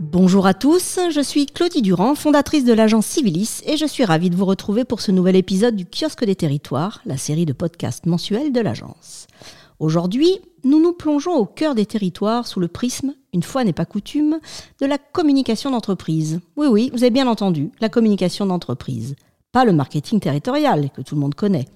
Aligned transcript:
Bonjour 0.00 0.46
à 0.46 0.54
tous, 0.54 0.98
je 1.10 1.20
suis 1.20 1.44
Claudie 1.46 1.82
Durand, 1.82 2.14
fondatrice 2.14 2.64
de 2.64 2.72
l'agence 2.72 3.06
Civilis 3.06 3.60
et 3.66 3.76
je 3.76 3.84
suis 3.84 4.04
ravie 4.04 4.30
de 4.30 4.36
vous 4.36 4.46
retrouver 4.46 4.84
pour 4.84 5.02
ce 5.02 5.12
nouvel 5.12 5.36
épisode 5.36 5.76
du 5.76 5.84
Kiosque 5.84 6.24
des 6.24 6.34
Territoires, 6.34 7.02
la 7.04 7.18
série 7.18 7.44
de 7.44 7.52
podcasts 7.52 8.06
mensuels 8.06 8.52
de 8.52 8.60
l'agence. 8.60 9.26
Aujourd'hui, 9.78 10.38
nous 10.64 10.80
nous 10.80 10.94
plongeons 10.94 11.34
au 11.34 11.44
cœur 11.44 11.74
des 11.74 11.84
territoires 11.84 12.46
sous 12.46 12.58
le 12.58 12.68
prisme, 12.68 13.14
une 13.34 13.42
fois 13.42 13.64
n'est 13.64 13.74
pas 13.74 13.84
coutume, 13.84 14.40
de 14.80 14.86
la 14.86 14.96
communication 14.96 15.70
d'entreprise. 15.70 16.40
Oui, 16.56 16.68
oui, 16.68 16.90
vous 16.94 17.02
avez 17.02 17.10
bien 17.10 17.26
entendu, 17.26 17.70
la 17.80 17.90
communication 17.90 18.46
d'entreprise. 18.46 19.14
Pas 19.52 19.66
le 19.66 19.72
marketing 19.72 20.20
territorial 20.20 20.88
que 20.96 21.02
tout 21.02 21.16
le 21.16 21.20
monde 21.20 21.34
connaît. 21.34 21.68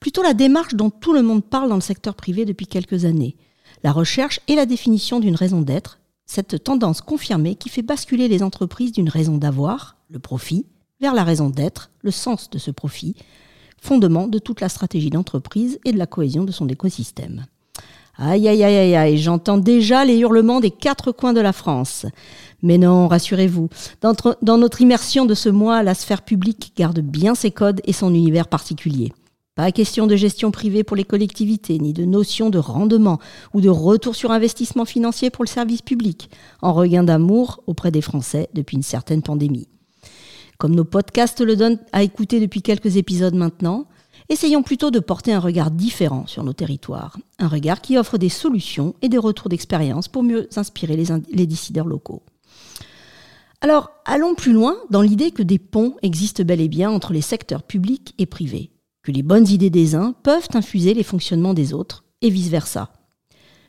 Plutôt 0.00 0.22
la 0.22 0.34
démarche 0.34 0.74
dont 0.74 0.90
tout 0.90 1.12
le 1.12 1.22
monde 1.22 1.44
parle 1.44 1.68
dans 1.68 1.74
le 1.74 1.82
secteur 1.82 2.14
privé 2.14 2.46
depuis 2.46 2.66
quelques 2.66 3.04
années. 3.04 3.36
La 3.84 3.92
recherche 3.92 4.40
et 4.48 4.54
la 4.54 4.66
définition 4.66 5.20
d'une 5.20 5.36
raison 5.36 5.60
d'être, 5.60 5.98
cette 6.32 6.64
tendance 6.64 7.02
confirmée 7.02 7.56
qui 7.56 7.68
fait 7.68 7.82
basculer 7.82 8.26
les 8.26 8.42
entreprises 8.42 8.92
d'une 8.92 9.10
raison 9.10 9.36
d'avoir, 9.36 9.96
le 10.08 10.18
profit, 10.18 10.64
vers 10.98 11.12
la 11.12 11.24
raison 11.24 11.50
d'être, 11.50 11.90
le 12.00 12.10
sens 12.10 12.48
de 12.48 12.56
ce 12.56 12.70
profit, 12.70 13.16
fondement 13.78 14.28
de 14.28 14.38
toute 14.38 14.62
la 14.62 14.70
stratégie 14.70 15.10
d'entreprise 15.10 15.78
et 15.84 15.92
de 15.92 15.98
la 15.98 16.06
cohésion 16.06 16.44
de 16.44 16.50
son 16.50 16.68
écosystème. 16.68 17.44
Aïe 18.16 18.48
aïe 18.48 18.64
aïe 18.64 18.76
aïe 18.76 18.96
aïe, 18.96 19.18
j'entends 19.18 19.58
déjà 19.58 20.06
les 20.06 20.16
hurlements 20.18 20.60
des 20.60 20.70
quatre 20.70 21.12
coins 21.12 21.34
de 21.34 21.40
la 21.42 21.52
France. 21.52 22.06
Mais 22.62 22.78
non, 22.78 23.08
rassurez-vous, 23.08 23.68
dans, 24.00 24.14
dans 24.40 24.56
notre 24.56 24.80
immersion 24.80 25.26
de 25.26 25.34
ce 25.34 25.50
mois, 25.50 25.82
la 25.82 25.94
sphère 25.94 26.22
publique 26.22 26.72
garde 26.76 27.00
bien 27.00 27.34
ses 27.34 27.50
codes 27.50 27.82
et 27.84 27.92
son 27.92 28.14
univers 28.14 28.48
particulier. 28.48 29.12
Pas 29.54 29.70
question 29.70 30.06
de 30.06 30.16
gestion 30.16 30.50
privée 30.50 30.82
pour 30.82 30.96
les 30.96 31.04
collectivités, 31.04 31.78
ni 31.78 31.92
de 31.92 32.06
notion 32.06 32.48
de 32.48 32.56
rendement 32.56 33.18
ou 33.52 33.60
de 33.60 33.68
retour 33.68 34.16
sur 34.16 34.30
investissement 34.30 34.86
financier 34.86 35.28
pour 35.28 35.44
le 35.44 35.48
service 35.48 35.82
public, 35.82 36.30
en 36.62 36.72
regain 36.72 37.04
d'amour 37.04 37.62
auprès 37.66 37.90
des 37.90 38.00
Français 38.00 38.48
depuis 38.54 38.78
une 38.78 38.82
certaine 38.82 39.20
pandémie. 39.20 39.68
Comme 40.56 40.74
nos 40.74 40.86
podcasts 40.86 41.42
le 41.42 41.54
donnent 41.54 41.80
à 41.92 42.02
écouter 42.02 42.40
depuis 42.40 42.62
quelques 42.62 42.96
épisodes 42.96 43.34
maintenant, 43.34 43.88
essayons 44.30 44.62
plutôt 44.62 44.90
de 44.90 45.00
porter 45.00 45.34
un 45.34 45.38
regard 45.38 45.70
différent 45.70 46.26
sur 46.26 46.44
nos 46.44 46.54
territoires, 46.54 47.18
un 47.38 47.48
regard 47.48 47.82
qui 47.82 47.98
offre 47.98 48.16
des 48.16 48.30
solutions 48.30 48.94
et 49.02 49.10
des 49.10 49.18
retours 49.18 49.50
d'expérience 49.50 50.08
pour 50.08 50.22
mieux 50.22 50.48
inspirer 50.56 50.96
les, 50.96 51.46
décideurs 51.46 51.86
locaux. 51.86 52.22
Alors, 53.60 53.90
allons 54.06 54.34
plus 54.34 54.54
loin 54.54 54.78
dans 54.88 55.02
l'idée 55.02 55.30
que 55.30 55.42
des 55.42 55.58
ponts 55.58 55.96
existent 56.00 56.42
bel 56.42 56.62
et 56.62 56.68
bien 56.68 56.90
entre 56.90 57.12
les 57.12 57.20
secteurs 57.20 57.64
publics 57.64 58.14
et 58.16 58.24
privés 58.24 58.70
que 59.02 59.12
les 59.12 59.22
bonnes 59.22 59.48
idées 59.48 59.70
des 59.70 59.94
uns 59.94 60.14
peuvent 60.22 60.48
infuser 60.54 60.94
les 60.94 61.02
fonctionnements 61.02 61.54
des 61.54 61.72
autres, 61.72 62.04
et 62.20 62.30
vice-versa. 62.30 62.92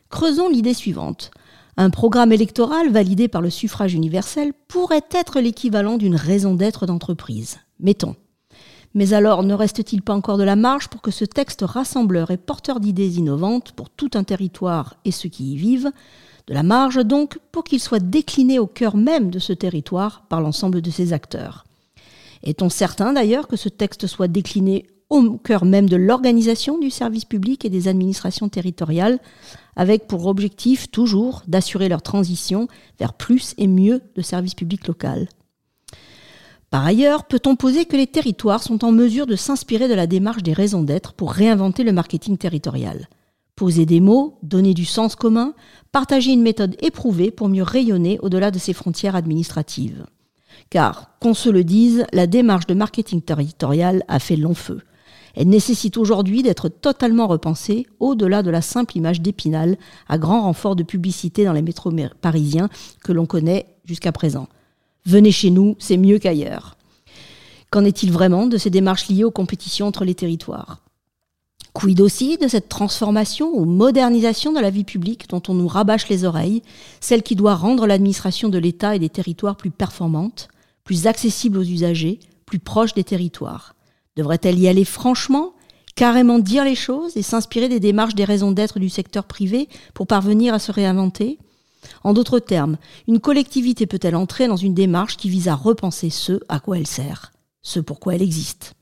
Creusons 0.10 0.50
l'idée 0.50 0.76
suivante. 0.76 1.32
Un 1.76 1.90
programme 1.90 2.32
électoral 2.32 2.92
validé 2.92 3.28
par 3.28 3.42
le 3.42 3.50
suffrage 3.50 3.96
universel 3.96 4.54
pourrait 4.68 5.02
être 5.12 5.40
l'équivalent 5.40 5.98
d'une 5.98 6.16
raison 6.16 6.54
d'être 6.54 6.86
d'entreprise. 6.86 7.58
Mettons. 7.80 8.16
Mais 8.94 9.14
alors, 9.14 9.42
ne 9.42 9.56
reste-t-il 9.56 10.04
pas 10.04 10.14
encore 10.14 10.38
de 10.38 10.44
la 10.44 10.56
marge 10.56 10.88
pour 10.88 11.02
que 11.02 11.10
ce 11.10 11.26
texte 11.26 11.64
rassembleur 11.64 12.30
et 12.30 12.38
porteur 12.38 12.80
d'idées 12.80 13.18
innovantes 13.18 13.72
pour 13.72 13.90
tout 13.90 14.12
un 14.14 14.24
territoire 14.24 14.98
et 15.04 15.12
ceux 15.12 15.30
qui 15.30 15.54
y 15.54 15.58
vivent, 15.58 15.92
de 16.46 16.54
la 16.54 16.62
marge 16.62 17.04
donc 17.04 17.40
pour 17.52 17.64
qu'il 17.64 17.80
soit 17.80 18.00
décliné 18.00 18.60
au 18.60 18.68
cœur 18.68 18.96
même 18.96 19.32
de 19.32 19.40
ce 19.40 19.54
territoire 19.54 20.26
par 20.30 20.42
l'ensemble 20.42 20.82
de 20.82 20.92
ses 20.92 21.12
acteurs? 21.12 21.66
Est-on 22.44 22.70
certain 22.70 23.14
d'ailleurs 23.14 23.48
que 23.48 23.56
ce 23.56 23.70
texte 23.70 24.06
soit 24.06 24.28
décliné 24.28 24.86
au 25.10 25.38
cœur 25.38 25.66
même 25.66 25.90
de 25.90 25.96
l'organisation 25.96 26.78
du 26.80 26.90
service 26.90 27.26
public 27.26 27.66
et 27.66 27.70
des 27.70 27.88
administrations 27.88 28.50
territoriales, 28.50 29.20
avec 29.76 30.08
pour 30.08 30.26
objectif 30.28 30.90
toujours 30.92 31.44
d'assurer 31.48 31.90
leur 31.90 32.02
transition 32.02 32.68
vers 33.00 33.14
plus 33.14 33.54
et 33.58 33.68
mieux 33.68 34.02
de 34.16 34.22
services 34.22 34.56
publics 34.56 34.88
local. 34.88 35.28
Par 36.70 36.86
ailleurs, 36.86 37.26
peut-on 37.26 37.56
poser 37.56 37.86
que 37.86 37.96
les 37.96 38.08
territoires 38.08 38.64
sont 38.64 38.84
en 38.84 38.92
mesure 38.92 39.28
de 39.28 39.36
s'inspirer 39.36 39.88
de 39.88 39.94
la 39.94 40.08
démarche 40.08 40.42
des 40.42 40.54
raisons 40.54 40.82
d'être 40.82 41.14
pour 41.14 41.32
réinventer 41.32 41.84
le 41.84 41.92
marketing 41.92 42.36
territorial? 42.38 43.10
Poser 43.56 43.86
des 43.86 44.00
mots, 44.00 44.40
donner 44.42 44.74
du 44.74 44.84
sens 44.84 45.16
commun, 45.16 45.54
partager 45.92 46.32
une 46.32 46.42
méthode 46.42 46.76
éprouvée 46.82 47.30
pour 47.30 47.48
mieux 47.48 47.62
rayonner 47.62 48.18
au-delà 48.24 48.50
de 48.50 48.58
ses 48.58 48.74
frontières 48.74 49.16
administratives? 49.16 50.08
Car, 50.72 51.12
qu'on 51.20 51.36
se 51.36 51.50
le 51.50 51.64
dise, 51.64 52.08
la 52.12 52.26
démarche 52.26 52.66
de 52.66 52.74
marketing 52.74 53.22
territorial 53.22 54.04
a 54.08 54.18
fait 54.18 54.36
long 54.36 54.56
feu. 54.56 54.82
Elle 55.36 55.50
nécessite 55.50 55.98
aujourd'hui 55.98 56.44
d'être 56.44 56.70
totalement 56.70 57.28
repensée 57.28 57.88
au-delà 58.00 58.44
de 58.44 58.52
la 58.52 58.62
simple 58.62 58.98
image 58.98 59.22
d'Épinal, 59.22 59.78
à 60.08 60.18
grand 60.18 60.44
renfort 60.44 60.76
de 60.76 60.84
publicité 60.84 61.46
dans 61.46 61.54
les 61.54 61.62
métros 61.62 61.92
parisiens 62.22 62.70
que 63.04 63.12
l'on 63.12 63.26
connaît 63.26 63.66
jusqu'à 63.86 64.12
présent. 64.12 64.48
Venez 65.06 65.32
chez 65.32 65.50
nous, 65.50 65.76
c'est 65.80 65.98
mieux 65.98 66.20
qu'ailleurs. 66.20 66.78
Qu'en 67.72 67.84
est-il 67.84 68.12
vraiment 68.12 68.46
de 68.46 68.58
ces 68.58 68.70
démarches 68.70 69.10
liées 69.10 69.24
aux 69.24 69.32
compétitions 69.32 69.88
entre 69.88 70.06
les 70.06 70.14
territoires? 70.14 70.82
Quid 71.74 72.02
aussi 72.02 72.38
de 72.38 72.48
cette 72.48 72.70
transformation 72.70 73.50
ou 73.52 73.66
modernisation 73.66 74.54
de 74.54 74.60
la 74.60 74.70
vie 74.70 74.84
publique 74.84 75.28
dont 75.28 75.42
on 75.48 75.56
nous 75.56 75.68
rabâche 75.68 76.08
les 76.08 76.24
oreilles, 76.24 76.62
celle 77.02 77.24
qui 77.24 77.36
doit 77.36 77.56
rendre 77.56 77.88
l'administration 77.88 78.50
de 78.50 78.60
l'État 78.60 78.96
et 78.96 79.00
des 79.00 79.10
territoires 79.10 79.56
plus 79.56 79.72
performante, 79.72 80.50
plus 80.84 81.08
accessible 81.08 81.58
aux 81.58 81.64
usagers, 81.64 82.20
plus 82.46 82.60
proche 82.60 82.94
des 82.94 83.04
territoires? 83.04 83.74
Devrait-elle 84.16 84.60
y 84.60 84.68
aller 84.68 84.86
franchement, 84.86 85.54
carrément 85.96 86.40
dire 86.40 86.64
les 86.64 86.76
choses 86.76 87.18
et 87.18 87.22
s'inspirer 87.22 87.70
des 87.70 87.80
démarches 87.80 88.16
des 88.16 88.26
raisons 88.26 88.52
d'être 88.52 88.80
du 88.80 88.90
secteur 88.90 89.26
privé 89.26 89.70
pour 89.94 90.08
parvenir 90.08 90.54
à 90.54 90.60
se 90.60 90.72
réinventer? 90.72 91.40
En 92.04 92.14
d'autres 92.14 92.40
termes, 92.40 92.78
une 93.08 93.20
collectivité 93.20 93.86
peut-elle 93.86 94.16
entrer 94.16 94.48
dans 94.48 94.56
une 94.56 94.74
démarche 94.74 95.18
qui 95.18 95.30
vise 95.30 95.48
à 95.48 95.56
repenser 95.56 96.10
ce 96.10 96.40
à 96.48 96.60
quoi 96.60 96.78
elle 96.78 96.88
sert, 96.88 97.34
ce 97.62 97.80
pourquoi 97.80 98.16
elle 98.16 98.22
existe? 98.22 98.74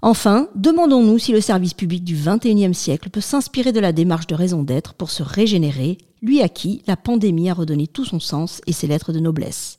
Enfin, 0.00 0.48
demandons-nous 0.54 1.18
si 1.18 1.32
le 1.32 1.40
service 1.40 1.72
public 1.72 2.04
du 2.04 2.14
XXIe 2.14 2.74
siècle 2.74 3.08
peut 3.08 3.22
s'inspirer 3.22 3.72
de 3.72 3.80
la 3.80 3.92
démarche 3.92 4.26
de 4.26 4.34
raison 4.34 4.62
d'être 4.62 4.92
pour 4.92 5.10
se 5.10 5.22
régénérer, 5.22 5.96
lui 6.20 6.42
à 6.42 6.50
qui 6.50 6.82
la 6.86 6.96
pandémie 6.96 7.48
a 7.48 7.54
redonné 7.54 7.86
tout 7.86 8.04
son 8.04 8.20
sens 8.20 8.60
et 8.66 8.72
ses 8.72 8.86
lettres 8.86 9.12
de 9.12 9.20
noblesse. 9.20 9.78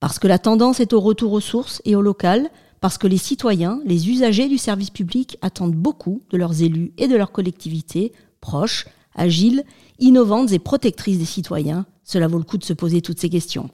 Parce 0.00 0.18
que 0.18 0.26
la 0.26 0.40
tendance 0.40 0.80
est 0.80 0.92
au 0.92 1.00
retour 1.00 1.32
aux 1.32 1.40
sources 1.40 1.80
et 1.84 1.94
au 1.94 2.02
local, 2.02 2.50
parce 2.80 2.98
que 2.98 3.06
les 3.06 3.18
citoyens, 3.18 3.80
les 3.84 4.08
usagers 4.10 4.48
du 4.48 4.58
service 4.58 4.90
public 4.90 5.38
attendent 5.42 5.74
beaucoup 5.74 6.22
de 6.30 6.36
leurs 6.36 6.62
élus 6.62 6.92
et 6.98 7.08
de 7.08 7.16
leurs 7.16 7.32
collectivités, 7.32 8.12
proches, 8.40 8.86
agiles, 9.14 9.64
innovantes 9.98 10.52
et 10.52 10.58
protectrices 10.58 11.18
des 11.18 11.24
citoyens. 11.24 11.86
Cela 12.04 12.28
vaut 12.28 12.38
le 12.38 12.44
coup 12.44 12.58
de 12.58 12.64
se 12.64 12.72
poser 12.72 13.00
toutes 13.00 13.20
ces 13.20 13.30
questions. 13.30 13.70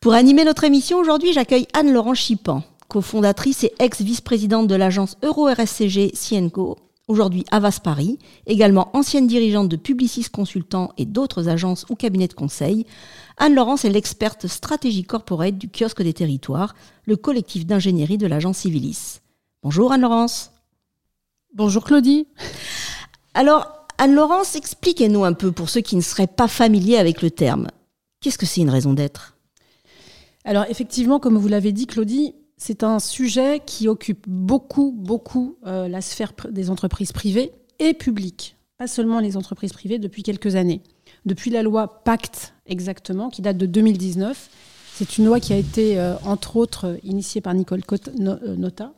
Pour 0.00 0.14
animer 0.14 0.44
notre 0.44 0.64
émission 0.64 0.98
aujourd'hui, 0.98 1.32
j'accueille 1.32 1.66
Anne-Laurent 1.72 2.14
Chipan, 2.14 2.62
cofondatrice 2.88 3.64
et 3.64 3.72
ex-vice-présidente 3.78 4.68
de 4.68 4.74
l'agence 4.74 5.16
Euro-RSCG 5.22 6.12
Cienco, 6.14 6.76
aujourd'hui 7.08 7.44
Avas 7.50 7.80
Paris, 7.82 8.18
également 8.46 8.90
ancienne 8.94 9.26
dirigeante 9.26 9.68
de 9.68 9.76
Publicis 9.76 10.24
Consultant 10.30 10.92
et 10.98 11.06
d'autres 11.06 11.48
agences 11.48 11.86
ou 11.88 11.94
cabinets 11.94 12.28
de 12.28 12.34
conseil. 12.34 12.86
Anne-Laurence 13.38 13.84
est 13.84 13.90
l'experte 13.90 14.46
stratégie 14.46 15.04
corporate 15.04 15.58
du 15.58 15.68
kiosque 15.68 16.02
des 16.02 16.14
territoires, 16.14 16.74
le 17.04 17.16
collectif 17.16 17.66
d'ingénierie 17.66 18.16
de 18.16 18.26
l'agence 18.26 18.58
Civilis. 18.58 19.20
Bonjour 19.62 19.92
Anne-Laurence. 19.92 20.52
Bonjour 21.52 21.84
Claudie. 21.84 22.26
Alors, 23.34 23.86
Anne-Laurence, 23.98 24.56
expliquez-nous 24.56 25.24
un 25.24 25.34
peu 25.34 25.52
pour 25.52 25.68
ceux 25.68 25.82
qui 25.82 25.96
ne 25.96 26.00
seraient 26.00 26.26
pas 26.26 26.48
familiers 26.48 26.96
avec 26.96 27.20
le 27.20 27.30
terme. 27.30 27.68
Qu'est-ce 28.20 28.38
que 28.38 28.46
c'est 28.46 28.62
une 28.62 28.70
raison 28.70 28.94
d'être? 28.94 29.36
Alors 30.44 30.64
effectivement, 30.70 31.18
comme 31.18 31.36
vous 31.36 31.48
l'avez 31.48 31.72
dit 31.72 31.86
Claudie, 31.86 32.34
c'est 32.56 32.84
un 32.84 33.00
sujet 33.00 33.60
qui 33.64 33.86
occupe 33.88 34.24
beaucoup, 34.26 34.92
beaucoup 34.92 35.58
euh, 35.66 35.88
la 35.88 36.00
sphère 36.00 36.32
des 36.50 36.70
entreprises 36.70 37.12
privées 37.12 37.52
et 37.78 37.92
publiques, 37.92 38.56
pas 38.78 38.86
seulement 38.86 39.20
les 39.20 39.36
entreprises 39.36 39.74
privées 39.74 39.98
depuis 39.98 40.22
quelques 40.22 40.54
années. 40.54 40.82
Depuis 41.26 41.50
la 41.50 41.62
loi 41.62 42.02
Pacte 42.04 42.54
exactement, 42.66 43.30
qui 43.30 43.42
date 43.42 43.58
de 43.58 43.66
2019, 43.66 44.50
c'est 44.94 45.18
une 45.18 45.26
loi 45.26 45.40
qui 45.40 45.52
a 45.52 45.56
été, 45.56 45.98
euh, 45.98 46.16
entre 46.24 46.56
autres, 46.56 46.98
initiée 47.02 47.40
par 47.40 47.54
Nicole 47.54 47.82
Nota. 48.18 48.94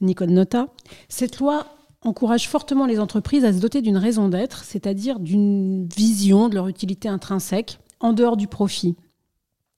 Nicole 0.00 0.30
Nota. 0.30 0.68
Cette 1.08 1.38
loi 1.38 1.66
encourage 2.02 2.48
fortement 2.48 2.86
les 2.86 2.98
entreprises 2.98 3.44
à 3.44 3.52
se 3.52 3.58
doter 3.58 3.80
d'une 3.80 3.96
raison 3.96 4.28
d'être, 4.28 4.64
c'est-à-dire 4.64 5.20
d'une 5.20 5.86
vision 5.86 6.48
de 6.48 6.56
leur 6.56 6.68
utilité 6.68 7.08
intrinsèque 7.08 7.78
en 8.00 8.12
dehors 8.12 8.36
du 8.36 8.48
profit. 8.48 8.96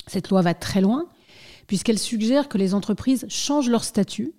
Cette 0.06 0.30
loi 0.30 0.42
va 0.42 0.54
très 0.54 0.80
loin, 0.80 1.06
puisqu'elle 1.66 1.98
suggère 1.98 2.48
que 2.48 2.58
les 2.58 2.74
entreprises 2.74 3.26
changent 3.28 3.70
leur 3.70 3.84
statut 3.84 4.32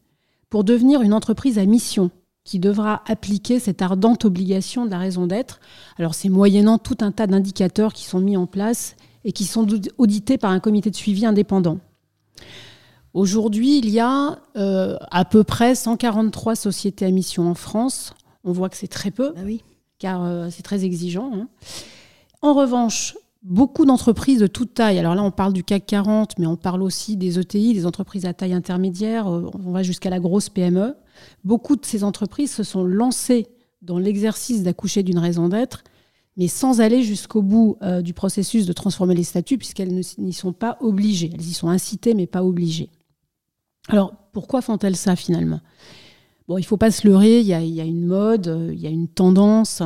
pour 0.49 0.63
devenir 0.63 1.01
une 1.01 1.13
entreprise 1.13 1.57
à 1.57 1.65
mission, 1.65 2.11
qui 2.45 2.59
devra 2.59 3.01
appliquer 3.07 3.59
cette 3.59 3.81
ardente 3.81 4.23
obligation 4.23 4.85
de 4.85 4.91
la 4.91 4.99
raison 4.99 5.27
d'être. 5.27 5.59
Alors 5.97 6.13
c'est 6.13 6.29
moyennant 6.29 6.77
tout 6.77 6.97
un 7.01 7.11
tas 7.11 7.27
d'indicateurs 7.27 7.91
qui 7.91 8.05
sont 8.05 8.19
mis 8.19 8.37
en 8.37 8.45
place 8.45 8.95
et 9.25 9.33
qui 9.33 9.43
sont 9.43 9.67
audités 9.97 10.37
par 10.37 10.51
un 10.51 10.59
comité 10.59 10.91
de 10.91 10.95
suivi 10.95 11.25
indépendant. 11.25 11.79
Aujourd'hui, 13.15 13.79
il 13.79 13.89
y 13.89 13.99
a 13.99 14.39
euh, 14.55 14.97
à 15.09 15.25
peu 15.25 15.43
près 15.43 15.73
143 15.73 16.55
sociétés 16.55 17.05
à 17.05 17.11
mission 17.11 17.49
en 17.49 17.55
France. 17.55 18.13
On 18.43 18.51
voit 18.51 18.69
que 18.69 18.77
c'est 18.77 18.87
très 18.87 19.09
peu, 19.09 19.33
ah 19.35 19.41
oui. 19.43 19.63
car 19.97 20.23
euh, 20.23 20.49
c'est 20.51 20.63
très 20.63 20.85
exigeant. 20.85 21.31
Hein. 21.33 21.47
En 22.41 22.53
revanche, 22.53 23.17
beaucoup 23.41 23.85
d'entreprises 23.85 24.39
de 24.39 24.47
toute 24.47 24.75
taille, 24.75 24.99
alors 24.99 25.15
là 25.15 25.23
on 25.23 25.31
parle 25.31 25.53
du 25.53 25.63
CAC 25.63 25.85
40, 25.87 26.37
mais 26.37 26.45
on 26.45 26.57
parle 26.57 26.83
aussi 26.83 27.17
des 27.17 27.39
ETI, 27.39 27.73
des 27.73 27.85
entreprises 27.87 28.25
à 28.25 28.33
taille 28.33 28.53
intermédiaire, 28.53 29.27
euh, 29.27 29.49
on 29.65 29.71
va 29.71 29.81
jusqu'à 29.81 30.11
la 30.11 30.19
grosse 30.19 30.49
PME. 30.49 30.95
Beaucoup 31.43 31.75
de 31.75 31.85
ces 31.85 32.03
entreprises 32.03 32.51
se 32.51 32.63
sont 32.63 32.83
lancées 32.83 33.47
dans 33.81 33.97
l'exercice 33.97 34.63
d'accoucher 34.63 35.03
d'une 35.03 35.19
raison 35.19 35.49
d'être, 35.49 35.83
mais 36.37 36.47
sans 36.47 36.81
aller 36.81 37.03
jusqu'au 37.03 37.41
bout 37.41 37.77
euh, 37.81 38.01
du 38.01 38.13
processus 38.13 38.65
de 38.65 38.73
transformer 38.73 39.15
les 39.15 39.23
statuts, 39.23 39.57
puisqu'elles 39.57 40.01
n'y 40.17 40.33
sont 40.33 40.53
pas 40.53 40.77
obligées. 40.81 41.31
Elles 41.33 41.47
y 41.47 41.53
sont 41.53 41.69
incitées, 41.69 42.13
mais 42.13 42.27
pas 42.27 42.43
obligées. 42.43 42.89
Alors, 43.87 44.15
pourquoi 44.33 44.61
font-elles 44.61 44.95
ça 44.95 45.15
finalement? 45.15 45.61
Bon, 46.47 46.57
il 46.57 46.61
ne 46.61 46.65
faut 46.65 46.77
pas 46.77 46.91
se 46.91 47.07
leurrer, 47.07 47.39
il 47.39 47.47
y, 47.47 47.53
a, 47.53 47.59
une 47.59 48.05
mode, 48.05 48.69
il 48.71 48.79
y 48.79 48.87
a 48.87 48.91
une 48.91 49.07
tendance 49.07 49.81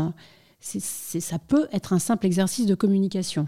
ça 0.61 1.39
peut 1.39 1.67
être 1.71 1.93
un 1.93 1.99
simple 1.99 2.25
exercice 2.25 2.65
de 2.65 2.75
communication. 2.75 3.47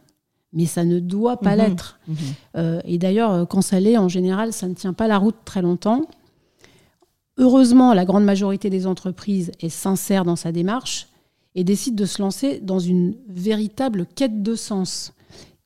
Mais 0.53 0.65
ça 0.65 0.83
ne 0.83 0.99
doit 0.99 1.37
pas 1.37 1.55
mhm. 1.55 1.61
l'être. 1.61 1.99
Mhm. 2.07 2.15
Euh, 2.57 2.81
et 2.83 2.97
d'ailleurs, 2.97 3.47
quand 3.47 3.61
ça 3.61 3.79
l'est, 3.79 3.97
en 3.97 4.09
général, 4.09 4.51
ça 4.51 4.67
ne 4.67 4.73
tient 4.73 4.93
pas 4.93 5.07
la 5.07 5.17
route 5.17 5.35
très 5.45 5.61
longtemps. 5.61 6.05
Heureusement, 7.41 7.95
la 7.95 8.05
grande 8.05 8.23
majorité 8.23 8.69
des 8.69 8.85
entreprises 8.85 9.51
est 9.59 9.69
sincère 9.69 10.25
dans 10.25 10.35
sa 10.35 10.51
démarche 10.51 11.07
et 11.55 11.63
décide 11.63 11.95
de 11.95 12.05
se 12.05 12.21
lancer 12.21 12.59
dans 12.59 12.77
une 12.77 13.17
véritable 13.27 14.05
quête 14.05 14.43
de 14.43 14.53
sens 14.53 15.13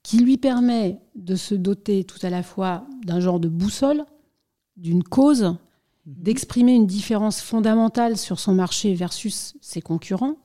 qui 0.01 0.19
lui 0.19 0.37
permet 0.37 1.01
de 1.15 1.35
se 1.35 1.53
doter 1.53 2.05
tout 2.05 2.19
à 2.21 2.29
la 2.29 2.43
fois 2.43 2.85
d'un 3.03 3.19
genre 3.19 3.41
de 3.41 3.49
boussole, 3.49 4.05
d'une 4.77 5.03
cause, 5.03 5.43
mhm. 5.43 5.55
d'exprimer 6.05 6.71
une 6.71 6.87
différence 6.87 7.41
fondamentale 7.41 8.15
sur 8.15 8.39
son 8.39 8.53
marché 8.53 8.93
versus 8.93 9.55
ses 9.59 9.81
concurrents, 9.81 10.37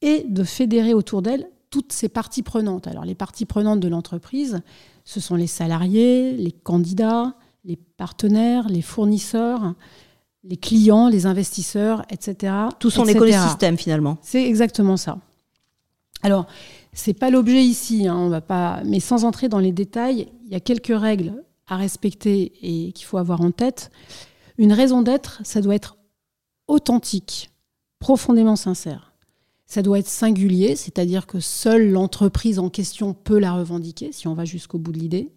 et 0.00 0.24
de 0.26 0.42
fédérer 0.42 0.94
autour 0.94 1.20
d'elle 1.20 1.50
toutes 1.68 1.92
ces 1.92 2.08
parties 2.08 2.42
prenantes. 2.42 2.86
Alors 2.86 3.04
les 3.04 3.14
parties 3.14 3.44
prenantes 3.44 3.80
de 3.80 3.88
l'entreprise, 3.88 4.62
ce 5.04 5.20
sont 5.20 5.34
les 5.34 5.48
salariés, 5.48 6.32
les 6.32 6.52
candidats, 6.52 7.34
les 7.66 7.76
partenaires, 7.76 8.68
les 8.70 8.82
fournisseurs, 8.82 9.74
les 10.48 10.56
clients, 10.56 11.08
les 11.08 11.26
investisseurs, 11.26 12.04
etc. 12.10 12.54
Tout 12.78 12.90
son 12.90 13.04
écosystème 13.06 13.76
finalement. 13.76 14.18
C'est 14.22 14.44
exactement 14.44 14.96
ça. 14.96 15.18
Alors, 16.22 16.46
c'est 16.92 17.14
pas 17.14 17.30
l'objet 17.30 17.62
ici, 17.62 18.06
hein, 18.06 18.16
on 18.16 18.28
va 18.28 18.40
pas, 18.40 18.82
mais 18.84 19.00
sans 19.00 19.24
entrer 19.24 19.48
dans 19.48 19.58
les 19.58 19.72
détails, 19.72 20.28
il 20.46 20.52
y 20.52 20.54
a 20.54 20.60
quelques 20.60 20.96
règles 20.98 21.34
à 21.66 21.76
respecter 21.76 22.52
et 22.62 22.92
qu'il 22.92 23.06
faut 23.06 23.18
avoir 23.18 23.40
en 23.40 23.50
tête. 23.50 23.90
Une 24.56 24.72
raison 24.72 25.02
d'être, 25.02 25.40
ça 25.44 25.60
doit 25.60 25.74
être 25.74 25.96
authentique, 26.68 27.50
profondément 27.98 28.56
sincère. 28.56 29.12
Ça 29.66 29.82
doit 29.82 29.98
être 29.98 30.08
singulier, 30.08 30.76
c'est-à-dire 30.76 31.26
que 31.26 31.40
seule 31.40 31.90
l'entreprise 31.90 32.58
en 32.58 32.70
question 32.70 33.14
peut 33.14 33.38
la 33.38 33.52
revendiquer, 33.52 34.12
si 34.12 34.28
on 34.28 34.34
va 34.34 34.44
jusqu'au 34.44 34.78
bout 34.78 34.92
de 34.92 34.98
l'idée. 34.98 35.32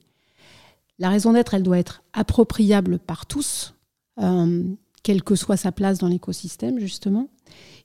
La 1.00 1.10
raison 1.10 1.34
d'être, 1.34 1.56
elle 1.56 1.64
doit 1.64 1.80
être 1.80 2.04
appropriable 2.14 3.00
par 3.00 3.26
tous, 3.26 3.74
euh, 4.20 4.64
quelle 5.04 5.24
que 5.24 5.36
soit 5.36 5.58
sa 5.58 5.72
place 5.72 6.00
dans 6.00 6.08
l'écosystème, 6.08 6.80
justement, 6.80 7.30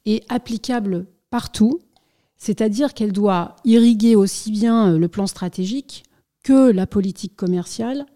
et 0.06 0.22
applicable 0.28 1.06
partout, 1.30 1.80
c'est-à-dire 2.36 2.94
qu'elle 2.94 3.12
doit 3.12 3.56
irriguer 3.64 4.16
aussi 4.16 4.50
bien 4.50 4.92
euh, 4.92 4.98
le 4.98 5.08
plan 5.08 5.26
stratégique 5.26 6.04
que 6.42 6.70
la 6.70 6.86
politique 6.86 7.36
commerciale 7.36 8.06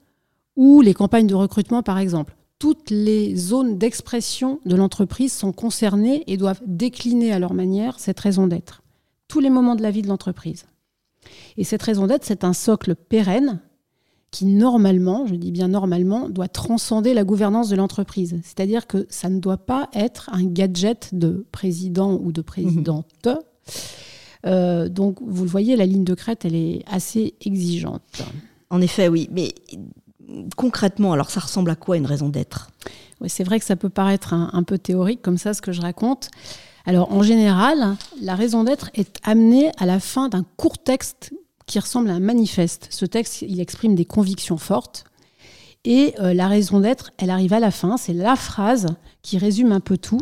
ou 0.57 0.81
les 0.81 0.93
campagnes 0.93 1.27
de 1.27 1.35
recrutement, 1.35 1.83
par 1.83 1.99
exemple 1.99 2.35
toutes 2.59 2.91
les 2.91 3.37
zones 3.37 3.79
d'expression 3.79 4.61
de 4.67 4.75
l'entreprise 4.75 5.33
sont 5.33 5.53
concernées 5.53 6.25
et 6.27 6.37
doivent 6.37 6.63
décliner 6.67 7.33
à 7.33 7.39
leur 7.39 7.55
manière 7.55 7.99
cette 8.01 8.19
raison 8.19 8.47
d'être. 8.47 8.83
Tous 9.29 9.41
les 9.41 9.51
moments 9.51 9.77
de 9.77 9.83
la 9.83 9.91
vie 9.91 10.03
de 10.03 10.09
l'entreprise. 10.09 10.67
Et 11.57 11.65
cette 11.65 11.83
raison 11.83 12.07
d'être, 12.07 12.25
c'est 12.25 12.45
un 12.45 12.53
socle 12.53 12.95
pérenne 12.95 13.61
qui 14.31 14.45
normalement, 14.45 15.27
je 15.27 15.35
dis 15.35 15.51
bien 15.51 15.69
normalement, 15.69 16.29
doit 16.29 16.49
transcender 16.49 17.15
la 17.15 17.25
gouvernance 17.25 17.69
de 17.69 17.77
l'entreprise. 17.77 18.39
C'est-à-dire 18.43 18.87
que 18.87 19.07
ça 19.09 19.29
ne 19.31 19.39
doit 19.39 19.57
pas 19.57 19.89
être 19.95 20.29
un 20.33 20.45
gadget 20.45 21.11
de 21.13 21.47
président 21.51 22.15
ou 22.23 22.31
de 22.33 22.43
présidente. 22.43 23.27
Mmh. 23.27 23.31
Euh, 24.47 24.89
donc, 24.89 25.19
vous 25.21 25.45
le 25.45 25.51
voyez, 25.51 25.77
la 25.77 25.87
ligne 25.87 26.05
de 26.05 26.15
crête, 26.15 26.45
elle 26.45 26.55
est 26.55 26.85
assez 26.87 27.35
exigeante. 27.45 28.23
En 28.71 28.81
effet, 28.81 29.09
oui. 29.09 29.29
Mais 29.33 29.55
concrètement, 30.57 31.13
alors 31.13 31.31
ça 31.31 31.41
ressemble 31.41 31.71
à 31.71 31.77
quoi 31.77 31.97
une 31.97 32.07
raison 32.07 32.29
d'être? 32.29 32.71
Oui, 33.21 33.29
c'est 33.29 33.45
vrai 33.45 33.59
que 33.59 33.65
ça 33.65 33.77
peut 33.77 33.89
paraître 33.89 34.35
un, 34.35 34.63
peu 34.63 34.79
théorique 34.79 35.23
comme 35.23 35.39
ça, 35.39 35.55
ce 35.55 35.63
que 35.63 35.73
je 35.73 35.81
raconte. 35.81 36.31
Alors 36.87 37.13
en 37.13 37.23
général, 37.23 37.97
la 38.23 38.35
raison 38.35 38.65
d'être 38.65 38.91
est 38.95 39.19
amenée 39.25 39.73
à 39.79 39.87
la 39.87 40.01
fin 40.01 40.29
d'un 40.29 40.45
court 40.57 40.79
texte 40.79 41.33
qui 41.69 41.79
ressemble 41.79 42.11
à 42.11 42.15
un 42.15 42.21
manifeste. 42.21 42.89
Ce 42.91 43.05
texte, 43.05 43.43
il 43.43 43.61
exprime 43.61 43.95
des 43.95 44.07
convictions 44.07 44.57
fortes. 44.57 45.05
Et 45.85 46.15
euh, 46.19 46.35
la 46.35 46.49
raison 46.49 46.81
d'être, 46.81 47.13
elle 47.19 47.31
arrive 47.31 47.53
à 47.53 47.61
la 47.61 47.71
fin. 47.71 47.97
C'est 47.97 48.15
la 48.15 48.35
phrase 48.35 48.87
qui 49.23 49.39
résume 49.39 49.71
un 49.71 49.81
peu 49.81 49.97
tout, 49.97 50.21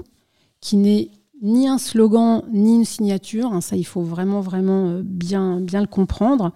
qui 0.60 0.76
n'est 0.76 1.08
ni 1.40 1.68
un 1.68 1.78
slogan, 1.78 2.42
ni 2.52 2.74
une 2.74 2.84
signature. 2.84 3.52
Hein, 3.52 3.60
ça, 3.62 3.76
il 3.76 3.86
faut 3.86 4.02
vraiment, 4.02 4.40
vraiment 4.40 4.88
euh, 4.88 5.02
bien, 5.02 5.60
bien 5.60 5.80
le 5.80 5.86
comprendre. 5.86 6.52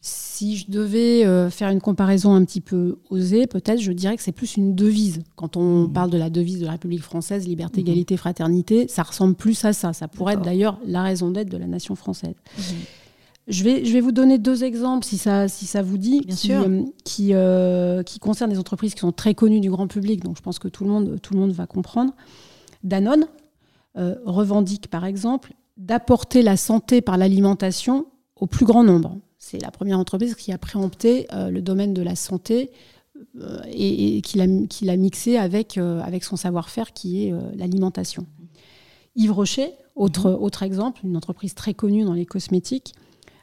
Si 0.00 0.58
je 0.58 0.70
devais 0.70 1.24
euh, 1.24 1.50
faire 1.50 1.70
une 1.70 1.80
comparaison 1.80 2.34
un 2.34 2.44
petit 2.44 2.60
peu 2.60 2.98
osée, 3.10 3.46
peut-être 3.46 3.80
je 3.80 3.90
dirais 3.90 4.16
que 4.16 4.22
c'est 4.22 4.32
plus 4.32 4.56
une 4.56 4.74
devise. 4.74 5.22
Quand 5.34 5.56
on 5.56 5.88
mmh. 5.88 5.92
parle 5.92 6.10
de 6.10 6.18
la 6.18 6.30
devise 6.30 6.60
de 6.60 6.66
la 6.66 6.72
République 6.72 7.02
française, 7.02 7.48
liberté, 7.48 7.80
mmh. 7.80 7.86
égalité, 7.86 8.16
fraternité, 8.16 8.86
ça 8.86 9.02
ressemble 9.02 9.34
plus 9.34 9.64
à 9.64 9.72
ça. 9.72 9.92
Ça 9.92 10.06
pourrait 10.06 10.34
être 10.34 10.42
d'ailleurs 10.42 10.78
la 10.86 11.02
raison 11.02 11.30
d'être 11.30 11.48
de 11.48 11.56
la 11.56 11.66
nation 11.66 11.94
française. 11.96 12.34
Mmh. 12.58 12.62
Je 13.46 13.62
vais, 13.62 13.84
je 13.84 13.92
vais 13.92 14.00
vous 14.00 14.12
donner 14.12 14.38
deux 14.38 14.64
exemples, 14.64 15.04
si 15.04 15.18
ça, 15.18 15.48
si 15.48 15.66
ça 15.66 15.82
vous 15.82 15.98
dit, 15.98 16.20
Bien 16.20 16.34
qui, 16.34 16.46
sûr. 16.46 16.60
Euh, 16.62 16.82
qui, 17.04 17.34
euh, 17.34 18.02
qui, 18.02 18.18
concernent 18.18 18.50
des 18.50 18.58
entreprises 18.58 18.94
qui 18.94 19.00
sont 19.00 19.12
très 19.12 19.34
connues 19.34 19.60
du 19.60 19.70
grand 19.70 19.86
public, 19.86 20.22
donc 20.22 20.36
je 20.36 20.42
pense 20.42 20.58
que 20.58 20.68
tout 20.68 20.84
le 20.84 20.90
monde, 20.90 21.18
tout 21.20 21.34
le 21.34 21.40
monde 21.40 21.52
va 21.52 21.66
comprendre. 21.66 22.14
Danone 22.82 23.26
revendique, 24.24 24.88
par 24.88 25.04
exemple, 25.04 25.52
d'apporter 25.76 26.42
la 26.42 26.56
santé 26.56 27.00
par 27.00 27.16
l'alimentation 27.16 28.06
au 28.36 28.46
plus 28.46 28.66
grand 28.66 28.84
nombre. 28.84 29.18
C'est 29.38 29.60
la 29.60 29.70
première 29.70 29.98
entreprise 29.98 30.34
qui 30.34 30.52
a 30.52 30.58
préempté 30.58 31.26
euh, 31.32 31.50
le 31.50 31.60
domaine 31.60 31.92
de 31.92 32.02
la 32.02 32.16
santé 32.16 32.70
euh, 33.40 33.60
et, 33.70 34.22
qui 34.22 34.38
l'a 34.38 34.96
mixé 34.96 35.36
avec, 35.36 35.76
euh, 35.76 36.00
avec 36.00 36.24
son 36.24 36.36
savoir-faire 36.36 36.92
qui 36.92 37.26
est 37.26 37.34
l'alimentation. 37.54 38.26
Yves 39.16 39.32
Rocher, 39.32 39.70
autre, 39.96 40.30
mhm. 40.30 40.42
autre 40.42 40.62
exemple, 40.62 41.00
une 41.04 41.16
entreprise 41.16 41.54
très 41.54 41.74
connue 41.74 42.04
dans 42.04 42.14
les 42.14 42.26
cosmétiques, 42.26 42.94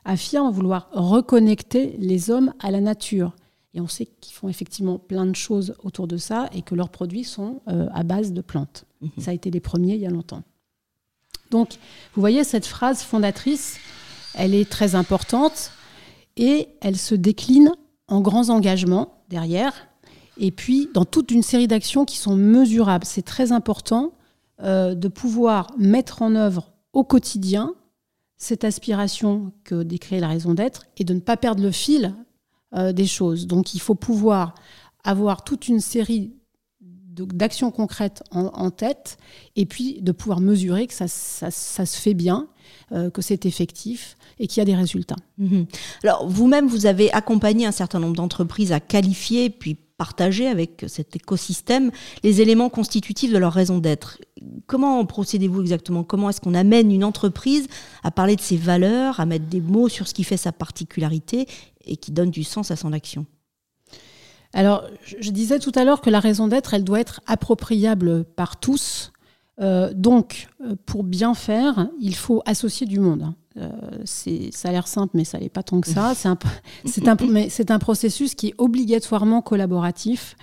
affirme 0.06 0.52
vouloir 0.52 0.90
reconnecter 0.92 1.96
les 2.00 2.30
hommes 2.30 2.54
à 2.60 2.72
la 2.72 2.82
nature. 2.82 3.36
Et 3.74 3.82
on 3.82 3.88
sait 3.88 4.08
qu'ils 4.20 4.34
font 4.34 4.50
effectivement 4.50 5.00
plein 5.00 5.26
de 5.26 5.36
choses 5.36 5.76
autour 5.84 6.08
de 6.08 6.18
ça 6.18 6.50
et 6.54 6.62
que 6.62 6.76
leurs 6.76 6.90
produits 6.90 7.24
sont 7.24 7.62
à 7.68 8.04
base 8.04 8.34
de 8.34 8.42
plantes. 8.42 8.86
Mhm. 9.02 9.12
Ça 9.20 9.32
a 9.32 9.34
été 9.34 9.50
les 9.50 9.62
premiers 9.62 9.94
il 9.94 10.02
y 10.02 10.06
a 10.06 10.10
longtemps. 10.10 10.44
Donc, 11.52 11.74
vous 12.16 12.22
voyez, 12.22 12.44
cette 12.44 12.66
phrase 12.66 13.02
fondatrice, 13.04 13.78
elle 14.34 14.56
est 14.56 14.70
très 14.70 14.96
importante 14.96 15.72
et 16.38 16.70
elle 16.80 16.98
se 16.98 17.14
décline 17.14 17.72
en 18.08 18.22
grands 18.22 18.50
engagements 18.50 19.24
derrière, 19.30 19.74
et 20.38 20.52
puis 20.52 20.90
dans 20.94 21.06
toute 21.06 21.32
une 21.32 21.44
série 21.44 21.68
d'actions 21.68 22.06
qui 22.06 22.18
sont 22.18 22.36
mesurables. 22.36 23.06
C'est 23.06 23.22
très 23.22 23.52
important 23.52 24.14
euh, 24.64 24.96
de 24.96 25.08
pouvoir 25.08 25.72
mettre 25.78 26.22
en 26.22 26.36
œuvre 26.36 26.72
au 26.94 27.04
quotidien 27.04 27.74
cette 28.42 28.64
aspiration 28.64 29.54
que 29.64 29.84
décrit 29.84 30.20
la 30.20 30.28
raison 30.28 30.56
d'être 30.56 30.88
et 30.98 31.04
de 31.04 31.14
ne 31.14 31.20
pas 31.20 31.38
perdre 31.38 31.62
le 31.62 31.70
fil 31.70 32.16
euh, 32.74 32.92
des 32.92 33.06
choses. 33.06 33.46
Donc 33.46 33.76
il 33.76 33.80
faut 33.80 33.94
pouvoir 33.94 34.56
avoir 35.04 35.44
toute 35.44 35.68
une 35.68 35.80
série 35.80 36.34
d'actions 36.82 37.70
concrètes 37.70 38.24
en, 38.32 38.72
tête 38.72 39.18
et 39.56 39.68
puis 39.68 40.02
de 40.02 40.12
pouvoir 40.12 40.40
mesurer 40.40 40.88
que 40.88 40.94
ça, 40.94 41.08
ça, 41.08 41.52
se 41.52 41.98
fait 41.98 42.16
bien, 42.16 42.48
euh, 42.94 43.12
que 43.12 43.22
c'est 43.22 43.46
effectif 43.46 44.18
et 44.40 44.48
qu'il 44.48 44.60
y 44.60 44.62
a 44.62 44.66
des 44.66 44.76
résultats. 44.76 45.18
Mhm. 45.38 45.68
Alors 46.04 46.28
vous-même, 46.28 46.68
vous 46.68 46.88
avez 46.88 47.12
accompagné 47.14 47.68
un 47.68 47.72
certain 47.72 48.00
nombre 48.00 48.16
d'entreprises 48.16 48.72
à 48.72 48.80
qualifier 48.80 49.52
puis 49.52 49.78
partager 50.02 50.48
avec 50.48 50.84
cet 50.88 51.16
écosystème 51.16 51.92
les 52.24 52.42
éléments 52.42 52.70
constitutifs 52.70 53.32
de 53.32 53.38
leur 53.38 53.54
raison 53.54 53.78
d'être. 53.78 54.18
Comment 54.66 55.06
procédez-vous 55.06 55.62
exactement? 55.62 56.04
Comment 56.04 56.32
est-ce 56.32 56.42
qu'on 56.42 56.56
amène 56.56 56.92
une 56.92 57.04
entreprise 57.04 57.68
à 58.02 58.10
parler 58.10 58.36
de 58.36 58.42
ses 58.42 58.58
valeurs, 58.58 59.20
à 59.20 59.28
mettre 59.28 59.46
des 59.46 59.62
mots 59.62 59.90
sur 59.90 60.08
ce 60.08 60.16
qui 60.16 60.24
fait 60.24 60.38
sa 60.38 60.52
particularité 60.52 61.48
et 61.86 61.98
qui 61.98 62.12
donne 62.12 62.32
du 62.32 62.44
sens 62.44 62.72
à 62.72 62.76
son 62.76 62.94
action? 62.94 63.28
Alors, 64.54 64.86
je 65.06 65.30
disais 65.30 65.60
tout 65.60 65.72
à 65.76 65.84
l'heure 65.84 66.02
que 66.02 66.10
la 66.10 66.20
raison 66.20 66.48
d'être, 66.48 66.74
elle 66.74 66.84
doit 66.84 67.00
être 67.00 67.22
appropriable 67.28 68.24
par 68.24 68.60
tous. 68.60 69.12
Euh, 69.60 69.94
donc, 69.94 70.48
euh, 70.66 70.74
pour 70.88 71.04
bien 71.04 71.36
faire, 71.36 71.90
il 72.00 72.16
faut 72.16 72.42
associer 72.48 72.88
du 72.88 73.00
monde. 73.00 73.36
Euh, 73.58 73.70
ça 74.52 74.70
a 74.70 74.72
l'air 74.72 74.88
simple, 74.88 75.12
mais 75.16 75.26
ça 75.26 75.40
n'est 75.40 75.50
pas 75.50 75.64
tant 75.64 75.82
que 75.82 75.88
ça. 75.88 76.14
C'est 76.16 76.28
un, 76.28 76.38
un, 77.18 77.76
un, 77.76 77.80
processus 77.80 78.36
qui 78.36 78.50
est 78.50 78.56
obligatoirement 78.58 79.42
collaboratif. 79.42 80.36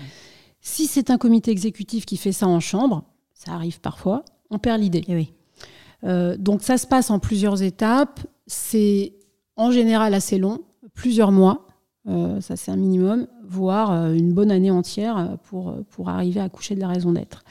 Si 0.61 0.87
c'est 0.87 1.11
un 1.11 1.19
comité 1.19 1.51
exécutif 1.51 2.05
qui 2.05 2.17
fait 2.17 2.33
ça 2.33 2.47
en 2.47 2.61
chambre, 2.61 3.05
ça 3.33 3.53
arrive 3.53 3.81
parfois, 3.81 4.25
on 4.51 4.59
perd 4.59 4.81
l'idée. 4.81 5.05
Eh 5.09 5.15
oui. 5.15 5.33
Euh, 6.05 6.37
donc 6.37 6.63
ça 6.63 6.77
se 6.77 6.87
passe 6.87 7.11
en 7.11 7.19
plusieurs 7.19 7.63
étapes. 7.63 8.21
C'est 8.47 9.15
en 9.57 9.71
général 9.71 10.15
assez 10.15 10.39
long, 10.39 10.61
plusieurs 10.95 11.33
mois. 11.33 11.67
Euh, 12.09 12.41
ça 12.41 12.57
c'est 12.57 12.71
un 12.71 12.77
minimum, 12.77 13.27
voire 13.47 14.13
une 14.13 14.33
bonne 14.33 14.51
année 14.51 14.71
entière 14.71 15.37
pour, 15.45 15.75
pour 15.91 16.09
arriver 16.09 16.41
à 16.41 16.49
coucher 16.49 16.75
de 16.75 16.81
la 16.81 16.89
raison 16.89 17.13
d'être. 17.13 17.45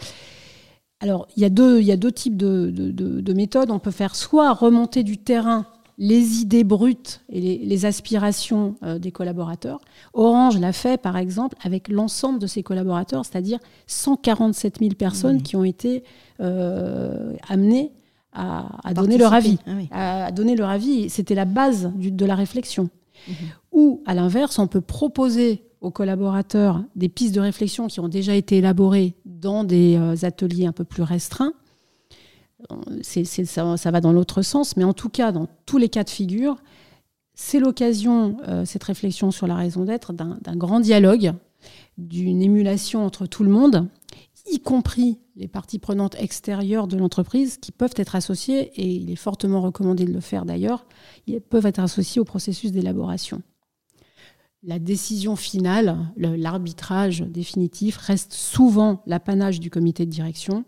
Alors, 1.00 1.27
il 1.36 1.44
y, 1.44 1.46
a 1.46 1.50
deux, 1.50 1.80
il 1.80 1.86
y 1.86 1.92
a 1.92 1.98
deux 1.98 2.12
types 2.12 2.38
de, 2.38 3.34
méthodes. 3.34 3.70
On 3.70 3.80
peut 3.80 3.92
faire 3.92 4.16
soit 4.16 4.51
remonter 4.54 5.04
du 5.04 5.18
terrain 5.18 5.68
les 6.00 6.42
idées 6.42 6.63
brutes 6.63 7.22
et 7.30 7.39
les, 7.39 7.86
aspirations 7.86 8.75
euh, 8.84 9.00
des 9.00 9.12
collaborateurs. 9.12 9.80
Orange 10.13 10.60
l'a 10.60 10.74
fait, 10.74 11.00
par 11.00 11.18
exemple, 11.18 11.56
avec 11.63 11.88
l'ensemble 11.88 12.39
de 12.39 12.48
ses 12.48 12.62
collaborateurs, 12.63 13.25
c'est-à-dire 13.25 13.60
147 13.88 14.80
000 14.80 14.92
personnes 14.92 15.38
mmh. 15.38 15.42
qui 15.44 15.56
ont 15.56 15.63
été 15.63 16.04
euh, 16.39 17.34
amenées 17.48 17.92
à, 18.34 18.94
donner 18.94 19.18
leur 19.18 19.34
avis. 19.34 19.58
Ah 19.92 20.25
à, 20.25 20.32
donner 20.32 20.56
leur 20.56 20.70
avis. 20.70 21.10
C'était 21.10 21.34
la 21.34 21.46
base 21.46 21.92
de 21.96 22.25
la 22.25 22.36
réflexion. 22.36 22.89
Mmh. 23.27 23.32
Ou, 23.72 24.04
à 24.06 24.13
l'inverse, 24.13 24.60
on 24.60 24.68
peut 24.68 24.82
proposer 24.82 25.67
aux 25.81 25.91
collaborateurs 25.91 26.84
des 26.96 27.10
pistes 27.10 27.36
de 27.36 27.39
réflexion 27.39 27.88
qui 27.88 28.00
ont 28.00 28.07
déjà 28.07 28.36
été 28.36 28.57
élaborées 28.57 29.15
dans 29.25 29.63
des 29.63 29.96
euh, 29.96 30.15
ateliers 30.25 30.65
un 30.65 30.72
peu 30.72 30.84
plus 30.84 31.03
restreints. 31.03 31.53
C'est, 33.03 33.24
ça, 33.24 33.75
va 33.91 34.01
dans 34.01 34.12
l'autre 34.12 34.41
sens, 34.41 34.77
mais 34.77 34.84
en 34.84 34.93
tout 34.93 35.10
cas, 35.10 35.31
dans 35.31 35.48
tous 35.67 35.77
les 35.77 35.89
cas 35.89 36.03
de 36.03 36.10
figure, 36.10 36.57
c'est 37.36 37.60
l'occasion, 37.60 38.38
euh, 38.48 38.65
cette 38.65 38.84
réflexion 38.84 39.29
sur 39.29 39.46
la 39.46 39.53
raison 39.53 39.86
d'être, 39.86 40.12
d'un, 40.12 40.39
grand 40.55 40.79
dialogue, 40.79 41.34
d'une 42.00 42.41
émulation 42.41 43.05
entre 43.05 43.27
tout 43.27 43.43
le 43.43 43.51
monde, 43.51 43.88
y 44.51 44.60
compris 44.60 45.19
les 45.36 45.48
parties 45.48 45.77
prenantes 45.77 46.15
extérieures 46.19 46.88
de 46.88 46.98
l'entreprise 46.98 47.57
qui 47.57 47.72
peuvent 47.72 47.93
être 47.96 48.15
associées, 48.15 48.72
et 48.75 48.88
il 48.88 49.12
est 49.12 49.15
fortement 49.15 49.62
recommandé 49.62 50.05
de 50.05 50.13
le 50.13 50.22
faire 50.22 50.43
d'ailleurs, 50.43 50.88
peuvent 51.50 51.67
être 51.67 51.79
associées 51.79 52.19
au 52.19 52.25
processus 52.25 52.72
d'élaboration 52.72 53.43
la 54.64 54.80
décision 54.80 55.36
finale, 55.36 55.98
l'arbitrage 56.18 57.22
définitif 57.22 57.98
reste 57.98 58.34
souvent 58.34 59.02
l'apanage 59.06 59.60
du 59.60 59.70
comité 59.70 60.06
de 60.06 60.12
direction 60.12 60.66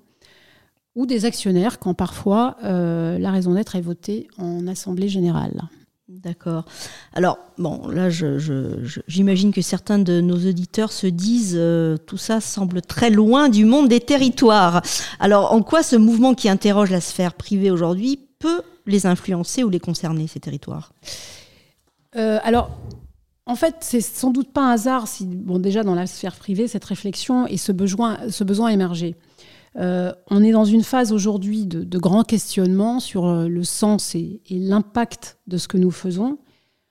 ou 0.96 1.06
des 1.06 1.26
actionnaires 1.26 1.80
quand 1.80 1.94
parfois 1.94 2.58
euh, 2.64 3.18
la 3.20 3.32
raison 3.32 3.54
d'être 3.54 3.76
est 3.76 3.82
votée 3.82 4.28
en 4.38 4.68
assemblée 4.68 5.08
générale. 5.08 5.62
D'accord. 6.08 6.66
Alors, 7.14 7.38
bon, 7.60 7.88
là, 7.88 8.10
j'imagine 8.10 9.54
que 9.54 9.62
certains 9.62 10.00
de 10.00 10.22
nos 10.22 10.38
auditeurs 10.38 10.92
se 10.92 11.06
disent 11.06 11.56
euh, 11.56 11.98
tout 11.98 12.18
ça 12.18 12.42
semble 12.42 12.82
très 12.82 13.12
loin 13.12 13.48
du 13.48 13.64
monde 13.64 13.88
des 13.88 14.00
territoires. 14.00 14.82
Alors, 15.20 15.54
en 15.54 15.62
quoi 15.62 15.84
ce 15.84 15.96
mouvement 15.96 16.34
qui 16.34 16.50
interroge 16.50 16.90
la 16.90 17.00
sphère 17.00 17.36
privée 17.36 17.70
aujourd'hui 17.70 18.20
peut 18.40 18.64
les 18.88 19.06
influencer 19.06 19.64
ou 19.64 19.70
les 19.70 19.80
concerner, 19.80 20.26
ces 20.26 20.40
territoires? 20.40 20.94
Euh, 22.16 22.40
Alors, 22.44 22.72
en 23.50 23.56
fait, 23.56 23.78
c'est 23.80 24.00
sans 24.00 24.30
doute 24.30 24.54
pas 24.54 24.62
un 24.62 24.74
hasard 24.74 25.08
si, 25.08 25.26
bon, 25.26 25.58
déjà 25.58 25.82
dans 25.84 25.96
la 25.96 26.06
sphère 26.06 26.36
privée, 26.36 26.68
cette 26.68 26.86
réflexion 26.86 27.48
et 27.48 27.58
ce 27.58 27.72
besoin, 27.72 28.30
ce 28.30 28.44
besoin 28.44 28.70
émergé. 28.70 29.16
Euh, 29.76 30.12
on 30.30 30.44
est 30.44 30.52
dans 30.52 30.66
une 30.66 30.84
phase 30.84 31.12
aujourd'hui 31.12 31.66
de, 31.66 31.98
grands 31.98 32.24
questionnements 32.24 33.00
sur 33.00 33.26
euh, 33.26 33.48
le 33.48 33.64
sens 33.64 34.14
et, 34.14 34.40
l'impact 34.52 35.40
de 35.48 35.58
ce 35.58 35.68
que 35.68 35.78
nous 35.78 35.90
faisons. 35.90 36.38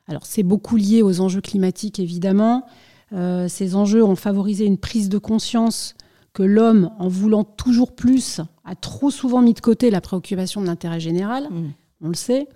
Alors, 0.08 0.26
c'est 0.26 0.42
beaucoup 0.42 0.74
lié 0.74 1.00
aux 1.00 1.20
enjeux 1.20 1.40
climatiques, 1.40 2.00
évidemment. 2.00 2.66
Euh, 3.12 3.46
ces 3.46 3.76
enjeux 3.76 4.02
ont 4.02 4.16
favorisé 4.16 4.64
une 4.64 4.78
prise 4.78 5.08
de 5.08 5.18
conscience 5.18 5.94
que 6.32 6.42
l'homme, 6.42 6.90
en 6.98 7.06
voulant 7.06 7.44
toujours 7.44 7.94
plus, 7.94 8.40
a 8.64 8.74
trop 8.74 9.12
souvent 9.12 9.42
mis 9.42 9.54
de 9.54 9.60
côté 9.60 9.92
la 9.92 10.00
préoccupation 10.00 10.60
de 10.60 10.66
l'intérêt 10.66 10.98
général. 10.98 11.44
Mmh. 11.50 11.72
On 12.00 12.08
le 12.08 12.14
sait. 12.14 12.48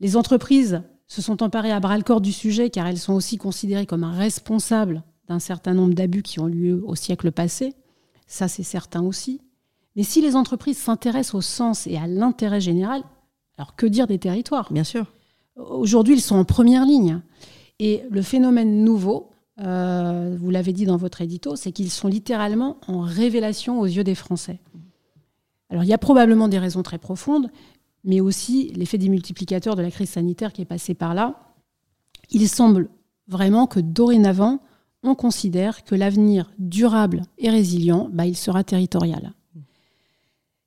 Les 0.00 0.16
entreprises 0.16 0.82
se 1.10 1.20
sont 1.20 1.42
emparés 1.42 1.72
à 1.72 1.80
bras-le-corps 1.80 2.20
du 2.20 2.32
sujet 2.32 2.70
car 2.70 2.86
elles 2.86 2.96
sont 2.96 3.14
aussi 3.14 3.36
considérées 3.36 3.84
comme 3.84 4.04
responsables 4.04 5.02
d'un 5.26 5.40
certain 5.40 5.74
nombre 5.74 5.92
d'abus 5.92 6.22
qui 6.22 6.38
ont 6.38 6.46
lieu 6.46 6.84
au 6.86 6.94
siècle 6.94 7.32
passé. 7.32 7.74
Ça, 8.28 8.46
c'est 8.46 8.62
certain 8.62 9.02
aussi. 9.02 9.40
Mais 9.96 10.04
si 10.04 10.22
les 10.22 10.36
entreprises 10.36 10.78
s'intéressent 10.78 11.34
au 11.34 11.40
sens 11.40 11.88
et 11.88 11.96
à 11.96 12.06
l'intérêt 12.06 12.60
général, 12.60 13.02
alors 13.58 13.74
que 13.74 13.86
dire 13.86 14.06
des 14.06 14.20
territoires? 14.20 14.72
Bien 14.72 14.84
sûr. 14.84 15.12
Aujourd'hui, 15.56 16.14
ils 16.14 16.20
sont 16.20 16.36
en 16.36 16.44
première 16.44 16.84
ligne. 16.84 17.20
Et 17.80 18.04
le 18.08 18.22
phénomène 18.22 18.84
nouveau, 18.84 19.30
euh, 19.60 20.36
vous 20.38 20.50
l'avez 20.50 20.72
dit 20.72 20.86
dans 20.86 20.96
votre 20.96 21.22
édito, 21.22 21.56
c'est 21.56 21.72
qu'ils 21.72 21.90
sont 21.90 22.06
littéralement 22.06 22.76
en 22.86 23.00
révélation 23.00 23.80
aux 23.80 23.86
yeux 23.86 24.04
des 24.04 24.14
Français. 24.14 24.60
Alors 25.70 25.82
il 25.82 25.88
y 25.88 25.92
a 25.92 25.98
probablement 25.98 26.46
des 26.46 26.58
raisons 26.58 26.82
très 26.84 26.98
profondes, 26.98 27.50
mais 28.04 28.20
aussi 28.20 28.72
l'effet 28.74 28.98
des 28.98 29.08
multiplicateurs 29.08 29.76
de 29.76 29.82
la 29.82 29.90
crise 29.90 30.10
sanitaire 30.10 30.52
qui 30.52 30.62
est 30.62 30.66
passée 30.66 30.94
par 30.94 31.14
là. 31.14 31.54
Il 32.30 32.48
semble 32.48 32.88
vraiment 33.28 33.66
que 33.66 33.80
dorénavant, 33.80 34.60
on 35.02 35.14
considère 35.14 35.84
que 35.84 35.94
l'avenir 35.94 36.50
durable 36.58 37.22
et 37.38 37.50
résilient, 37.50 38.08
bah, 38.12 38.26
il 38.26 38.36
sera 38.36 38.64
territorial. 38.64 39.32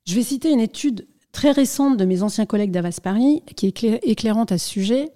Je 0.06 0.14
vais 0.14 0.22
citer 0.22 0.50
une 0.50 0.60
étude 0.60 1.06
très 1.32 1.50
récente 1.50 1.96
de 1.96 2.04
mes 2.04 2.22
anciens 2.22 2.46
collègues 2.46 2.70
d'Avas 2.70 2.98
Paris 3.02 3.42
qui 3.56 3.66
est 3.66 3.84
éclairante 4.02 4.52
à 4.52 4.58
ce 4.58 4.68
sujet. 4.68 5.12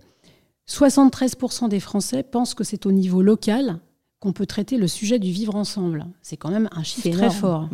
73% 0.69 1.69
des 1.69 1.81
Français 1.81 2.23
pensent 2.23 2.55
que 2.55 2.65
c'est 2.65 2.87
au 2.87 2.93
niveau 2.93 3.23
local 3.23 3.81
qu'on 4.21 4.33
peut 4.33 4.47
traiter 4.47 4.77
le 4.77 4.89
sujet 4.89 5.19
du 5.19 5.31
vivre 5.31 5.55
ensemble. 5.55 6.07
C'est 6.23 6.37
quand 6.37 6.51
même 6.51 6.69
un 6.73 6.83
chiffre 6.83 7.09
très 7.11 7.31
fort. 7.31 7.69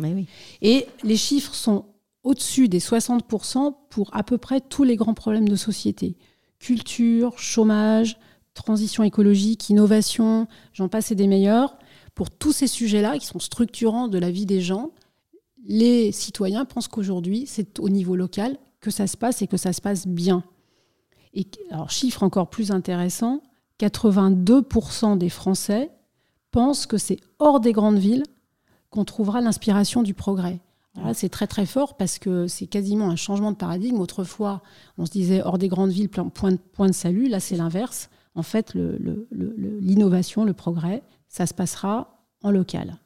Et 0.61 0.87
les 1.03 1.17
chiffres 1.17 1.55
sont 1.55 1.85
au-dessus 2.25 2.67
des 2.67 2.79
60% 2.79 3.73
pour 3.89 4.09
à 4.13 4.23
peu 4.23 4.37
près 4.37 4.59
tous 4.59 4.83
les 4.83 4.97
grands 4.97 5.13
problèmes 5.13 5.47
de 5.47 5.55
société. 5.55 6.17
Culture, 6.59 7.37
chômage, 7.37 8.17
transition 8.55 9.03
écologique, 9.03 9.69
innovation, 9.69 10.47
j'en 10.73 10.89
passe 10.89 11.11
et 11.11 11.15
des 11.15 11.27
meilleurs. 11.27 11.77
Pour 12.15 12.31
tous 12.31 12.51
ces 12.51 12.67
sujets-là 12.67 13.19
qui 13.19 13.27
sont 13.27 13.39
structurants 13.39 14.07
de 14.07 14.17
la 14.17 14.31
vie 14.31 14.47
des 14.47 14.59
gens, 14.59 14.91
les 15.67 16.11
citoyens 16.11 16.65
pensent 16.65 16.87
qu'aujourd'hui, 16.87 17.45
c'est 17.45 17.79
au 17.79 17.89
niveau 17.89 18.15
local 18.15 18.57
que 18.81 18.89
ça 18.89 19.05
se 19.05 19.17
passe 19.17 19.43
et 19.43 19.47
que 19.47 19.57
ça 19.57 19.71
se 19.71 19.81
passe 19.81 20.07
bien. 20.07 20.43
Et 21.33 21.45
alors, 21.69 21.91
chiffre 21.91 22.23
encore 22.23 22.49
plus 22.49 22.71
intéressant, 22.71 23.43
82% 23.79 25.17
des 25.17 25.29
Français 25.29 25.91
pensent 26.49 26.87
que 26.87 26.97
c'est 26.97 27.19
hors 27.37 27.59
des 27.59 27.71
grandes 27.71 27.99
villes 27.99 28.23
qu'on 28.89 29.05
trouvera 29.05 29.41
l'inspiration 29.41 30.01
du 30.01 30.13
progrès 30.13 30.59
c'est 31.13 31.29
très 31.29 31.47
très 31.47 31.65
fort 31.65 31.97
parce 31.97 32.19
que 32.19 32.47
c'est 32.47 32.67
quasiment 32.67 33.09
un 33.09 33.15
changement 33.15 33.51
de 33.51 33.57
paradigme. 33.57 33.99
Autrefois, 33.99 34.61
on 34.97 35.05
se 35.05 35.11
disait 35.11 35.41
hors 35.43 35.57
des 35.57 35.67
grandes 35.67 35.91
villes, 35.91 36.09
point 36.09 36.87
de, 36.87 36.93
salut. 36.93 37.27
Là, 37.27 37.39
c'est 37.39 37.55
l'inverse. 37.55 38.09
En 38.33 38.43
fait, 38.43 38.73
l'innovation, 38.73 40.45
le, 40.45 40.53
progrès, 40.53 41.03
ça 41.27 41.45
se 41.45 41.53
passera 41.53 42.25
en 42.43 42.51
local. 42.51 42.97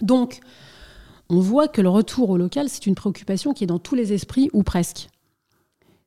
Donc, 0.00 0.40
on 1.28 1.40
voit 1.40 1.68
que 1.68 1.80
le 1.80 1.88
retour 1.88 2.30
au 2.30 2.36
local, 2.36 2.68
c'est 2.68 2.86
une 2.86 2.94
préoccupation 2.94 3.52
qui 3.52 3.64
est 3.64 3.68
dans 3.68 3.78
tous 3.78 3.94
les 3.94 4.12
esprits, 4.12 4.48
ou 4.52 4.62
presque. 4.62 5.08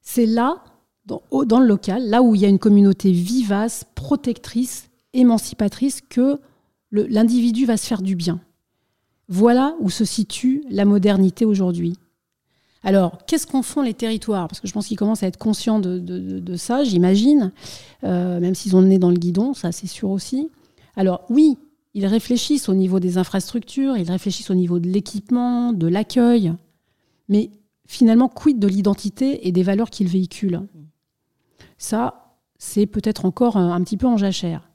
C'est 0.01 0.25
là, 0.25 0.63
dans, 1.05 1.21
le 1.31 1.67
local, 1.67 2.07
là 2.09 2.21
où 2.21 2.35
il 2.35 2.41
y 2.41 2.45
a 2.45 2.49
une 2.49 2.59
communauté 2.59 3.11
vivace, 3.11 3.85
protectrice, 3.95 4.89
émancipatrice, 5.13 6.01
que 6.01 6.39
l'individu 6.91 7.65
va 7.65 7.77
se 7.77 7.85
faire 7.85 8.01
du 8.01 8.15
bien. 8.15 8.39
Voilà 9.33 9.75
où 9.79 9.89
se 9.89 10.03
situe 10.03 10.61
la 10.69 10.83
modernité 10.83 11.45
aujourd'hui. 11.45 11.95
Alors, 12.83 13.17
qu'est-ce 13.25 13.47
qu'en 13.47 13.61
font 13.61 13.81
les 13.81 13.93
territoires? 13.93 14.49
Parce 14.49 14.59
que 14.59 14.67
je 14.67 14.73
pense 14.73 14.87
qu'ils 14.87 14.97
commencent 14.97 15.23
à 15.23 15.27
être 15.27 15.37
conscients 15.37 15.79
de, 15.79 16.55
ça, 16.57 16.83
j'imagine, 16.83 17.53
euh, 18.03 18.41
même 18.41 18.55
s'ils 18.55 18.75
ont 18.75 18.81
le 18.81 18.97
dans 18.97 19.09
le 19.09 19.15
guidon, 19.15 19.53
ça 19.53 19.71
c'est 19.71 19.87
sûr 19.87 20.09
aussi. 20.09 20.49
Alors 20.97 21.23
oui, 21.29 21.57
ils 21.93 22.05
réfléchissent 22.07 22.67
au 22.67 22.73
niveau 22.73 22.99
des 22.99 23.17
infrastructures, 23.17 23.95
ils 23.95 24.11
réfléchissent 24.11 24.49
au 24.49 24.55
niveau 24.55 24.79
de 24.79 24.89
l'équipement, 24.89 25.71
de 25.71 25.87
l'accueil, 25.87 26.51
mais 27.29 27.51
finalement, 27.87 28.27
quid 28.27 28.59
de 28.59 28.67
l'identité 28.67 29.47
et 29.47 29.53
des 29.53 29.63
valeurs 29.63 29.91
qu'ils 29.91 30.09
véhiculent? 30.09 30.67
Ça, 31.77 32.35
c'est 32.57 32.85
peut-être 32.85 33.23
encore 33.23 33.55
un 33.55 33.81
petit 33.81 33.95
peu 33.95 34.07
en 34.07 34.17
jachère. 34.17 34.70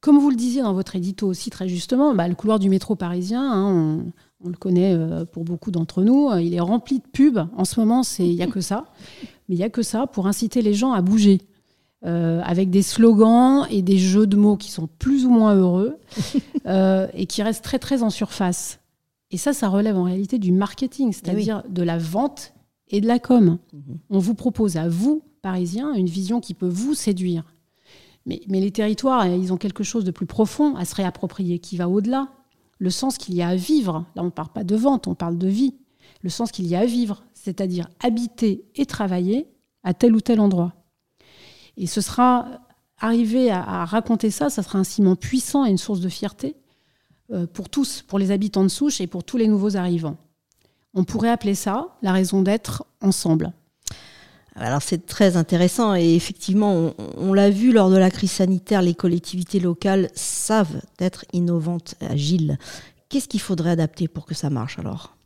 Comme 0.00 0.18
vous 0.18 0.30
le 0.30 0.36
disiez 0.36 0.62
dans 0.62 0.72
votre 0.72 0.96
édito 0.96 1.26
aussi 1.26 1.50
très 1.50 1.68
justement, 1.68 2.14
bah, 2.14 2.26
le 2.26 2.34
couloir 2.34 2.58
du 2.58 2.68
métro 2.68 2.94
parisien, 2.94 3.42
hein, 3.42 4.02
on, 4.42 4.48
le 4.48 4.56
connaît 4.56 4.94
euh, 4.94 5.26
pour 5.26 5.44
beaucoup 5.44 5.70
d'entre 5.70 6.02
nous, 6.02 6.30
il 6.38 6.54
est 6.54 6.60
rempli 6.60 6.98
de 6.98 7.06
pubs. 7.12 7.46
En 7.56 7.64
ce 7.64 7.78
moment, 7.78 8.02
il 8.18 8.34
n'y 8.34 8.42
a 8.42 8.46
que 8.46 8.60
ça. 8.60 8.86
Mais 9.48 9.56
il 9.56 9.58
n'y 9.58 9.64
a 9.64 9.70
que 9.70 9.82
ça 9.82 10.06
pour 10.06 10.26
inciter 10.26 10.62
les 10.62 10.74
gens 10.74 10.92
à 10.92 11.02
bouger. 11.02 11.40
Euh, 12.06 12.40
avec 12.44 12.70
des 12.70 12.80
slogans 12.80 13.66
et 13.68 13.82
des 13.82 13.98
jeux 13.98 14.26
de 14.26 14.34
mots 14.34 14.56
qui 14.56 14.70
sont 14.70 14.88
plus 14.98 15.26
ou 15.26 15.30
moins 15.30 15.54
heureux 15.54 15.98
euh, 16.66 17.06
et 17.12 17.26
qui 17.26 17.42
restent 17.42 17.62
très 17.62 17.78
très 17.78 18.02
en 18.02 18.08
surface. 18.08 18.80
Et 19.30 19.36
ça, 19.36 19.52
ça 19.52 19.68
relève 19.68 19.98
en 19.98 20.04
réalité 20.04 20.38
du 20.38 20.50
marketing, 20.50 21.12
c'est-à-dire 21.12 21.62
de 21.68 21.82
la 21.82 21.98
vente 21.98 22.54
et 22.88 23.02
de 23.02 23.06
la 23.06 23.18
com. 23.18 23.58
Mhm. 23.74 23.98
On 24.08 24.18
vous 24.18 24.34
propose 24.34 24.78
à 24.78 24.88
vous, 24.88 25.22
Parisiens, 25.42 25.92
une 25.92 26.06
vision 26.06 26.40
qui 26.40 26.54
peut 26.54 26.70
vous 26.70 26.94
séduire. 26.94 27.44
Mais, 28.26 28.40
les 28.48 28.70
territoires, 28.70 29.26
ils 29.26 29.52
ont 29.52 29.56
quelque 29.56 29.82
chose 29.82 30.04
de 30.04 30.10
plus 30.10 30.26
profond 30.26 30.76
à 30.76 30.84
se 30.84 30.94
réapproprier, 30.94 31.58
qui 31.58 31.76
va 31.76 31.88
au-delà. 31.88 32.28
Le 32.78 32.90
sens 32.90 33.18
qu'il 33.18 33.34
y 33.34 33.42
a 33.42 33.48
à 33.48 33.56
vivre. 33.56 34.06
Là, 34.14 34.22
on 34.22 34.26
ne 34.26 34.30
parle 34.30 34.52
pas 34.52 34.64
de 34.64 34.76
vente, 34.76 35.06
on 35.06 35.14
parle 35.14 35.38
de 35.38 35.48
vie. 35.48 35.74
Le 36.22 36.30
sens 36.30 36.50
qu'il 36.50 36.66
y 36.66 36.76
a 36.76 36.80
à 36.80 36.86
vivre, 36.86 37.24
c'est-à-dire 37.34 37.88
habiter 38.02 38.64
et 38.74 38.86
travailler 38.86 39.48
à 39.82 39.94
tel 39.94 40.14
ou 40.14 40.20
tel 40.20 40.40
endroit. 40.40 40.74
Et 41.76 41.86
ce 41.86 42.00
sera, 42.00 42.46
arriver 42.98 43.50
à, 43.50 43.84
raconter 43.84 44.30
ça, 44.30 44.50
ça 44.50 44.62
sera 44.62 44.78
un 44.78 44.84
ciment 44.84 45.16
puissant 45.16 45.64
et 45.64 45.70
une 45.70 45.78
source 45.78 46.00
de 46.00 46.08
fierté 46.08 46.56
euh, 47.32 47.46
pour 47.46 47.68
tous, 47.68 48.02
pour 48.02 48.18
les 48.18 48.30
habitants 48.30 48.62
de 48.62 48.68
souche 48.68 49.00
et 49.00 49.06
pour 49.06 49.24
tous 49.24 49.38
les 49.38 49.48
nouveaux 49.48 49.76
arrivants. 49.76 50.18
On 50.92 51.04
pourrait 51.04 51.30
appeler 51.30 51.54
ça 51.54 51.96
la 52.02 52.12
raison 52.12 52.42
d'être 52.42 52.84
ensemble. 53.00 53.52
Alors 54.56 54.82
c'est 54.82 55.06
très 55.06 55.36
intéressant 55.36 55.94
et 55.94 56.14
effectivement, 56.14 56.92
on, 57.16 57.32
l'a 57.32 57.50
vu 57.50 57.72
lors 57.72 57.90
de 57.90 57.96
la 57.96 58.10
crise 58.10 58.32
sanitaire, 58.32 58.82
les 58.82 58.94
collectivités 58.94 59.60
locales 59.60 60.08
savent 60.14 60.82
être 60.98 61.24
innovantes, 61.32 61.94
agiles. 62.00 62.58
Qu'est-ce 63.08 63.28
qu'il 63.28 63.40
faudrait 63.40 63.70
adapter 63.70 64.08
pour 64.08 64.26
que 64.26 64.34
ça 64.34 64.50
marche 64.50 64.78
alors? 64.78 65.16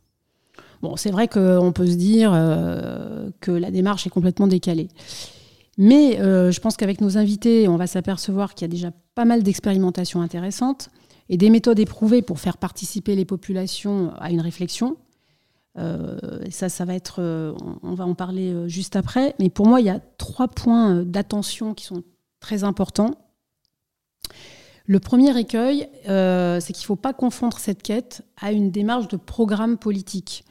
Bon, 0.81 0.95
c'est 0.95 1.11
vrai 1.11 1.27
qu'on 1.27 1.71
peut 1.73 1.87
se 1.87 1.95
dire 1.95 2.31
euh, 2.33 3.29
que 3.41 3.51
la 3.51 3.71
démarche 3.71 4.05
est 4.05 4.11
complètement 4.11 4.47
décalée. 4.47 4.89
Mais 5.77 6.19
euh, 6.19 6.51
je 6.51 6.59
pense 6.59 6.77
qu'avec 6.77 7.01
nos 7.01 7.17
invités, 7.17 7.67
on 7.67 7.75
va 7.75 7.87
s'apercevoir 7.87 8.53
qu'il 8.53 8.65
y 8.67 8.69
a 8.69 8.71
déjà 8.71 8.91
pas 9.15 9.25
mal 9.25 9.43
d'expérimentations 9.43 10.21
intéressantes 10.21 10.89
et 11.29 11.37
des 11.37 11.49
méthodes 11.49 11.79
éprouvées 11.79 12.21
pour 12.21 12.39
faire 12.39 12.57
participer 12.57 13.15
les 13.15 13.25
populations 13.25 14.13
à 14.19 14.29
une 14.29 14.41
réflexion. 14.41 14.97
Euh, 15.77 16.17
ça, 16.49 16.69
ça 16.69 16.85
va 16.85 16.95
être, 16.95 17.17
euh, 17.19 17.53
on 17.83 17.93
va 17.93 18.05
en 18.05 18.15
parler 18.15 18.53
juste 18.67 18.95
après. 18.95 19.35
Mais 19.39 19.49
pour 19.49 19.67
moi, 19.67 19.81
il 19.81 19.85
y 19.85 19.89
a 19.89 19.99
trois 20.17 20.47
points 20.47 21.03
d'attention 21.03 21.73
qui 21.73 21.85
sont 21.85 22.03
très 22.39 22.63
importants. 22.63 23.15
Le 24.85 24.99
premier 24.99 25.37
écueil, 25.39 25.87
c'est 26.05 26.73
qu'il 26.73 26.83
ne 26.83 26.85
faut 26.85 26.95
pas 26.95 27.13
confondre 27.13 27.57
cette 27.57 27.81
quête 27.81 28.23
à 28.39 28.51
une 28.51 28.69
démarche 28.69 29.07
de 29.07 29.17
programme 29.17 29.77
politique 29.77 30.45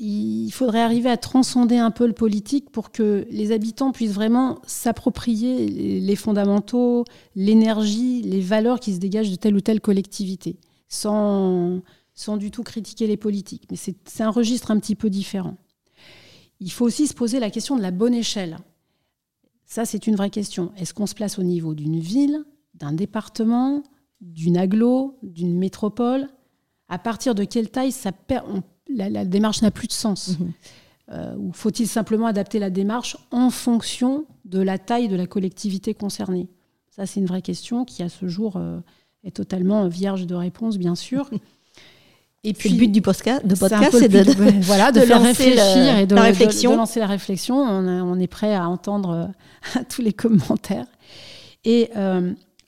il 0.00 0.50
faudrait 0.50 0.80
arriver 0.80 1.10
à 1.10 1.18
transcender 1.18 1.76
un 1.76 1.90
peu 1.90 2.06
le 2.06 2.14
politique 2.14 2.70
pour 2.70 2.90
que 2.90 3.26
les 3.30 3.52
habitants 3.52 3.92
puissent 3.92 4.14
vraiment 4.14 4.58
s'approprier 4.66 6.00
les 6.00 6.16
fondamentaux, 6.16 7.04
l'énergie, 7.36 8.22
les 8.22 8.40
valeurs 8.40 8.80
qui 8.80 8.94
se 8.94 8.98
dégagent 8.98 9.30
de 9.30 9.36
telle 9.36 9.54
ou 9.54 9.60
telle 9.60 9.80
collectivité, 9.80 10.56
sans, 10.88 11.82
sans 12.14 12.36
du 12.36 12.50
tout 12.50 12.62
critiquer 12.62 13.06
les 13.06 13.16
politiques. 13.16 13.64
Mais 13.70 13.76
c'est 13.76 14.22
un 14.22 14.30
registre 14.30 14.70
un 14.70 14.78
petit 14.78 14.94
peu 14.94 15.10
différent. 15.10 15.56
Il 16.60 16.70
faut 16.70 16.84
aussi 16.84 17.06
se 17.06 17.14
poser 17.14 17.40
la 17.40 17.50
question 17.50 17.76
de 17.76 17.82
la 17.82 17.90
bonne 17.90 18.14
échelle. 18.14 18.58
Ça, 19.64 19.84
c'est 19.84 20.06
une 20.06 20.16
vraie 20.16 20.30
question. 20.30 20.72
Est-ce 20.76 20.92
qu'on 20.92 21.06
se 21.06 21.14
place 21.14 21.38
au 21.38 21.42
niveau 21.42 21.74
d'une 21.74 22.00
ville, 22.00 22.44
d'un 22.74 22.92
département, 22.92 23.82
d'une 24.20 24.56
aglo, 24.56 25.18
d'une 25.22 25.56
métropole? 25.56 26.28
À 26.88 26.98
partir 26.98 27.34
de 27.34 27.44
quelle 27.44 27.70
taille 27.70 27.92
ça 27.92 28.10
on 28.48 28.62
la, 28.88 29.24
démarche 29.24 29.62
n'a 29.62 29.70
plus 29.70 29.86
de 29.86 29.92
sens 29.92 30.38
mhm. 30.38 30.52
euh, 31.12 31.36
Ou 31.36 31.52
faut-il 31.52 31.86
simplement 31.86 32.26
adapter 32.26 32.58
la 32.58 32.70
démarche 32.70 33.16
en 33.30 33.50
fonction 33.50 34.26
de 34.44 34.60
la 34.60 34.78
taille 34.78 35.08
de 35.08 35.16
la 35.16 35.26
collectivité 35.26 35.94
concernée? 35.94 36.48
Ça, 36.90 37.06
c'est 37.06 37.20
une 37.20 37.26
vraie 37.26 37.42
question 37.42 37.84
qui, 37.84 38.02
à 38.02 38.08
ce 38.08 38.26
jour, 38.26 38.56
euh, 38.56 38.80
est 39.22 39.36
totalement 39.36 39.86
vierge 39.88 40.26
de 40.26 40.34
réponse, 40.34 40.76
bien 40.78 40.94
sûr. 40.94 41.30
Et 42.42 42.54
puis, 42.54 42.70
le 42.70 42.78
but 42.78 42.88
du 42.88 43.02
podcast, 43.02 43.44
de 43.46 43.54
c'est 43.54 44.08
de, 44.08 44.60
voilà, 44.62 44.92
de, 44.92 45.00
faire 45.00 45.22
réfléchir 45.22 45.98
et 45.98 46.06
de, 46.06 46.14
réflexion. 46.14 46.74
lancer 46.74 46.98
la 46.98 47.06
réflexion. 47.06 47.56
On, 47.56 48.18
est 48.18 48.26
prêt 48.26 48.54
à 48.54 48.68
entendre 48.68 49.32
euh, 49.76 49.80
tous 49.90 50.00
les 50.00 50.14
commentaires. 50.14 50.86
Et 51.64 51.90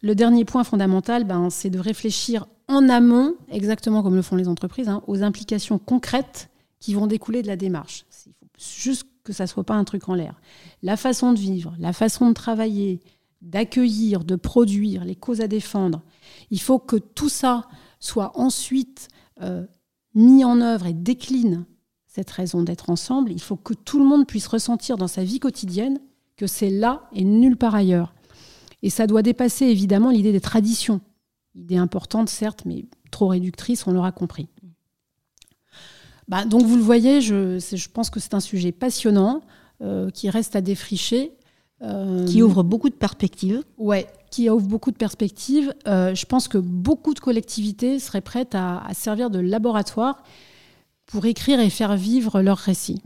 le 0.03 0.15
dernier 0.15 0.45
point 0.45 0.65
fondamental, 0.65 1.25
ben, 1.25 1.49
c'est 1.49 1.71
de 1.71 1.79
réfléchir 1.79 2.47
en 2.69 2.89
amont, 2.89 3.35
exactement 3.51 4.03
comme 4.03 4.15
le 4.15 4.23
font 4.23 4.37
les 4.37 4.49
entreprises, 4.49 4.89
hein, 4.89 5.03
aux 5.07 5.23
implications 5.23 5.79
concrètes 5.79 6.51
qui 6.81 6.95
vont 6.95 7.07
découler 7.07 7.43
de 7.43 7.47
la 7.47 7.57
démarche. 7.57 8.05
Il 8.27 8.33
faut 8.33 8.81
juste 8.83 9.07
que 9.25 9.33
ça 9.33 9.45
ne 9.45 9.49
soit 9.49 9.65
pas 9.65 9.75
un 9.75 9.85
truc 9.85 10.09
en 10.09 10.15
l'air. 10.15 10.41
La 10.83 10.97
façon 10.97 11.33
de 11.33 11.39
vivre, 11.39 11.75
la 11.79 11.93
façon 11.93 12.29
de 12.29 12.35
travailler, 12.35 13.01
d'accueillir, 13.41 14.25
de 14.25 14.37
produire, 14.37 15.05
les 15.05 15.15
causes 15.15 15.41
à 15.41 15.49
défendre. 15.49 16.03
Il 16.51 16.61
faut 16.61 16.79
que 16.79 16.97
tout 16.97 17.29
ça 17.29 17.69
soit 18.01 18.33
ensuite 18.35 19.09
euh, 19.41 19.67
mis 20.15 20.45
en 20.45 20.61
œuvre 20.61 20.87
et 20.87 20.93
décline 20.93 21.65
cette 22.07 22.31
raison 22.31 22.63
d'être 22.63 22.91
ensemble. 22.91 23.33
Il 23.33 23.41
faut 23.41 23.57
que 23.57 23.75
tout 23.75 23.99
le 23.99 24.05
monde 24.05 24.27
puisse 24.27 24.47
ressentir 24.47 24.99
dans 24.99 25.09
sa 25.09 25.25
vie 25.25 25.41
quotidienne 25.41 25.99
que 26.37 26.47
c'est 26.47 26.71
là 26.71 27.09
et 27.13 27.25
nulle 27.25 27.57
part 27.57 27.75
ailleurs. 27.75 28.15
Et 28.83 28.91
ça 28.91 29.07
doit 29.07 29.23
dépasser 29.23 29.67
évidemment 29.67 30.11
l'idée 30.11 30.33
des 30.33 30.41
traditions. 30.41 31.01
Idée 31.55 31.77
importante, 31.77 32.29
certes, 32.29 32.65
mais 32.67 32.85
trop 33.11 33.29
réductrice, 33.29 33.87
on 33.87 33.93
l'aura 33.93 34.13
compris. 34.13 34.49
Bah, 36.29 36.45
donc 36.45 36.63
vous 36.63 36.77
le 36.77 36.83
voyez, 36.83 37.21
je, 37.21 37.89
pense 37.89 38.11
que 38.11 38.21
c'est 38.21 38.35
un 38.35 38.41
sujet 38.41 38.73
passionnant 38.73 39.43
euh, 39.81 40.11
qui 40.11 40.31
reste 40.31 40.57
à 40.57 40.61
défricher. 40.61 41.33
Euh, 41.83 42.25
qui 42.27 42.43
ouvre 42.43 42.63
beaucoup 42.63 42.89
de 42.89 42.95
perspectives. 42.95 43.63
Ouais, 43.77 44.07
qui 44.31 44.49
ouvre 44.49 44.67
beaucoup 44.67 44.91
de 44.91 44.97
perspectives. 44.97 45.75
Euh, 45.87 46.15
je 46.15 46.27
pense 46.27 46.47
que 46.49 46.59
beaucoup 46.59 47.13
de 47.13 47.21
collectivités 47.21 47.99
seraient 47.99 48.21
prêtes 48.21 48.55
à, 48.55 48.79
à 48.87 48.95
servir 48.95 49.31
de 49.31 49.41
laboratoire 49.41 50.23
pour 51.07 51.27
écrire 51.27 51.61
et 51.61 51.71
faire 51.71 51.97
vivre 51.97 52.41
leurs 52.41 52.59
récits. 52.59 53.03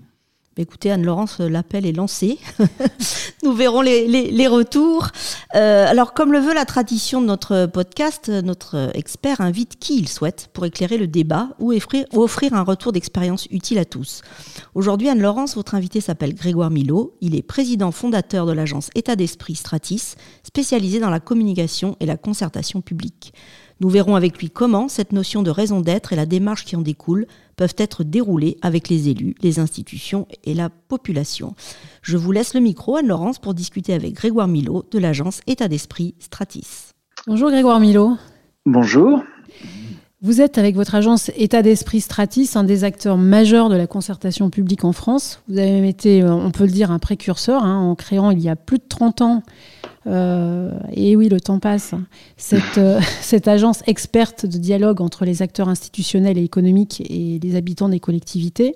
Bah, 0.57 0.63
écoutez, 0.63 0.91
Anne-Laurence, 0.91 1.41
l'appel 1.41 1.85
est 1.85 1.93
lancé. 1.93 2.39
Nous 3.43 3.53
verrons 3.53 3.83
les, 3.83 4.49
retours. 4.49 5.09
Euh, 5.55 5.87
alors, 5.87 6.15
comme 6.15 6.33
le 6.33 6.39
veut 6.39 6.55
la 6.55 6.65
tradition 6.65 7.21
de 7.21 7.27
notre 7.27 7.67
podcast, 7.67 8.31
notre 8.31 8.91
expert 8.95 9.43
invite 9.43 9.79
qui 9.79 9.99
il 9.99 10.09
souhaite 10.09 10.49
pour 10.55 10.65
éclairer 10.65 10.97
le 10.97 11.09
débat 11.09 11.51
ou 11.59 11.75
offrir, 11.75 12.55
un 12.55 12.63
retour 12.63 12.93
d'expérience 12.93 13.47
utile 13.51 13.79
à 13.79 13.85
tous. 13.85 14.23
Aujourd'hui, 14.75 15.11
Anne-Laurence, 15.11 15.57
votre 15.57 15.75
invité 15.75 16.01
s'appelle 16.01 16.35
Grégoire 16.35 16.71
Milot. 16.71 17.15
Il 17.21 17.35
est 17.35 17.43
président 17.43 17.91
fondateur 17.93 18.47
de 18.47 18.53
l'agence 18.53 18.89
État 18.95 19.15
d'Esprit 19.15 19.57
Stratis, 19.57 20.17
spécialisée 20.43 21.01
dans 21.01 21.11
la 21.11 21.21
communication 21.21 21.97
et 22.01 22.07
la 22.07 22.17
concertation 22.17 22.81
publique. 22.81 23.35
Nous 23.81 23.91
verrons 23.91 24.17
avec 24.17 24.39
lui 24.39 24.49
comment 24.49 24.89
cette 24.89 25.13
notion 25.13 25.43
de 25.43 25.51
raison 25.51 25.81
d'être 25.81 26.13
et 26.13 26.17
la 26.17 26.25
démarche 26.25 26.65
qui 26.65 26.77
en 26.77 26.81
découle 26.81 27.27
peuvent 27.57 27.75
être 27.77 28.05
déroulées 28.05 28.57
avec 28.63 28.89
les 28.89 29.11
élus, 29.11 29.35
les 29.43 29.59
institutions 29.59 30.27
et 30.45 30.55
la 30.55 30.71
population. 30.71 31.55
Je 32.01 32.17
vous 32.17 32.33
laisse 32.33 32.55
le 32.55 32.61
micro, 32.61 32.97
Anne-Laurence, 32.97 33.39
pour 33.39 33.53
discuter 33.53 33.93
avec 33.93 34.15
Grégoire 34.15 34.49
Milot 34.49 34.85
de 34.91 34.99
l'agence 34.99 35.41
État 35.47 35.69
d'Esprit 35.69 36.15
Stratis. 36.19 36.93
Bonjour 37.27 37.51
Grégoire 37.51 37.81
Milot. 37.81 38.17
Bonjour. 38.65 39.23
Vous 40.23 40.41
êtes 40.41 40.57
avec 40.57 40.75
votre 40.75 40.95
agence 40.95 41.31
État 41.37 41.61
d'Esprit 41.61 42.01
Stratis, 42.01 42.51
un 42.55 42.65
des 42.65 42.85
acteurs 42.85 43.19
majeurs 43.19 43.69
de 43.69 43.77
la 43.77 43.87
concertation 43.87 44.49
publique 44.49 44.85
en 44.85 44.93
France. 44.93 45.43
Vous 45.49 45.59
avez 45.59 45.73
même 45.73 45.85
été, 45.85 46.23
euh, 46.23 46.33
on 46.33 46.51
peut 46.51 46.65
le 46.65 46.71
dire, 46.71 46.91
un 46.91 46.99
précurseur 46.99 47.63
hein, 47.63 47.79
en 47.79 47.95
créant 47.95 48.31
il 48.31 48.41
y 48.41 48.49
a 48.49 48.57
plus 48.57 48.79
de 48.79 48.85
30 48.89 49.21
ans 49.21 49.43
euh, 50.07 50.71
et 50.93 51.17
oui, 51.17 51.29
le 51.29 51.41
temps 51.41 51.59
passe. 51.59 51.95
Cette, 52.37 52.79
euh, 52.79 53.01
cette, 53.21 53.49
agence 53.49 53.83
experte 53.87 54.47
de 54.47 54.59
dialogue 54.59 55.01
entre 55.01 55.25
les 55.25 55.43
acteurs 55.43 55.69
institutionnels 55.69 56.39
et 56.39 56.45
économiques 56.45 57.03
et 57.09 57.39
les 57.43 57.57
habitants 57.57 57.89
des 57.89 58.01
collectivités. 58.01 58.75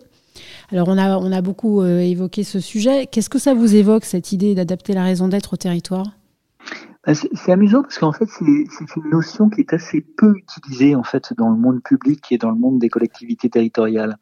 Alors, 0.72 0.88
on 0.88 0.98
a, 0.98 1.42
beaucoup 1.42 1.82
euh, 1.82 1.98
évoqué 1.98 2.44
ce 2.44 2.60
sujet. 2.60 3.06
Qu'est-ce 3.06 3.30
que 3.30 3.38
ça 3.38 3.54
vous 3.54 3.74
évoque, 3.74 4.04
cette 4.04 4.32
idée 4.32 4.54
d'adapter 4.54 4.92
la 4.92 5.04
raison 5.04 5.28
d'être 5.28 5.54
au 5.54 5.56
territoire? 5.56 6.06
Bah, 7.06 7.14
c'est 7.14 7.52
amusant 7.52 7.82
parce 7.82 7.98
qu'en 7.98 8.12
fait, 8.12 8.28
c'est 8.28 8.44
une 8.44 9.10
notion 9.10 9.48
qui 9.48 9.62
est 9.62 9.72
assez 9.72 10.00
peu 10.00 10.34
utilisée 10.36 10.94
en 10.94 11.02
fait 11.02 11.32
dans 11.38 11.48
le 11.48 11.56
monde 11.56 11.82
public 11.82 12.30
et 12.30 12.38
dans 12.38 12.50
le 12.50 12.56
monde 12.56 12.78
des 12.78 12.90
collectivités 12.90 13.48
territoriales. 13.48 14.16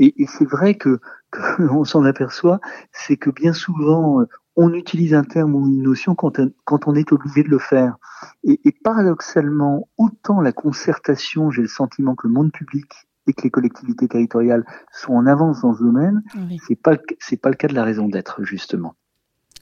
Et, 0.00 0.14
et 0.20 0.26
c'est 0.26 0.48
vrai 0.48 0.74
que, 0.74 1.00
que 1.30 1.62
on 1.70 1.84
s'en 1.84 2.04
aperçoit, 2.04 2.60
c'est 2.92 3.16
que 3.16 3.30
bien 3.30 3.52
souvent 3.52 4.24
on 4.60 4.74
utilise 4.74 5.14
un 5.14 5.22
terme 5.22 5.54
ou 5.54 5.68
une 5.68 5.82
notion 5.82 6.16
quand, 6.16 6.40
on 6.88 6.94
est 6.96 7.12
obligé 7.12 7.44
de 7.44 7.48
le 7.48 7.60
faire. 7.60 7.96
Et, 8.42 8.58
paradoxalement, 8.82 9.88
autant 9.96 10.40
la 10.40 10.50
concertation, 10.50 11.52
j'ai 11.52 11.62
le 11.62 11.68
sentiment 11.68 12.16
que 12.16 12.26
le 12.26 12.32
monde 12.32 12.50
public 12.50 12.86
et 13.28 13.34
que 13.34 13.42
les 13.42 13.50
collectivités 13.50 14.08
territoriales 14.08 14.64
sont 14.92 15.12
en 15.12 15.26
avance 15.26 15.62
dans 15.62 15.74
ce 15.74 15.84
domaine, 15.84 16.22
c'est 16.66 16.74
pas 16.74 16.96
c'est 17.20 17.36
pas 17.36 17.50
le 17.50 17.54
cas 17.54 17.68
de 17.68 17.74
la 17.74 17.84
raison 17.84 18.08
d'être 18.08 18.42
justement. 18.42 18.94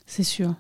C'est 0.07 0.23
sûr. 0.23 0.55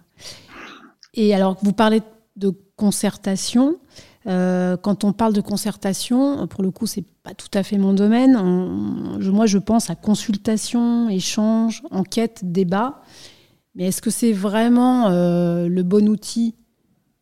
Et 1.14 1.34
alors 1.34 1.56
vous 1.62 1.72
parlez 1.72 2.02
de 2.34 2.52
concertation. 2.76 3.78
quand 4.26 5.04
on 5.04 5.12
parle 5.14 5.32
de 5.32 5.40
concertation, 5.40 6.46
pour 6.46 6.62
le 6.62 6.70
coup, 6.70 6.86
c'est 6.86 7.06
pas 7.22 7.32
tout 7.32 7.48
à 7.54 7.62
fait 7.62 7.78
mon 7.78 7.94
domaine. 7.94 8.32
moi, 9.18 9.46
je 9.46 9.58
pense 9.58 9.88
à 9.88 9.94
consultation, 9.94 11.08
échange, 11.08 11.82
enquête, 11.90 12.40
débat. 12.42 13.00
Mais 13.76 13.84
est-ce 13.86 14.02
que 14.02 14.10
c'est 14.10 14.32
vraiment 14.32 15.10
le 15.10 15.82
bon 15.82 16.08
outil 16.08 16.54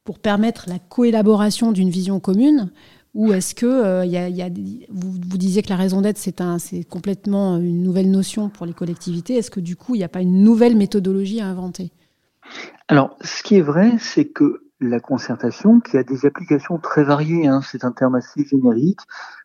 pour 0.05 0.19
permettre 0.19 0.67
la 0.69 0.79
coélaboration 0.79 1.73
d'une 1.73 1.91
vision 1.91 2.21
commune 2.21 2.71
ou 3.15 3.33
est-ce 3.33 3.55
que 3.55 3.67
euh, 3.67 4.05
y 4.05 4.17
a, 4.17 4.49
vous, 4.91 5.39
disiez 5.39 5.63
que 5.63 5.71
la 5.71 5.77
raison 5.77 6.01
d'être, 6.01 6.19
c'est, 6.19 6.41
un, 6.41 6.57
complètement 6.91 7.59
une 7.59 7.83
nouvelle 7.83 8.11
notion 8.11 8.49
pour 8.49 8.67
les 8.67 8.73
collectivités. 8.73 9.37
Est-ce 9.37 9.53
que 9.53 9.61
du 9.61 9.77
coup, 9.77 9.95
il 9.95 9.99
n'y 9.99 10.05
a 10.05 10.09
pas 10.09 10.21
une 10.21 10.43
nouvelle 10.43 10.77
méthodologie 10.77 11.41
à 11.41 11.47
inventer? 11.47 11.93
Alors, 12.89 13.17
ce 13.23 13.45
qui 13.45 13.57
est 13.57 13.63
vrai, 13.63 13.93
c'est 13.99 14.27
que 14.27 14.65
la 14.81 14.99
concertation, 14.99 15.79
qui 15.79 15.97
a 15.97 16.03
des 16.03 16.27
applications 16.27 16.79
très 16.79 17.05
variées, 17.05 17.47
hein, 17.47 17.61
c'est 17.63 17.85
un 17.85 17.93
terme 17.93 18.17
assez 18.17 18.45
générique, 18.45 19.01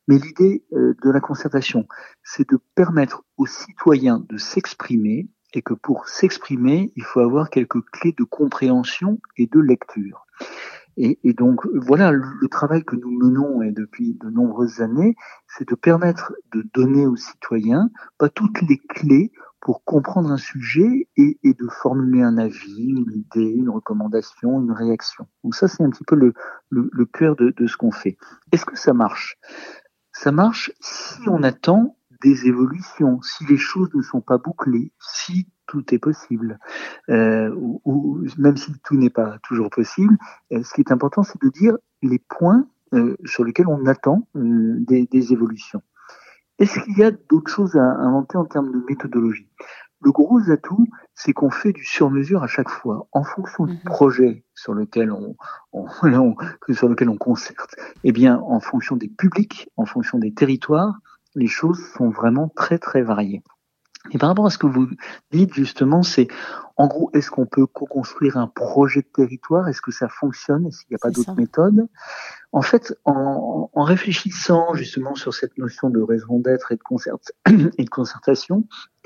mais 0.07 0.17
l'idée 0.17 0.63
euh, 0.73 0.95
de 1.03 1.11
la 1.11 1.19
concertation, 1.19 1.87
c'est 2.23 2.49
de 2.49 2.57
permettre 2.73 3.23
aux 3.37 3.45
citoyens 3.45 4.25
de 4.27 4.37
s'exprimer 4.37 5.29
et 5.53 5.61
que 5.61 5.73
pour 5.73 6.07
s'exprimer, 6.07 6.91
il 6.95 7.03
faut 7.03 7.19
avoir 7.19 7.49
quelques 7.49 7.81
clés 7.91 8.15
de 8.17 8.23
compréhension 8.23 9.19
et 9.37 9.47
de 9.47 9.59
lecture. 9.59 10.25
Et, 11.01 11.17
donc 11.31 11.65
voilà, 11.73 12.11
le, 12.11 12.47
travail 12.49 12.83
que 12.83 12.97
nous 12.97 13.11
menons 13.11 13.61
et 13.61 13.71
depuis 13.71 14.15
de 14.15 14.29
nombreuses 14.29 14.81
années, 14.81 15.15
c'est 15.47 15.69
de 15.69 15.75
permettre 15.75 16.33
de 16.51 16.61
donner 16.73 17.07
aux 17.07 17.15
citoyens 17.15 17.89
pas 18.17 18.27
toutes 18.27 18.61
les 18.63 18.77
clés 18.77 19.31
pour 19.61 19.85
comprendre 19.85 20.29
un 20.29 20.37
sujet 20.37 21.07
et, 21.15 21.37
de 21.43 21.67
formuler 21.69 22.21
un 22.21 22.37
avis, 22.37 22.89
une 22.89 23.13
idée, 23.13 23.49
une 23.49 23.69
recommandation, 23.69 24.59
une 24.59 24.73
réaction. 24.73 25.25
Donc 25.45 25.55
ça, 25.55 25.69
c'est 25.69 25.83
un 25.83 25.89
petit 25.89 26.03
peu 26.03 26.17
le, 26.17 27.05
cœur 27.05 27.37
de 27.37 27.67
ce 27.67 27.77
qu'on 27.77 27.91
fait. 27.91 28.17
Est-ce 28.51 28.65
que 28.65 28.77
ça 28.77 28.91
marche? 28.91 29.37
Ça 30.11 30.33
marche 30.33 30.73
si 30.81 31.29
on 31.29 31.43
attend 31.43 31.95
des 32.21 32.47
évolutions, 32.47 33.21
si 33.21 33.45
les 33.45 33.57
choses 33.57 33.89
ne 33.93 34.01
sont 34.01 34.21
pas 34.21 34.37
bouclées, 34.37 34.91
si 34.99 35.47
tout 35.67 35.93
est 35.93 35.99
possible, 35.99 36.59
euh, 37.09 37.53
ou, 37.55 38.25
même 38.37 38.57
si 38.57 38.73
tout 38.83 38.95
n'est 38.95 39.09
pas 39.09 39.37
toujours 39.43 39.69
possible, 39.69 40.17
euh, 40.51 40.63
ce 40.63 40.73
qui 40.73 40.81
est 40.81 40.91
important, 40.91 41.23
c'est 41.23 41.41
de 41.41 41.49
dire 41.49 41.77
les 42.01 42.19
points 42.19 42.65
euh, 42.93 43.15
sur 43.25 43.43
lesquels 43.43 43.67
on 43.67 43.85
attend 43.85 44.27
euh, 44.35 44.75
des, 44.79 45.05
des, 45.05 45.31
évolutions. 45.31 45.81
Est-ce 46.57 46.79
qu'il 46.79 46.97
y 46.97 47.03
a 47.03 47.11
d'autres 47.11 47.51
choses 47.51 47.75
à 47.75 47.83
inventer 47.83 48.37
en 48.37 48.45
termes 48.45 48.71
de 48.71 48.83
méthodologie? 48.89 49.47
Le 50.01 50.11
gros 50.11 50.49
atout, 50.49 50.87
c'est 51.13 51.33
qu'on 51.33 51.51
fait 51.51 51.73
du 51.73 51.83
sur-mesure 51.83 52.41
à 52.41 52.47
chaque 52.47 52.69
fois, 52.69 53.07
en 53.11 53.23
fonction 53.23 53.65
du 53.65 53.73
mhm. 53.73 53.83
projet 53.83 54.43
sur 54.55 54.73
lequel 54.73 55.11
on, 55.11 55.35
on, 55.73 55.85
sur 56.73 56.89
lequel 56.89 57.09
on 57.09 57.17
concerte. 57.17 57.75
Eh 58.03 58.11
bien, 58.11 58.39
en 58.39 58.59
fonction 58.59 58.95
des 58.95 59.09
publics, 59.09 59.69
en 59.77 59.85
fonction 59.85 60.17
des 60.17 60.33
territoires, 60.33 60.99
les 61.39 61.47
choses 61.47 61.79
sont 61.97 62.09
vraiment 62.09 62.49
très 62.49 62.77
très 62.77 63.01
variées. 63.01 63.41
Et 64.11 64.17
par 64.17 64.29
rapport 64.29 64.45
à 64.45 64.49
ce 64.49 64.57
que 64.57 64.67
vous 64.67 64.87
dites 65.31 65.53
justement, 65.53 66.03
c'est 66.03 66.27
en 66.77 66.87
gros, 66.87 67.11
est-ce 67.13 67.29
qu'on 67.29 67.45
peut 67.45 67.65
co-construire 67.65 68.37
un 68.37 68.47
projet 68.47 69.01
de 69.01 69.07
territoire? 69.07 69.67
Est-ce 69.67 69.81
que 69.81 69.91
ça 69.91 70.07
fonctionne? 70.07 70.65
Est-ce 70.67 70.79
qu'il 70.79 70.91
n'y 70.91 70.95
a 70.95 70.99
pas 70.99 71.11
d'autres 71.11 71.35
méthodes? 71.35 71.87
En 72.53 72.61
fait, 72.61 72.97
en, 73.03 73.69
en, 73.73 73.83
réfléchissant 73.83 74.73
justement 74.73 75.15
sur 75.15 75.33
cette 75.33 75.57
notion 75.57 75.89
de 75.89 76.01
raison 76.01 76.39
d'être 76.39 76.71
et 76.71 76.77
de, 76.77 76.81
concert 76.81 77.15
et 77.77 77.83
de 77.83 77.89
concertation, 77.89 78.65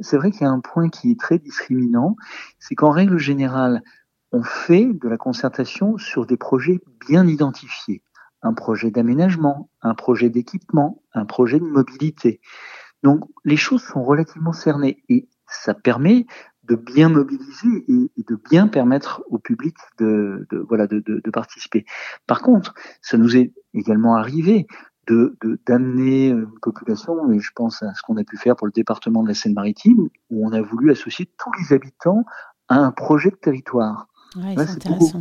c'est 0.00 0.16
vrai 0.16 0.32
qu'il 0.32 0.42
y 0.42 0.46
a 0.46 0.50
un 0.50 0.60
point 0.60 0.88
qui 0.88 1.12
est 1.12 1.20
très 1.20 1.38
discriminant, 1.38 2.16
c'est 2.58 2.74
qu'en 2.74 2.90
règle 2.90 3.18
générale, 3.18 3.82
on 4.32 4.42
fait 4.42 4.92
de 4.92 5.08
la 5.08 5.16
concertation 5.16 5.96
sur 5.96 6.26
des 6.26 6.36
projets 6.36 6.80
bien 7.06 7.28
identifiés. 7.28 8.02
Un 8.44 8.54
projet 8.54 8.92
d'aménagement, 8.92 9.68
un 9.82 9.94
projet 9.94 10.30
d'équipement, 10.30 11.02
un 11.12 11.24
projet 11.24 11.58
de 11.58 11.64
mobilité. 11.64 12.40
Donc 13.02 13.24
les 13.44 13.56
choses 13.56 13.82
sont 13.82 14.04
relativement 14.04 14.52
cernées 14.52 15.02
et 15.08 15.28
ça 15.48 15.74
permet 15.74 16.26
de 16.64 16.76
bien 16.76 17.08
mobiliser 17.08 17.84
et, 17.88 18.22
de 18.22 18.38
bien 18.50 18.68
permettre 18.68 19.22
au 19.28 19.38
public 19.38 19.76
de, 19.98 20.46
voilà 20.68 20.86
de, 20.86 21.30
participer. 21.30 21.84
Par 22.26 22.40
contre, 22.40 22.74
ça 23.02 23.18
nous 23.18 23.36
est 23.36 23.52
également 23.74 24.16
arrivé 24.16 24.66
de 25.06 25.36
d'amener 25.66 26.28
une 26.28 26.58
population, 26.62 27.30
et 27.30 27.38
je 27.38 27.50
pense 27.54 27.82
à 27.82 27.92
ce 27.92 28.00
qu'on 28.00 28.16
a 28.16 28.24
pu 28.24 28.38
faire 28.38 28.56
pour 28.56 28.66
le 28.66 28.72
département 28.72 29.22
de 29.22 29.28
la 29.28 29.34
Seine-Maritime, 29.34 30.08
où 30.30 30.46
on 30.46 30.52
a 30.52 30.62
voulu 30.62 30.90
associer 30.90 31.30
tous 31.38 31.50
les 31.60 31.74
habitants 31.74 32.24
à 32.68 32.76
un 32.76 32.90
projet 32.90 33.28
de 33.28 33.36
territoire. 33.36 34.06
là, 34.34 34.66
c'est 34.66 34.86
beaucoup, 34.86 35.12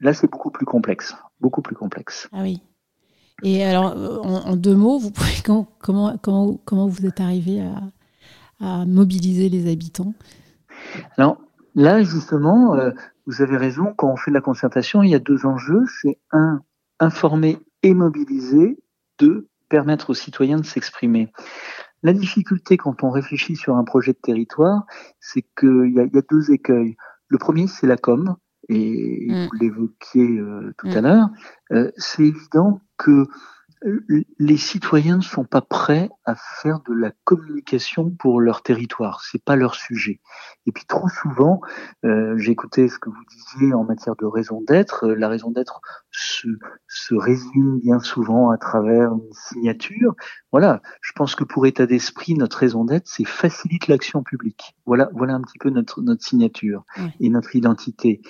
là, 0.00 0.14
c'est 0.14 0.30
beaucoup 0.30 0.52
plus 0.52 0.66
complexe, 0.66 1.16
beaucoup 1.40 1.62
plus 1.62 1.74
complexe. 1.74 2.28
Ah 2.30 2.42
oui. 2.42 2.62
Et 3.42 3.64
alors, 3.64 3.96
en, 4.24 4.56
deux 4.56 4.74
mots, 4.74 4.98
vous 4.98 5.10
pouvez, 5.10 5.30
comment, 5.44 5.68
comment, 5.80 6.60
comment 6.64 6.86
vous 6.86 7.06
êtes 7.06 7.20
arrivé 7.20 7.62
à, 8.60 8.84
mobiliser 8.86 9.48
les 9.48 9.70
habitants? 9.70 10.14
Alors, 11.16 11.38
là, 11.74 12.02
justement, 12.02 12.76
euh, 12.76 12.90
vous 13.26 13.42
avez 13.42 13.56
raison, 13.56 13.92
quand 13.96 14.08
on 14.12 14.16
fait 14.16 14.30
de 14.30 14.36
la 14.36 14.40
concertation, 14.40 15.02
il 15.02 15.10
y 15.10 15.14
a 15.14 15.18
deux 15.18 15.46
enjeux. 15.46 15.84
C'est 16.00 16.18
un, 16.30 16.60
informer 17.00 17.58
et 17.82 17.94
mobiliser. 17.94 18.78
Deux, 19.18 19.48
permettre 19.68 20.10
aux 20.10 20.14
citoyens 20.14 20.58
de 20.58 20.64
s'exprimer. 20.64 21.32
La 22.02 22.12
difficulté 22.12 22.76
quand 22.76 23.04
on 23.04 23.10
réfléchit 23.10 23.56
sur 23.56 23.76
un 23.76 23.84
projet 23.84 24.12
de 24.12 24.18
territoire, 24.18 24.84
c'est 25.20 25.42
qu'il 25.58 25.92
y, 25.94 26.00
a 26.00 26.22
deux 26.30 26.50
écueils. 26.50 26.96
Le 27.28 27.38
premier, 27.38 27.66
c'est 27.68 27.86
la 27.86 27.96
com, 27.96 28.36
et 28.68 29.26
mm. 29.28 29.46
vous 29.46 29.56
l'évoquiez 29.60 30.38
euh, 30.38 30.74
tout 30.78 30.88
mm. 30.88 30.96
à 30.96 31.00
l'heure. 31.00 31.28
Euh, 31.72 31.90
c'est 31.96 32.24
évident 32.24 32.80
que 32.96 33.26
les 34.38 34.56
citoyens 34.56 35.16
ne 35.16 35.22
sont 35.22 35.44
pas 35.44 35.60
prêts 35.60 36.08
à 36.24 36.34
faire 36.34 36.80
de 36.88 36.94
la 36.94 37.10
communication 37.24 38.10
pour 38.10 38.40
leur 38.40 38.62
territoire. 38.62 39.22
C'est 39.24 39.42
pas 39.42 39.56
leur 39.56 39.74
sujet. 39.74 40.20
Et 40.66 40.72
puis 40.72 40.84
trop 40.86 41.08
souvent, 41.08 41.60
euh, 42.04 42.36
j'écoutais 42.38 42.88
ce 42.88 42.98
que 42.98 43.10
vous 43.10 43.24
disiez 43.28 43.74
en 43.74 43.84
matière 43.84 44.14
de 44.16 44.26
raison 44.26 44.62
d'être. 44.62 45.06
Euh, 45.06 45.14
la 45.14 45.28
raison 45.28 45.50
d'être 45.50 45.80
se, 46.10 46.48
se 46.86 47.14
résume 47.14 47.80
bien 47.80 47.98
souvent 47.98 48.50
à 48.50 48.58
travers 48.58 49.12
une 49.12 49.32
signature. 49.32 50.14
Voilà. 50.52 50.80
Je 51.00 51.12
pense 51.12 51.34
que 51.34 51.44
pour 51.44 51.66
état 51.66 51.86
d'esprit, 51.86 52.34
notre 52.34 52.58
raison 52.58 52.84
d'être, 52.84 53.08
c'est 53.08 53.24
facilite 53.26 53.88
l'action 53.88 54.22
publique. 54.22 54.76
Voilà, 54.86 55.10
voilà 55.14 55.34
un 55.34 55.42
petit 55.42 55.58
peu 55.58 55.70
notre 55.70 56.02
notre 56.02 56.22
signature 56.22 56.84
et 57.20 57.28
notre 57.28 57.56
identité. 57.56 58.20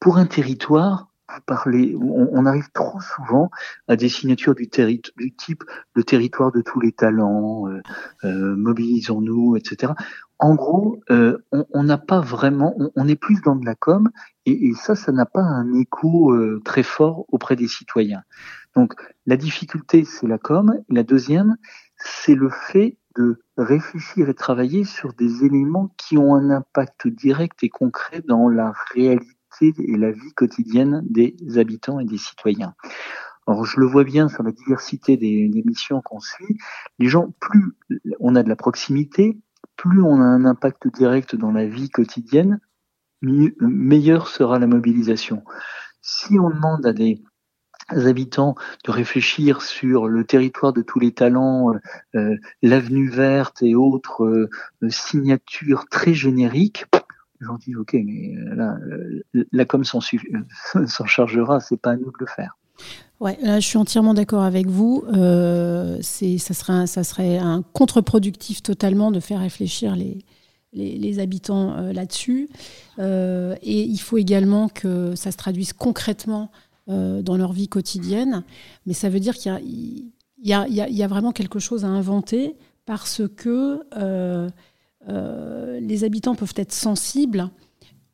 Pour 0.00 0.18
un 0.18 0.26
territoire, 0.26 1.08
parler, 1.46 1.96
on, 2.00 2.46
arrive 2.46 2.70
trop 2.72 3.00
souvent 3.00 3.50
à 3.88 3.96
des 3.96 4.08
signatures 4.08 4.54
du, 4.54 4.68
du 5.16 5.34
type 5.34 5.64
le 5.94 6.04
territoire 6.04 6.52
de 6.52 6.60
tous 6.60 6.80
les 6.80 6.92
talents, 6.92 7.68
euh, 7.68 7.80
euh, 8.24 8.56
mobilisons-nous, 8.56 9.56
etc. 9.56 9.92
En 10.38 10.54
gros, 10.54 11.00
euh, 11.10 11.38
on 11.50 11.82
n'a 11.82 11.98
pas 11.98 12.20
vraiment, 12.20 12.74
on, 12.94 13.08
est 13.08 13.16
plus 13.16 13.40
dans 13.42 13.56
de 13.56 13.64
la 13.64 13.74
com, 13.74 14.10
et, 14.44 14.68
et 14.68 14.74
ça, 14.74 14.94
ça 14.94 15.10
n'a 15.10 15.26
pas 15.26 15.42
un 15.42 15.72
écho 15.74 16.36
très 16.64 16.82
fort 16.82 17.24
auprès 17.28 17.56
des 17.56 17.68
citoyens. 17.68 18.22
Donc, 18.74 18.94
la 19.24 19.36
difficulté, 19.36 20.04
c'est 20.04 20.26
la 20.26 20.38
com. 20.38 20.78
La 20.90 21.02
deuxième, 21.02 21.56
c'est 21.96 22.34
le 22.34 22.50
fait 22.50 22.98
de 23.16 23.40
réfléchir 23.56 24.28
et 24.28 24.34
travailler 24.34 24.84
sur 24.84 25.14
des 25.14 25.44
éléments 25.44 25.90
qui 25.96 26.18
ont 26.18 26.34
un 26.34 26.50
impact 26.50 27.08
direct 27.08 27.62
et 27.64 27.70
concret 27.70 28.22
dans 28.26 28.50
la 28.50 28.74
réalité 28.92 29.35
et 29.60 29.96
la 29.96 30.10
vie 30.10 30.32
quotidienne 30.34 31.02
des 31.08 31.36
habitants 31.56 31.98
et 31.98 32.04
des 32.04 32.18
citoyens. 32.18 32.74
Alors 33.46 33.64
je 33.64 33.78
le 33.78 33.86
vois 33.86 34.04
bien 34.04 34.28
sur 34.28 34.42
la 34.42 34.52
diversité 34.52 35.16
des, 35.16 35.62
missions 35.64 36.00
qu'on 36.02 36.20
suit, 36.20 36.58
les 36.98 37.08
gens, 37.08 37.32
plus 37.40 37.64
on 38.18 38.34
a 38.34 38.42
de 38.42 38.48
la 38.48 38.56
proximité, 38.56 39.38
plus 39.76 40.02
on 40.02 40.20
a 40.20 40.24
un 40.24 40.44
impact 40.44 40.88
direct 40.88 41.36
dans 41.36 41.52
la 41.52 41.66
vie 41.66 41.88
quotidienne, 41.88 42.60
meilleure 43.22 44.28
sera 44.28 44.58
la 44.58 44.66
mobilisation. 44.66 45.44
Si 46.02 46.38
on 46.38 46.50
demande 46.50 46.86
à 46.86 46.92
des 46.92 47.22
habitants 47.90 48.56
de 48.84 48.90
réfléchir 48.90 49.62
sur 49.62 50.08
le 50.08 50.24
territoire 50.24 50.72
de 50.72 50.82
tous 50.82 50.98
les 50.98 51.12
talents, 51.12 51.72
euh, 51.72 51.78
euh, 52.16 52.36
l'avenue 52.62 53.08
verte 53.08 53.62
et 53.62 53.74
autres 53.74 54.24
euh, 54.24 54.48
signatures 54.88 55.86
très 55.88 56.14
génériques, 56.14 56.84
J'en 57.40 57.56
dis 57.58 57.74
ok, 57.76 57.94
mais 57.94 58.34
euh, 58.36 58.54
là, 58.54 58.78
euh, 58.86 59.44
la 59.52 59.64
com 59.64 59.84
s'en, 59.84 60.00
chargera, 60.00 61.60
c'est 61.60 61.76
pas 61.76 61.92
à 61.92 61.96
nous 61.96 62.10
de 62.10 62.16
le 62.20 62.26
faire. 62.26 62.56
Ouais, 63.20 63.38
là, 63.42 63.60
je 63.60 63.66
suis 63.66 63.78
entièrement 63.78 64.14
d'accord 64.14 64.42
avec 64.42 64.66
vous. 64.66 65.04
Euh, 65.14 65.98
c'est, 66.02 66.38
ça, 66.38 66.54
serait 66.54 66.72
un, 66.72 66.86
ça 66.86 67.04
serait 67.04 67.38
un 67.38 67.62
contre-productif 67.72 68.62
totalement 68.62 69.10
de 69.10 69.20
faire 69.20 69.40
réfléchir 69.40 69.96
les, 69.96 70.24
les, 70.72 71.18
habitants 71.18 71.90
là-dessus. 71.92 72.50
et 72.98 73.82
il 73.82 73.98
faut 73.98 74.18
également 74.18 74.68
que 74.68 75.14
ça 75.14 75.32
se 75.32 75.38
traduise 75.38 75.72
concrètement 75.72 76.50
dans 76.86 77.36
leur 77.38 77.54
vie 77.54 77.68
quotidienne. 77.68 78.44
Mais 78.84 78.92
ça 78.92 79.08
veut 79.08 79.20
dire 79.20 79.34
qu'il 79.34 79.50
y 79.50 79.54
a, 79.54 79.60
il 79.62 80.46
y 80.46 80.52
a, 80.52 80.88
il 80.88 80.94
y 80.94 81.02
a 81.02 81.06
vraiment 81.06 81.32
quelque 81.32 81.58
chose 81.58 81.86
à 81.86 81.88
inventer 81.88 82.56
parce 82.84 83.22
que 83.34 83.80
euh, 85.08 85.78
les 85.80 86.04
habitants 86.04 86.34
peuvent 86.34 86.54
être 86.56 86.72
sensibles 86.72 87.50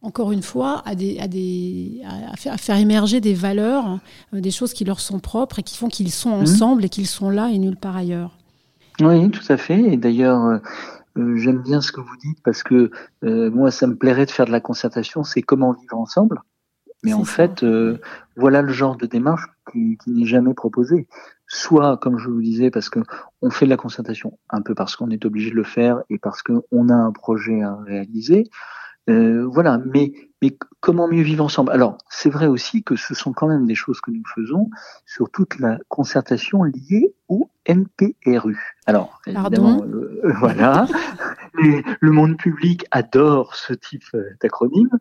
encore 0.03 0.33
une 0.33 0.43
fois, 0.43 0.83
à, 0.85 0.95
des, 0.95 1.19
à, 1.21 1.29
des, 1.29 2.03
à, 2.05 2.37
faire, 2.37 2.53
à 2.53 2.59
faire, 2.59 2.77
émerger 2.77 3.21
des 3.21 3.35
valeurs, 3.35 4.01
euh, 4.35 4.41
des 4.41 4.51
choses 4.51 4.73
qui 4.73 4.85
leur 4.85 5.01
sont 5.01 5.21
propres 5.21 5.61
et 5.61 5.63
qui 5.63 5.77
font 5.77 5.89
qu'ils 5.89 6.11
sont 6.11 6.37
mmh. 6.37 6.43
ensemble 6.43 6.85
et 6.85 6.89
qu'ils 6.89 7.07
sont 7.07 7.31
là 7.31 7.51
et 7.51 7.59
nulle 7.59 7.77
part 7.77 7.97
ailleurs. 7.97 8.37
Oui, 9.01 9.31
tout 9.31 9.45
à 9.49 9.57
fait. 9.57 9.81
Et 9.81 9.97
d'ailleurs, 9.97 10.45
euh, 10.45 10.59
euh, 11.19 11.37
j'aime 11.37 11.63
bien 11.63 11.81
ce 11.81 11.93
que 11.93 12.01
vous 12.01 12.17
dites 12.21 12.39
parce 12.45 12.63
que 12.63 12.91
moi, 13.23 13.71
ça 13.71 13.87
me 13.87 13.97
plairait 13.97 14.27
de 14.27 14.31
faire 14.31 14.47
de 14.47 14.53
la 14.53 14.61
concertation, 14.61 15.23
c'est 15.25 15.43
comment 15.43 15.73
vivre 15.73 15.97
ensemble. 15.97 16.43
Mais 17.05 17.15
en 17.15 17.25
fait, 17.25 17.65
voilà 18.37 18.63
le 18.63 18.73
genre 18.73 18.97
de 18.97 19.07
démarche 19.07 19.43
qui, 19.71 19.99
qui 20.03 20.11
n'est 20.11 20.27
jamais 20.27 20.55
proposé. 20.55 21.07
Soit, 21.47 21.99
comme 21.99 22.19
je 22.19 22.29
vous 22.29 22.41
disais, 22.41 22.71
parce 22.71 22.89
que 22.89 23.01
on 23.43 23.51
fait 23.51 23.67
de 23.67 23.71
la 23.71 23.77
concertation 23.77 24.39
un 24.51 24.63
peu 24.63 24.75
parce 24.75 24.97
qu'on 24.97 25.11
est 25.11 25.25
obligé 25.25 25.51
de 25.51 25.57
le 25.57 25.65
faire 25.65 26.03
et 26.09 26.19
parce 26.19 26.43
qu'on 26.43 26.89
a 26.89 26.95
un 26.95 27.13
projet 27.13 27.63
à 27.63 27.77
réaliser, 27.77 28.49
euh, 29.11 29.45
voilà, 29.47 29.79
mais, 29.85 30.13
mais 30.41 30.57
comment 30.81 31.09
mieux 31.09 31.23
vivre 31.23 31.45
ensemble? 31.45 31.73
Alors, 31.73 31.99
c'est 32.09 32.31
vrai 32.31 32.47
aussi 32.47 32.85
que 32.85 32.95
ce 32.95 33.15
sont 33.15 33.33
quand 33.33 33.49
même 33.49 33.67
des 33.67 33.75
choses 33.75 34.01
que 34.01 34.13
nous 34.13 34.23
faisons 34.35 34.71
sur 35.07 35.29
toute 35.31 35.59
la 35.59 35.79
concertation 35.89 36.63
liée 36.63 37.13
au 37.29 37.51
NPRU. 37.67 38.77
Alors, 38.87 39.21
évidemment, 39.27 39.83
euh, 39.83 40.21
euh, 40.25 40.33
voilà, 40.39 40.87
le 41.55 42.11
monde 42.13 42.37
public 42.37 42.87
adore 42.93 43.57
ce 43.57 43.73
type 43.73 44.05
d'acronyme. 44.41 44.99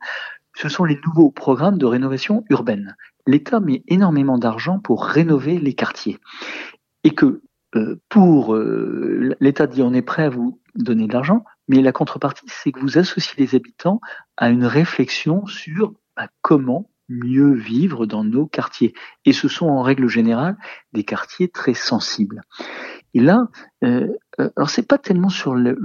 Ce 0.56 0.70
sont 0.70 0.86
les 0.86 1.00
nouveaux 1.06 1.32
programmes 1.32 1.78
de 1.78 1.86
rénovation 1.86 2.44
urbaine. 2.50 2.96
L'État 3.28 3.60
met 3.60 3.84
énormément 3.88 4.38
d'argent 4.38 4.80
pour 4.80 5.06
rénover 5.06 5.60
les 5.60 5.74
quartiers. 5.74 6.20
Et 7.04 7.12
que 7.12 7.42
pour 8.10 8.56
l'État 8.56 9.66
dit 9.66 9.82
on 9.82 9.94
est 9.94 10.02
prêt 10.02 10.24
à 10.24 10.30
vous 10.30 10.60
donner 10.76 11.08
de 11.08 11.14
l'argent, 11.14 11.46
mais 11.68 11.82
la 11.82 11.92
contrepartie, 11.92 12.46
c'est 12.48 12.72
que 12.72 12.80
vous 12.80 12.98
associez 12.98 13.34
les 13.38 13.56
habitants 13.56 14.02
à 14.38 14.50
une 14.50 14.66
réflexion 14.66 15.46
sur 15.46 15.94
bah, 16.18 16.28
comment 16.42 16.90
mieux 17.12 17.54
vivre 17.54 18.06
dans 18.06 18.24
nos 18.24 18.48
quartiers. 18.48 18.94
Et 19.26 19.34
ce 19.34 19.48
sont 19.48 19.68
en 19.68 19.82
règle 19.82 20.08
générale 20.08 20.58
des 20.94 21.04
quartiers 21.04 21.50
très 21.50 21.74
sensibles. 21.74 22.42
Et 23.14 23.20
là, 23.20 23.48
euh, 23.84 24.08
euh 24.08 24.18
alors 24.38 24.70
c'est 24.70 24.88
pas 24.88 24.98
tellement 24.98 25.30
sur 25.30 25.56
le, 25.56 25.78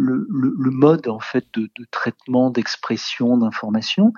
mode 0.71 1.09
en 1.09 1.21
fait 1.21 1.47
de, 1.55 1.63
de 1.63 1.87
traitement, 1.91 2.51
d'expression, 2.51 3.37
d'information. 3.37 4.13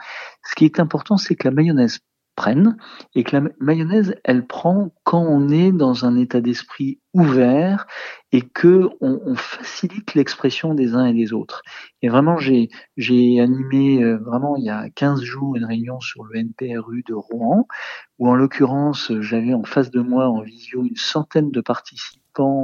Ce 0.44 0.54
qui 0.54 0.64
est 0.64 0.80
important, 0.80 1.16
c'est 1.16 1.34
que 1.34 1.48
la 1.48 1.54
mayonnaise 1.54 2.00
prenne 2.38 2.76
et 3.16 3.24
que 3.24 3.36
la 3.36 3.48
mayonnaise, 3.58 4.14
elle 4.22 4.46
prend 4.46 4.94
quand 5.02 5.22
on 5.22 5.48
est 5.48 5.72
dans 5.72 6.04
un 6.04 6.16
état 6.16 6.40
d'esprit 6.40 7.00
ouvert 7.14 7.86
et 8.32 8.42
que 8.42 8.88
on, 9.00 9.34
facilite 9.34 10.14
l'expression 10.14 10.74
des 10.74 10.94
uns 10.94 11.06
et 11.06 11.14
des 11.14 11.32
autres. 11.32 11.62
Et 12.02 12.08
vraiment, 12.08 12.36
j'ai 12.38 12.68
j'ai 12.96 13.40
animé 13.40 14.02
euh, 14.02 14.18
vraiment 14.18 14.56
il 14.56 14.64
y 14.64 14.70
a 14.70 14.88
15 14.90 15.22
jours 15.22 15.56
une 15.56 15.64
réunion 15.64 16.00
sur 16.00 16.24
le 16.24 16.38
NPRU 16.38 17.02
de 17.06 17.14
Rouen 17.14 17.66
où 18.18 18.28
en 18.28 18.34
l'occurrence 18.34 19.12
j'avais 19.20 19.54
en 19.54 19.64
face 19.64 19.90
de 19.90 20.00
moi 20.00 20.28
en 20.28 20.42
visio 20.42 20.84
une 20.84 20.96
centaine 20.96 21.50
de 21.50 21.60
participants, 21.60 22.18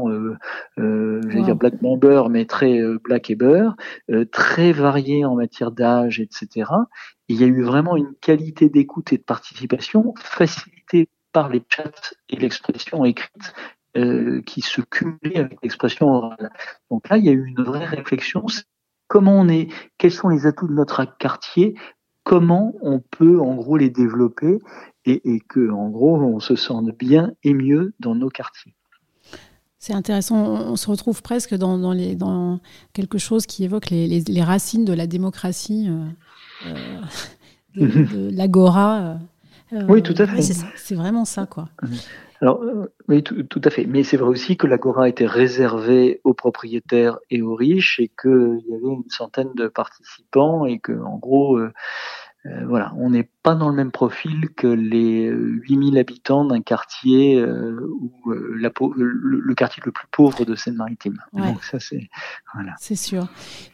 euh, 0.09 0.37
euh, 0.79 1.21
dire 1.21 1.57
black 1.57 1.81
member, 1.83 2.29
mais 2.31 2.45
très 2.45 2.81
euh, 2.81 2.99
black 3.03 3.31
et 3.31 3.35
beurre, 3.35 3.77
très 4.31 4.73
variés 4.73 5.25
en 5.25 5.35
matière 5.35 5.73
d'âge, 5.73 6.21
etc. 6.21 6.71
il 7.29 7.41
y 7.41 7.45
a 7.45 7.47
eu 7.47 7.63
vraiment 7.63 7.97
une 7.97 8.15
qualité 8.21 8.69
d'écoute 8.69 9.13
et 9.13 9.19
de 9.19 9.23
participation 9.23 10.15
facilitée 10.19 11.09
par 11.33 11.49
les 11.49 11.63
chats 11.69 12.15
et 12.29 12.37
l'expression 12.37 13.05
écrite 13.05 13.55
euh, 13.97 14.43
qui 14.43 14.61
se 14.61 14.81
cumulait 14.81 15.39
avec 15.39 15.59
l'expression 15.63 16.09
orale. 16.09 16.51
Donc 16.91 17.09
là, 17.09 17.17
il 17.17 17.25
y 17.25 17.29
a 17.29 17.33
eu 17.33 17.45
une 17.47 17.63
vraie 17.63 17.85
réflexion. 17.85 18.45
Comment 19.09 19.39
on 19.39 19.49
est, 19.49 19.69
quels 19.99 20.13
sont 20.13 20.29
les 20.29 20.47
atouts 20.47 20.69
de 20.69 20.73
notre 20.73 21.05
quartier, 21.19 21.75
comment 22.25 22.75
on 22.81 23.01
peut 23.01 23.41
en 23.41 23.55
gros 23.55 23.77
les 23.77 23.91
développer 23.91 24.59
et, 25.05 25.35
et 25.35 25.41
que 25.41 25.71
en 25.71 25.91
gros 25.91 26.17
on 26.17 26.41
se 26.41 26.57
sente 26.57 26.97
bien 26.99 27.33
et 27.43 27.55
mieux 27.55 27.95
dans 28.01 28.15
nos 28.15 28.31
quartiers. 28.31 28.75
C'est 29.79 29.93
intéressant, 29.93 30.39
on 30.39 30.77
se 30.77 30.91
retrouve 30.91 31.21
presque 31.21 31.55
dans, 31.55 31.77
dans, 31.77 31.93
les, 31.93 32.17
dans 32.17 32.59
quelque 32.95 33.19
chose 33.19 33.45
qui 33.45 33.65
évoque 33.65 33.91
les, 33.91 34.09
les, 34.09 34.43
racines 34.43 34.87
de 34.87 34.95
la 34.95 35.07
démocratie, 35.07 35.91
euh, 35.91 36.71
euh 36.71 37.01
de, 37.77 37.87
de 37.87 38.31
l'agora. 38.35 39.19
Euh, 39.75 39.83
oui, 39.89 40.03
tout 40.03 40.15
à 40.17 40.27
fait. 40.27 40.41
c'est 40.41 40.95
vraiment 40.95 41.27
ça, 41.27 41.45
quoi. 41.45 41.69
Alors, 42.45 42.63
euh, 42.63 42.93
oui, 43.09 43.23
tout, 43.23 43.61
à 43.65 43.71
fait. 43.71 43.87
Mais 43.87 44.03
c'est 44.03 44.19
vrai 44.19 44.29
aussi 44.29 44.59
que 44.59 44.67
l'agora 44.67 45.09
était 45.09 45.25
réservée 45.25 46.21
aux 46.25 46.35
propriétaires 46.35 47.19
et 47.31 47.41
aux 47.41 47.55
riches 47.55 47.99
et 48.01 48.09
qu'il 48.09 48.61
y 48.69 48.75
avait 48.75 48.85
une 48.85 49.09
centaine 49.09 49.55
de 49.55 49.67
participants 49.67 50.67
et 50.67 50.79
que, 50.79 50.93
en 50.93 51.17
gros, 51.17 51.57
euh, 51.57 51.73
euh, 52.47 52.67
voilà, 52.67 52.93
on 52.99 53.09
n'est 53.09 53.27
pas 53.43 53.55
dans 53.55 53.71
le 53.71 53.75
même 53.75 53.91
profil 53.91 54.51
que 54.55 54.67
les 54.67 55.29
8000 55.29 55.97
habitants 55.97 56.45
d'un 56.45 56.61
quartier 56.61 57.37
euh, 57.37 57.89
où 58.01 58.31
euh, 58.31 58.55
la, 58.61 58.71
le, 58.97 59.11
le, 59.41 59.55
quartier 59.55 59.83
le 59.87 59.93
plus 59.93 60.07
pauvre 60.11 60.45
de 60.45 60.55
Seine-Maritime. 60.55 61.17
Donc 61.33 61.65
ça, 61.65 61.81
c'est 61.81 62.11
voilà. 62.53 62.75
C'est 62.79 62.97
sûr. 62.97 63.29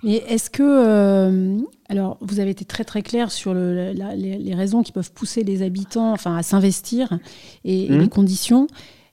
Mais 0.05 0.17
est-ce 0.29 0.51
que, 0.51 1.59
alors, 1.89 2.19
vous 2.21 2.39
avez 2.39 2.51
été 2.51 2.65
très 2.65 2.85
très 2.85 3.03
clair 3.03 3.33
sur 3.33 3.55
le, 3.55 3.93
la, 3.93 4.15
les, 4.15 4.39
les, 4.39 4.55
raisons 4.55 4.85
qui 4.85 4.93
peuvent 4.93 5.13
pousser 5.13 5.43
les 5.43 5.63
habitants, 5.63 6.13
enfin, 6.13 6.37
à 6.37 6.45
s'investir 6.45 7.19
et, 7.65 7.87
et, 7.87 7.89
les 7.89 8.07
mmh. 8.07 8.09
conditions. 8.09 8.69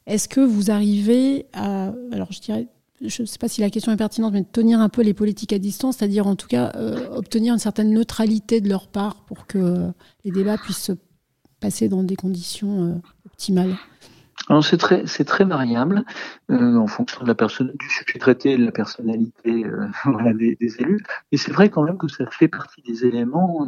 Est-ce 0.05 0.29
que 0.29 0.39
vous 0.39 0.69
arrivez 0.69 1.47
à, 1.53 1.93
alors, 2.11 2.31
je 2.31 2.41
dirais 2.41 2.67
je 3.01 3.21
ne 3.21 3.27
sais 3.27 3.37
pas 3.37 3.47
si 3.47 3.61
la 3.61 3.69
question 3.69 3.91
est 3.91 3.97
pertinente, 3.97 4.33
mais 4.33 4.43
tenir 4.43 4.81
un 4.81 4.89
peu 4.89 5.03
les 5.03 5.13
politiques 5.13 5.53
à 5.53 5.59
distance, 5.59 5.97
c'est-à-dire 5.97 6.27
en 6.27 6.35
tout 6.35 6.47
cas 6.47 6.71
euh, 6.75 7.09
obtenir 7.11 7.53
une 7.53 7.59
certaine 7.59 7.91
neutralité 7.91 8.59
de 8.59 8.69
leur 8.69 8.87
part 8.87 9.23
pour 9.25 9.45
que 9.45 9.91
les 10.23 10.31
débats 10.31 10.57
puissent 10.57 10.83
se 10.83 10.93
passer 11.59 11.89
dans 11.89 12.03
des 12.03 12.15
conditions 12.15 12.83
euh, 12.83 12.95
optimales 13.25 13.75
alors 14.49 14.63
c'est 14.63 14.77
très 14.77 15.05
c'est 15.07 15.27
variable 15.29 16.05
euh, 16.51 16.75
en 16.77 16.85
fonction 16.85 17.25
du 17.25 17.89
sujet 17.89 18.19
traité 18.19 18.51
et 18.51 18.57
de 18.57 18.63
la 18.63 18.71
personnalité 18.71 19.65
des, 20.35 20.75
élus. 20.79 21.03
Mais 21.31 21.37
c'est 21.37 21.51
vrai 21.51 21.69
quand 21.69 21.83
même 21.83 21.97
que 21.97 22.07
ça 22.07 22.23
fait 22.29 22.47
partie 22.47 22.81
des 22.83 23.03
éléments 23.03 23.67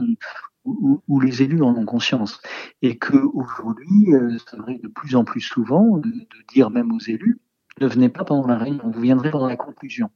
où, 0.66 1.02
où 1.08 1.20
les 1.20 1.42
élus 1.42 1.64
en 1.64 1.76
ont 1.76 1.86
conscience 1.86 2.40
et 2.84 2.98
que 2.98 3.18
aujourd'hui, 3.34 4.14
ça 4.46 4.58
arrive 4.60 4.82
de 4.82 4.88
plus 4.88 5.16
en 5.16 5.26
plus 5.26 5.42
souvent 5.42 5.98
de 5.98 6.14
dire 6.54 6.70
même 6.70 6.94
aux 6.94 7.00
élus 7.00 7.40
ne 7.80 7.88
venez 7.88 8.10
pas 8.10 8.24
pendant 8.24 8.48
la 8.48 8.58
réunion, 8.58 8.90
vous 8.90 9.02
viendrez 9.02 9.32
pendant 9.32 9.48
la 9.48 9.58
conclusion. 9.58 10.10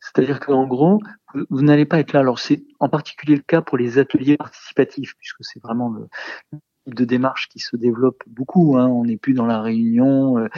C'est-à-dire 0.00 0.38
qu'en 0.38 0.66
gros, 0.66 1.00
vous, 1.50 1.62
n'allez 1.62 1.86
pas 1.86 1.98
être 1.98 2.12
là. 2.12 2.20
Alors 2.20 2.38
c'est 2.38 2.64
en 2.78 2.88
particulier 2.88 3.36
le 3.36 3.42
cas 3.42 3.62
pour 3.62 3.78
les 3.78 3.98
ateliers 3.98 4.36
participatifs, 4.36 5.14
puisque 5.18 5.38
c'est 5.40 5.62
vraiment 5.62 5.88
le, 5.88 6.08
type 6.84 6.94
de 6.94 7.04
démarche 7.06 7.48
qui 7.48 7.58
se 7.58 7.76
développe 7.76 8.22
beaucoup. 8.26 8.76
Hein. 8.76 8.86
On 8.88 9.04
n'est 9.04 9.16
plus 9.16 9.32
dans 9.32 9.46
la 9.46 9.62
réunion 9.62 10.38
euh, 10.38 10.48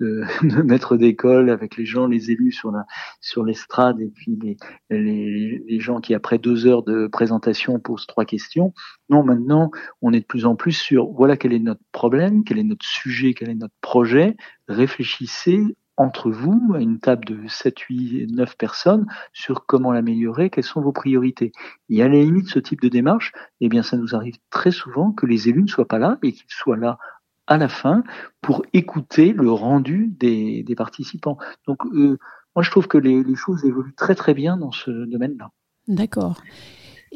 de, 0.00 0.24
de 0.42 0.62
maître 0.62 0.96
d'école 0.96 1.50
avec 1.50 1.76
les 1.76 1.84
gens, 1.84 2.06
les 2.06 2.30
élus 2.30 2.52
sur 2.52 2.70
la 2.70 2.86
sur 3.20 3.44
l'estrade 3.44 4.00
et 4.00 4.08
puis 4.08 4.38
les, 4.42 4.56
les, 4.88 5.62
les, 5.66 5.80
gens 5.80 6.00
qui 6.00 6.14
après 6.14 6.38
deux 6.38 6.66
heures 6.66 6.82
de 6.82 7.06
présentation 7.06 7.78
posent 7.78 8.06
trois 8.06 8.24
questions. 8.24 8.72
Non, 9.10 9.22
maintenant 9.22 9.70
on 10.00 10.14
est 10.14 10.20
de 10.20 10.26
plus 10.26 10.46
en 10.46 10.56
plus 10.56 10.72
sur 10.72 11.10
voilà 11.12 11.36
quel 11.36 11.52
est 11.52 11.58
notre 11.58 11.82
problème, 11.92 12.44
quel 12.44 12.58
est 12.58 12.64
notre 12.64 12.86
sujet, 12.86 13.34
quel 13.34 13.50
est 13.50 13.54
notre 13.54 13.76
projet. 13.82 14.36
Réfléchissez 14.68 15.76
entre 15.96 16.30
vous, 16.30 16.72
à 16.74 16.80
une 16.80 16.98
table 16.98 17.24
de 17.24 17.38
7, 17.46 17.78
8, 17.78 18.26
9 18.32 18.56
personnes, 18.56 19.06
sur 19.32 19.66
comment 19.66 19.92
l'améliorer, 19.92 20.50
quelles 20.50 20.64
sont 20.64 20.80
vos 20.80 20.92
priorités. 20.92 21.52
Et 21.88 22.02
à 22.02 22.08
la 22.08 22.18
limite, 22.18 22.48
ce 22.48 22.58
type 22.58 22.80
de 22.80 22.88
démarche, 22.88 23.32
eh 23.60 23.68
bien, 23.68 23.82
ça 23.82 23.96
nous 23.96 24.14
arrive 24.14 24.36
très 24.50 24.70
souvent 24.70 25.12
que 25.12 25.26
les 25.26 25.48
élus 25.48 25.62
ne 25.62 25.68
soient 25.68 25.88
pas 25.88 25.98
là 25.98 26.18
et 26.22 26.32
qu'ils 26.32 26.44
soient 26.48 26.76
là 26.76 26.98
à 27.46 27.58
la 27.58 27.68
fin 27.68 28.02
pour 28.40 28.64
écouter 28.72 29.32
le 29.32 29.50
rendu 29.52 30.12
des, 30.18 30.62
des 30.62 30.74
participants. 30.74 31.38
Donc, 31.66 31.84
euh, 31.86 32.18
moi, 32.56 32.62
je 32.62 32.70
trouve 32.70 32.88
que 32.88 32.98
les, 32.98 33.22
les 33.22 33.36
choses 33.36 33.64
évoluent 33.64 33.94
très 33.94 34.14
très 34.14 34.34
bien 34.34 34.56
dans 34.56 34.72
ce 34.72 34.90
domaine-là. 34.90 35.50
D'accord. 35.86 36.40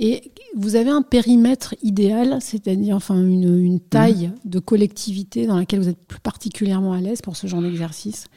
Et 0.00 0.32
vous 0.54 0.76
avez 0.76 0.90
un 0.90 1.02
périmètre 1.02 1.74
idéal, 1.82 2.38
c'est-à-dire 2.40 2.94
enfin 2.94 3.20
une, 3.20 3.64
une 3.64 3.80
taille 3.80 4.28
mmh. 4.28 4.48
de 4.48 4.58
collectivité 4.60 5.46
dans 5.46 5.56
laquelle 5.56 5.80
vous 5.80 5.88
êtes 5.88 6.06
plus 6.06 6.20
particulièrement 6.20 6.92
à 6.92 7.00
l'aise 7.00 7.20
pour 7.20 7.36
ce 7.36 7.48
genre 7.48 7.62
d'exercice? 7.62 8.28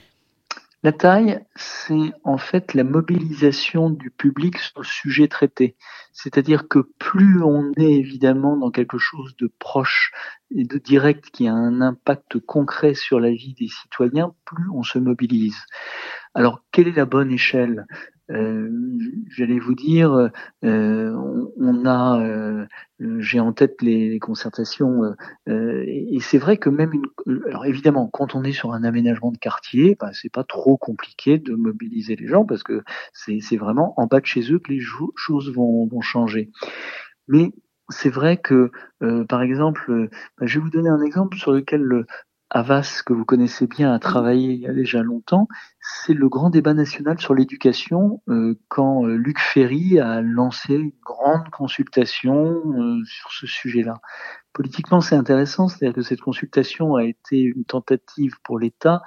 La 0.83 0.91
taille, 0.91 1.45
c'est 1.55 2.11
en 2.23 2.37
fait 2.37 2.73
la 2.73 2.83
mobilisation 2.83 3.91
du 3.91 4.09
public 4.09 4.57
sur 4.57 4.79
le 4.79 4.85
sujet 4.85 5.27
traité. 5.27 5.75
C'est-à-dire 6.11 6.67
que 6.67 6.79
plus 6.97 7.43
on 7.43 7.71
est 7.77 7.93
évidemment 7.93 8.57
dans 8.57 8.71
quelque 8.71 8.97
chose 8.97 9.35
de 9.37 9.51
proche 9.59 10.11
et 10.49 10.63
de 10.63 10.77
direct 10.79 11.29
qui 11.31 11.47
a 11.47 11.53
un 11.53 11.81
impact 11.81 12.39
concret 12.39 12.95
sur 12.95 13.19
la 13.19 13.29
vie 13.29 13.53
des 13.53 13.67
citoyens, 13.67 14.33
plus 14.43 14.69
on 14.73 14.81
se 14.81 14.97
mobilise. 14.97 15.59
Alors, 16.33 16.63
quelle 16.71 16.87
est 16.87 16.97
la 16.97 17.05
bonne 17.05 17.31
échelle? 17.31 17.85
Euh, 18.31 18.69
j'allais 19.29 19.59
vous 19.59 19.75
dire, 19.75 20.29
euh, 20.63 21.49
on, 21.57 21.85
a, 21.85 22.19
euh, 22.21 22.65
j'ai 23.19 23.39
en 23.39 23.53
tête 23.53 23.81
les, 23.81 24.19
concertations, 24.19 25.15
et, 25.47 26.17
c'est 26.21 26.37
vrai 26.37 26.57
que 26.57 26.69
même 26.69 26.91
une, 26.93 27.41
alors 27.47 27.65
évidemment, 27.65 28.07
quand 28.07 28.35
on 28.35 28.43
est 28.43 28.51
sur 28.51 28.73
un 28.73 28.83
aménagement 28.83 29.31
de 29.31 29.37
quartier, 29.37 29.97
bah, 29.99 30.11
c'est 30.13 30.31
pas 30.31 30.43
trop 30.43 30.77
compliqué 30.77 31.37
de 31.37 31.55
mobiliser 31.55 32.15
les 32.15 32.27
gens 32.27 32.45
parce 32.45 32.63
que 32.63 32.83
c'est 33.13 33.57
vraiment 33.57 33.93
en 33.99 34.07
bas 34.07 34.19
de 34.19 34.25
chez 34.25 34.51
eux 34.51 34.59
que 34.59 34.71
les 34.71 34.81
choses 35.15 35.53
vont, 35.53 35.87
vont 35.87 36.01
changer. 36.01 36.51
Mais 37.27 37.51
c'est 37.89 38.09
vrai 38.09 38.37
que, 38.37 38.71
euh, 39.03 39.25
par 39.25 39.41
exemple, 39.41 40.09
bah, 40.37 40.45
je 40.45 40.59
vais 40.59 40.63
vous 40.63 40.69
donner 40.69 40.89
un 40.89 41.01
exemple 41.01 41.37
sur 41.37 41.51
lequel 41.51 41.81
le 41.81 42.05
Havas, 42.53 43.01
que 43.05 43.13
vous 43.13 43.23
connaissez 43.23 43.65
bien, 43.65 43.93
a 43.93 43.99
travaillé 43.99 44.51
il 44.51 44.59
y 44.59 44.67
a 44.67 44.73
déjà 44.73 45.01
longtemps. 45.01 45.47
C'est 45.79 46.13
le 46.13 46.27
grand 46.27 46.49
débat 46.49 46.73
national 46.73 47.17
sur 47.17 47.33
l'éducation 47.33 48.21
quand 48.67 49.05
Luc 49.05 49.39
Ferry 49.39 49.99
a 49.99 50.19
lancé 50.19 50.73
une 50.73 50.91
grande 51.01 51.49
consultation 51.49 52.61
sur 53.05 53.31
ce 53.31 53.47
sujet-là. 53.47 54.01
Politiquement, 54.51 54.99
c'est 54.99 55.15
intéressant, 55.15 55.69
c'est-à-dire 55.69 55.95
que 55.95 56.01
cette 56.01 56.19
consultation 56.19 56.95
a 56.95 57.05
été 57.05 57.39
une 57.39 57.63
tentative 57.63 58.33
pour 58.43 58.59
l'État 58.59 59.01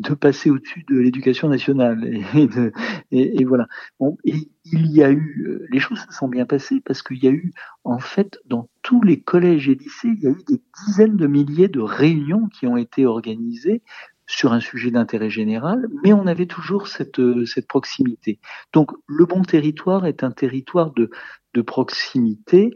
de 0.00 0.14
passer 0.14 0.50
au-dessus 0.50 0.84
de 0.88 0.98
l'éducation 0.98 1.48
nationale. 1.48 2.04
Et, 2.34 2.46
de, 2.46 2.72
et, 3.10 3.44
voilà. 3.44 3.66
Bon, 4.00 4.16
et 4.24 4.50
il 4.64 4.90
y 4.90 5.02
a 5.02 5.10
eu, 5.10 5.46
euh, 5.48 5.66
les 5.70 5.78
choses 5.78 6.00
se 6.00 6.16
sont 6.16 6.28
bien 6.28 6.46
passées 6.46 6.80
parce 6.84 7.02
qu'il 7.02 7.22
y 7.22 7.28
a 7.28 7.30
eu, 7.30 7.52
en 7.84 7.98
fait, 7.98 8.38
dans 8.46 8.68
tous 8.82 9.02
les 9.02 9.20
collèges 9.20 9.68
et 9.68 9.74
lycées, 9.74 10.08
il 10.16 10.22
y 10.22 10.26
a 10.26 10.30
eu 10.30 10.42
des 10.48 10.60
dizaines 10.86 11.16
de 11.16 11.26
milliers 11.26 11.68
de 11.68 11.80
réunions 11.80 12.48
qui 12.48 12.66
ont 12.66 12.76
été 12.76 13.06
organisées 13.06 13.82
sur 14.26 14.52
un 14.52 14.60
sujet 14.60 14.90
d'intérêt 14.90 15.28
général, 15.28 15.86
mais 16.02 16.12
on 16.14 16.26
avait 16.26 16.46
toujours 16.46 16.88
cette, 16.88 17.20
euh, 17.20 17.44
cette 17.44 17.68
proximité. 17.68 18.40
Donc, 18.72 18.90
le 19.06 19.26
bon 19.26 19.42
territoire 19.42 20.06
est 20.06 20.24
un 20.24 20.30
territoire 20.30 20.92
de, 20.92 21.10
de 21.52 21.62
proximité 21.62 22.72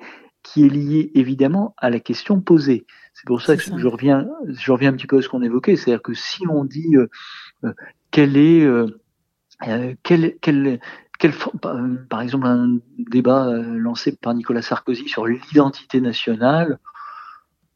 qui 0.52 0.64
est 0.64 0.68
lié 0.68 1.10
évidemment 1.14 1.74
à 1.76 1.90
la 1.90 2.00
question 2.00 2.40
posée. 2.40 2.86
C'est 3.12 3.26
pour 3.26 3.42
ça 3.42 3.56
que 3.56 3.62
je 3.62 3.86
reviens, 3.86 4.28
je 4.46 4.72
reviens 4.72 4.90
un 4.90 4.96
petit 4.96 5.06
peu 5.06 5.18
à 5.18 5.22
ce 5.22 5.28
qu'on 5.28 5.42
évoquait, 5.42 5.76
c'est-à-dire 5.76 6.02
que 6.02 6.14
si 6.14 6.46
on 6.48 6.64
dit 6.64 6.96
euh, 6.96 7.08
euh 7.64 7.72
quel 8.10 8.36
est, 8.36 8.64
euh, 8.64 8.86
euh 9.66 9.94
quel, 10.02 10.36
quel, 10.40 10.80
quel, 11.18 11.32
par 12.08 12.22
exemple 12.22 12.46
un 12.46 12.78
débat 12.96 13.48
euh, 13.48 13.76
lancé 13.76 14.16
par 14.16 14.32
Nicolas 14.34 14.62
Sarkozy 14.62 15.08
sur 15.08 15.26
l'identité 15.26 16.00
nationale, 16.00 16.78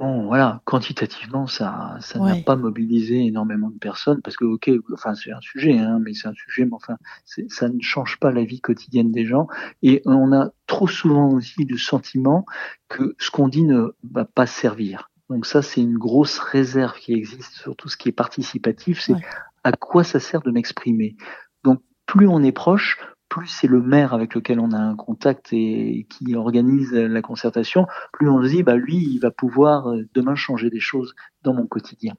Bon, 0.02 0.24
voilà, 0.24 0.62
quantitativement, 0.64 1.46
ça, 1.46 1.96
ça 2.00 2.18
n'a 2.18 2.34
pas 2.34 2.56
mobilisé 2.56 3.24
énormément 3.24 3.70
de 3.70 3.78
personnes 3.78 4.20
parce 4.20 4.36
que, 4.36 4.44
ok, 4.44 4.68
enfin, 4.92 5.14
c'est 5.14 5.30
un 5.30 5.40
sujet, 5.40 5.78
hein, 5.78 6.00
mais 6.02 6.12
c'est 6.12 6.26
un 6.26 6.34
sujet, 6.34 6.64
mais 6.64 6.74
enfin, 6.74 6.96
ça 7.24 7.68
ne 7.68 7.80
change 7.80 8.18
pas 8.18 8.32
la 8.32 8.42
vie 8.42 8.60
quotidienne 8.60 9.12
des 9.12 9.24
gens. 9.24 9.46
Et 9.80 10.02
on 10.04 10.32
a 10.32 10.50
trop 10.66 10.88
souvent 10.88 11.28
aussi 11.28 11.64
le 11.66 11.76
sentiment 11.78 12.46
que 12.88 13.14
ce 13.20 13.30
qu'on 13.30 13.46
dit 13.46 13.62
ne 13.62 13.94
va 14.10 14.24
pas 14.24 14.46
servir. 14.46 15.08
Donc 15.30 15.46
ça, 15.46 15.62
c'est 15.62 15.80
une 15.80 15.98
grosse 15.98 16.40
réserve 16.40 16.98
qui 16.98 17.12
existe 17.12 17.52
sur 17.52 17.76
tout 17.76 17.88
ce 17.88 17.96
qui 17.96 18.08
est 18.08 18.12
participatif. 18.12 19.00
C'est 19.00 19.14
à 19.62 19.70
quoi 19.70 20.02
ça 20.02 20.18
sert 20.18 20.42
de 20.42 20.50
m'exprimer. 20.50 21.14
Donc 21.62 21.80
plus 22.06 22.26
on 22.26 22.42
est 22.42 22.50
proche, 22.50 22.98
plus 23.32 23.46
c'est 23.46 23.66
le 23.66 23.80
maire 23.80 24.12
avec 24.12 24.34
lequel 24.34 24.60
on 24.60 24.72
a 24.72 24.78
un 24.78 24.94
contact 24.94 25.54
et 25.54 26.06
qui 26.10 26.36
organise 26.36 26.92
la 26.92 27.22
concertation, 27.22 27.86
plus 28.12 28.28
on 28.28 28.42
se 28.42 28.48
dit, 28.48 28.62
bah, 28.62 28.76
lui, 28.76 28.98
il 28.98 29.20
va 29.20 29.30
pouvoir 29.30 29.88
euh, 29.88 30.06
demain 30.12 30.34
changer 30.34 30.68
des 30.68 30.80
choses 30.80 31.14
dans 31.42 31.54
mon 31.54 31.66
quotidien. 31.66 32.12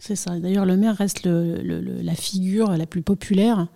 C'est 0.00 0.16
ça. 0.16 0.40
D'ailleurs, 0.40 0.66
le 0.66 0.76
maire 0.76 0.96
reste 0.96 1.26
la 1.26 2.14
figure 2.14 2.76
la 2.76 2.86
plus 2.86 3.02
populaire 3.02 3.68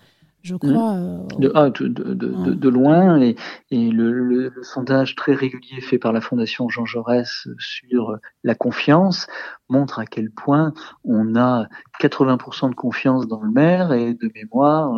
je 0.42 0.54
mmh. 0.54 0.58
crois. 0.58 0.92
Euh, 0.94 1.50
ah, 1.54 1.70
de, 1.70 1.88
de, 1.88 2.14
de, 2.14 2.54
de, 2.54 2.68
loin, 2.68 3.20
et, 3.20 3.36
et 3.70 3.90
le, 3.90 4.12
le, 4.12 4.52
sondage 4.62 5.14
très 5.14 5.34
régulier 5.34 5.80
fait 5.80 5.98
par 5.98 6.12
la 6.12 6.20
Fondation 6.20 6.68
Jean 6.68 6.84
Jaurès 6.84 7.48
sur 7.58 8.16
la 8.44 8.54
confiance 8.54 9.26
montre 9.68 9.98
à 9.98 10.06
quel 10.06 10.30
point 10.30 10.72
on 11.04 11.36
a 11.36 11.68
80% 12.00 12.70
de 12.70 12.74
confiance 12.74 13.26
dans 13.26 13.40
le 13.40 13.50
maire 13.50 13.92
et 13.92 14.14
de 14.14 14.30
mémoire 14.34 14.92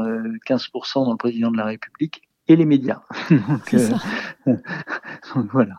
15% 0.48 1.02
euh, 1.02 1.04
dans 1.04 1.12
le 1.12 1.16
président 1.16 1.50
de 1.50 1.56
la 1.56 1.66
République 1.66 2.22
et 2.48 2.56
les 2.56 2.66
médias. 2.66 3.02
donc, 3.30 3.74
euh, 3.74 3.90
donc, 5.34 5.46
voilà. 5.52 5.76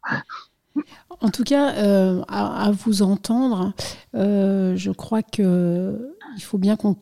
En 1.21 1.29
tout 1.29 1.43
cas, 1.43 1.73
euh, 1.75 2.21
à, 2.27 2.67
à, 2.67 2.71
vous 2.71 3.01
entendre, 3.01 3.73
euh, 4.15 4.75
je 4.75 4.91
crois 4.91 5.23
que 5.23 6.11
il 6.35 6.41
faut 6.41 6.57
bien 6.57 6.75
qu'on 6.75 6.95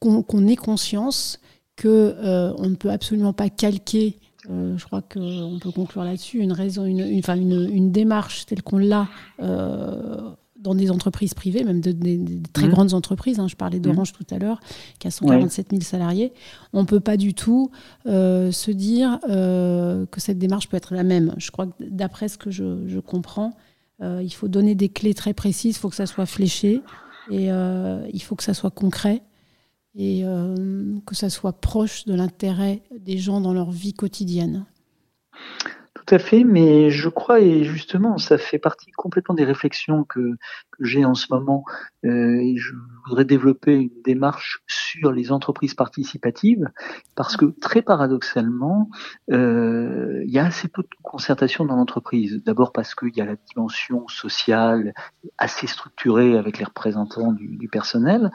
qu 0.00 0.22
qu 0.26 0.48
ait 0.48 0.56
conscience 0.56 1.40
qu'on 1.80 1.88
euh, 1.88 2.66
ne 2.66 2.74
peut 2.74 2.90
absolument 2.90 3.32
pas 3.32 3.48
calquer 3.48 4.16
euh, 4.48 4.76
je 4.78 4.84
crois 4.86 5.02
qu'on 5.02 5.58
peut 5.60 5.70
conclure 5.70 6.02
là-dessus, 6.02 6.38
une, 6.38 6.52
raison, 6.52 6.86
une, 6.86 7.00
une, 7.00 7.22
une, 7.28 7.70
une 7.72 7.92
démarche 7.92 8.46
telle 8.46 8.62
qu'on 8.62 8.78
l'a 8.78 9.06
euh, 9.42 10.30
dans 10.60 10.74
des 10.74 10.90
entreprises 10.90 11.34
privées, 11.34 11.64
même 11.64 11.80
de, 11.80 11.92
des 11.92 12.40
très 12.52 12.66
mmh. 12.66 12.70
grandes 12.70 12.94
entreprises. 12.94 13.38
Hein, 13.38 13.48
je 13.48 13.56
parlais 13.56 13.78
mmh. 13.78 13.82
d'Orange 13.82 14.12
tout 14.12 14.26
à 14.30 14.38
l'heure, 14.38 14.60
qui 14.98 15.08
a 15.08 15.10
147 15.10 15.70
000 15.70 15.82
salariés. 15.82 16.32
On 16.72 16.82
ne 16.82 16.86
peut 16.86 17.00
pas 17.00 17.16
du 17.16 17.34
tout 17.34 17.70
euh, 18.06 18.52
se 18.52 18.70
dire 18.70 19.18
euh, 19.28 20.06
que 20.06 20.20
cette 20.20 20.38
démarche 20.38 20.68
peut 20.68 20.76
être 20.76 20.94
la 20.94 21.02
même. 21.02 21.34
Je 21.38 21.50
crois 21.50 21.66
que 21.66 21.72
d'après 21.80 22.28
ce 22.28 22.38
que 22.38 22.50
je, 22.50 22.86
je 22.86 22.98
comprends, 22.98 23.52
euh, 24.02 24.20
il 24.22 24.32
faut 24.32 24.48
donner 24.48 24.74
des 24.74 24.88
clés 24.88 25.14
très 25.14 25.34
précises, 25.34 25.76
il 25.76 25.78
faut 25.78 25.90
que 25.90 25.96
ça 25.96 26.06
soit 26.06 26.26
fléché 26.26 26.82
et 27.30 27.46
il 27.46 28.22
faut 28.22 28.34
que 28.34 28.42
ça 28.42 28.54
soit 28.54 28.72
concret 28.72 29.22
et 29.94 30.24
euh, 30.24 30.96
que 31.06 31.14
ça 31.14 31.30
soit 31.30 31.60
proche 31.60 32.04
de 32.04 32.14
l'intérêt 32.14 32.82
des 32.98 33.18
gens 33.18 33.40
dans 33.40 33.52
leur 33.52 33.70
vie 33.70 33.94
quotidienne. 33.94 34.66
Tout 35.94 36.14
à 36.14 36.18
fait, 36.18 36.44
mais 36.44 36.90
je 36.90 37.08
crois, 37.08 37.40
et 37.40 37.64
justement, 37.64 38.18
ça 38.18 38.38
fait 38.38 38.58
partie 38.58 38.90
complètement 38.92 39.34
des 39.34 39.44
réflexions 39.44 40.04
que, 40.04 40.36
j'ai 40.80 41.04
en 41.04 41.14
ce 41.14 41.26
moment, 41.30 41.64
euh, 42.04 42.52
je 42.56 42.72
voudrais 43.06 43.24
développer 43.24 43.74
une 43.74 44.02
démarche 44.04 44.62
sur 44.66 45.12
les 45.12 45.32
entreprises 45.32 45.74
participatives, 45.74 46.70
parce 47.14 47.36
que 47.36 47.46
très 47.60 47.82
paradoxalement, 47.82 48.90
euh, 49.30 50.22
il 50.24 50.30
y 50.30 50.38
a 50.38 50.46
assez 50.46 50.68
peu 50.68 50.82
de 50.82 50.88
concertation 51.02 51.64
dans 51.64 51.76
l'entreprise. 51.76 52.42
D'abord 52.44 52.72
parce 52.72 52.94
qu'il 52.94 53.14
y 53.16 53.20
a 53.20 53.24
la 53.24 53.36
dimension 53.52 54.06
sociale 54.08 54.94
assez 55.38 55.66
structurée 55.66 56.36
avec 56.36 56.58
les 56.58 56.64
représentants 56.64 57.32
du, 57.32 57.68
personnel, 57.70 58.30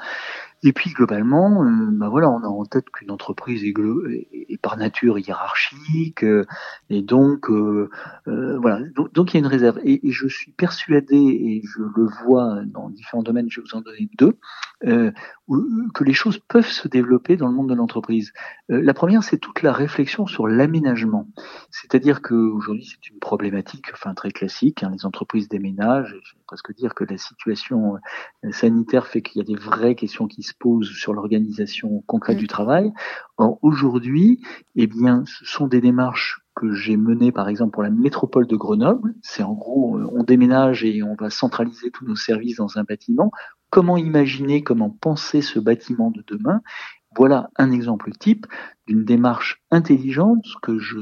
et 0.63 0.71
puis 0.71 0.91
globalement, 0.91 1.63
euh, 1.63 1.89
bah 1.91 2.09
voilà, 2.09 2.29
on 2.29 2.41
a 2.43 2.47
en 2.47 2.65
tête 2.65 2.89
qu'une 2.89 3.11
entreprise 3.11 3.63
est, 3.63 4.61
par 4.61 4.77
nature 4.77 5.19
hiérarchique, 5.19 6.23
euh, 6.23 6.45
et 6.89 7.01
donc 7.01 7.49
voilà, 7.49 8.79
donc, 9.13 9.33
il 9.33 9.37
y 9.37 9.37
a 9.37 9.39
une 9.39 9.47
réserve. 9.47 9.79
Et, 9.83 9.99
je 10.11 10.27
suis 10.27 10.51
persuadé, 10.51 11.15
et 11.17 11.61
je 11.65 11.81
le 11.81 12.07
vois 12.23 12.34
dans 12.65 12.89
différents 12.89 13.23
domaines, 13.23 13.47
je 13.49 13.61
vais 13.61 13.67
vous 13.69 13.77
en 13.77 13.81
donner 13.81 14.09
deux, 14.17 14.37
euh, 14.85 15.11
que 15.93 16.03
les 16.03 16.13
choses 16.13 16.39
peuvent 16.47 16.67
se 16.67 16.87
développer 16.87 17.37
dans 17.37 17.47
le 17.47 17.53
monde 17.53 17.69
de 17.69 17.75
l'entreprise. 17.75 18.33
la 18.69 18.93
première, 18.93 19.23
c'est 19.23 19.37
toute 19.37 19.61
la 19.61 19.71
réflexion 19.71 20.27
sur 20.27 20.47
l'aménagement, 20.47 21.27
c'est-à-dire 21.69 22.21
qu'aujourd'hui 22.21 22.85
c'est 22.85 23.09
une 23.09 23.19
problématique, 23.19 23.87
enfin 23.93 24.13
très 24.13 24.31
classique, 24.31 24.83
hein, 24.83 24.91
les 24.91 25.05
entreprises 25.05 25.47
déménagent. 25.49 26.09
Je 26.09 26.35
vais 26.35 26.43
presque 26.47 26.73
dire 26.75 26.95
que 26.95 27.03
la 27.03 27.17
situation 27.17 27.95
sanitaire 28.51 29.07
fait 29.07 29.21
qu'il 29.21 29.39
y 29.39 29.41
a 29.41 29.45
des 29.45 29.59
vraies 29.59 29.95
questions 29.95 30.27
qui 30.27 30.43
se 30.43 30.53
pose 30.57 30.89
sur 30.89 31.13
l'organisation 31.13 32.03
concrète 32.07 32.37
mmh. 32.37 32.39
du 32.39 32.47
travail. 32.47 32.91
Or, 33.37 33.59
aujourd'hui, 33.61 34.41
eh 34.75 34.87
bien, 34.87 35.23
ce 35.25 35.45
sont 35.45 35.67
des 35.67 35.81
démarches 35.81 36.44
que 36.55 36.73
j'ai 36.73 36.97
menées, 36.97 37.31
par 37.31 37.49
exemple, 37.49 37.71
pour 37.71 37.83
la 37.83 37.89
métropole 37.89 38.47
de 38.47 38.55
Grenoble. 38.55 39.13
C'est 39.21 39.43
en 39.43 39.53
gros, 39.53 39.99
on 40.13 40.23
déménage 40.23 40.83
et 40.83 41.03
on 41.03 41.15
va 41.15 41.29
centraliser 41.29 41.91
tous 41.91 42.05
nos 42.05 42.15
services 42.15 42.57
dans 42.57 42.77
un 42.77 42.83
bâtiment. 42.83 43.31
Comment 43.69 43.97
imaginer, 43.97 44.63
comment 44.63 44.89
penser 44.89 45.41
ce 45.41 45.59
bâtiment 45.59 46.11
de 46.11 46.23
demain? 46.27 46.61
Voilà 47.15 47.49
un 47.55 47.71
exemple 47.71 48.11
type 48.11 48.45
d'une 48.87 49.03
démarche 49.03 49.63
intelligente 49.71 50.45
que 50.61 50.77
je 50.77 50.97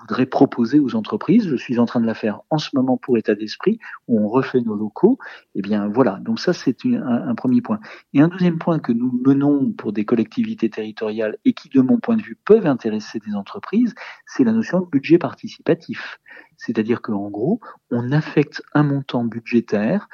voudrais 0.00 0.26
proposer 0.26 0.80
aux 0.80 0.96
entreprises. 0.96 1.48
Je 1.48 1.56
suis 1.56 1.78
en 1.78 1.86
train 1.86 2.00
de 2.00 2.06
la 2.06 2.14
faire 2.14 2.40
en 2.50 2.58
ce 2.58 2.70
moment 2.74 2.96
pour 2.96 3.18
état 3.18 3.34
d'esprit, 3.34 3.78
où 4.08 4.18
on 4.20 4.28
refait 4.28 4.60
nos 4.60 4.74
locaux. 4.74 5.18
Eh 5.54 5.62
bien 5.62 5.88
voilà, 5.88 6.18
donc 6.22 6.40
ça 6.40 6.52
c'est 6.52 6.76
un, 6.84 7.34
premier 7.34 7.60
point. 7.60 7.78
Et 8.14 8.20
un 8.20 8.28
deuxième 8.28 8.58
point 8.58 8.78
que 8.78 8.92
nous 8.92 9.20
menons 9.24 9.70
pour 9.72 9.92
des 9.92 10.04
collectivités 10.04 10.70
territoriales 10.70 11.36
et 11.44 11.52
qui, 11.52 11.68
de 11.68 11.80
mon 11.80 11.98
point 11.98 12.16
de 12.16 12.22
vue, 12.22 12.38
peuvent 12.44 12.66
intéresser 12.66 13.20
des 13.20 13.34
entreprises, 13.34 13.94
c'est 14.26 14.44
la 14.44 14.52
notion 14.52 14.80
de 14.80 14.86
budget 14.86 15.18
participatif. 15.18 16.18
C'est-à-dire 16.56 17.00
qu'en 17.00 17.30
gros, 17.30 17.60
on 17.90 18.12
affecte 18.12 18.62
un 18.74 18.82
montant 18.82 19.24
budgétaire 19.24 20.08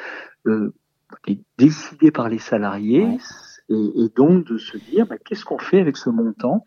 euh, 0.46 0.74
décidé 1.58 2.10
par 2.10 2.28
les 2.28 2.38
salariés. 2.38 3.18
Et, 3.68 4.04
et 4.04 4.08
donc 4.14 4.46
de 4.46 4.58
se 4.58 4.76
dire 4.76 5.06
bah, 5.06 5.18
qu'est-ce 5.18 5.44
qu'on 5.44 5.58
fait 5.58 5.80
avec 5.80 5.96
ce 5.96 6.10
montant? 6.10 6.64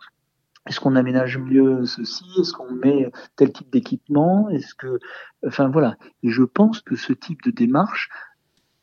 Est-ce 0.68 0.80
qu'on 0.80 0.96
aménage 0.96 1.38
mieux 1.38 1.86
ceci? 1.86 2.26
Est-ce 2.40 2.54
qu'on 2.54 2.72
met 2.72 3.12
tel 3.36 3.52
type 3.52 3.72
d'équipement? 3.72 4.50
Est-ce 4.50 4.76
que, 4.76 5.00
enfin 5.48 5.70
voilà. 5.70 5.98
Et 6.22 6.30
je 6.30 6.44
pense 6.44 6.82
que 6.82 6.96
ce 6.96 7.14
type 7.14 7.42
de 7.44 7.52
démarche 7.52 8.10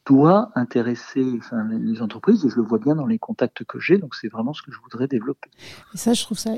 doit 0.04 0.50
intéresser 0.54 1.24
enfin, 1.38 1.68
les 1.68 2.00
entreprises 2.00 2.44
et 2.44 2.48
je 2.48 2.56
le 2.56 2.62
vois 2.62 2.78
bien 2.78 2.94
dans 2.94 3.06
les 3.06 3.18
contacts 3.18 3.64
que 3.64 3.78
j'ai. 3.78 3.98
Donc 3.98 4.14
c'est 4.14 4.28
vraiment 4.28 4.52
ce 4.52 4.62
que 4.62 4.72
je 4.72 4.80
voudrais 4.80 5.06
développer. 5.06 5.50
Et 5.94 5.96
ça, 5.96 6.12
je 6.12 6.22
trouve 6.22 6.38
ça 6.38 6.54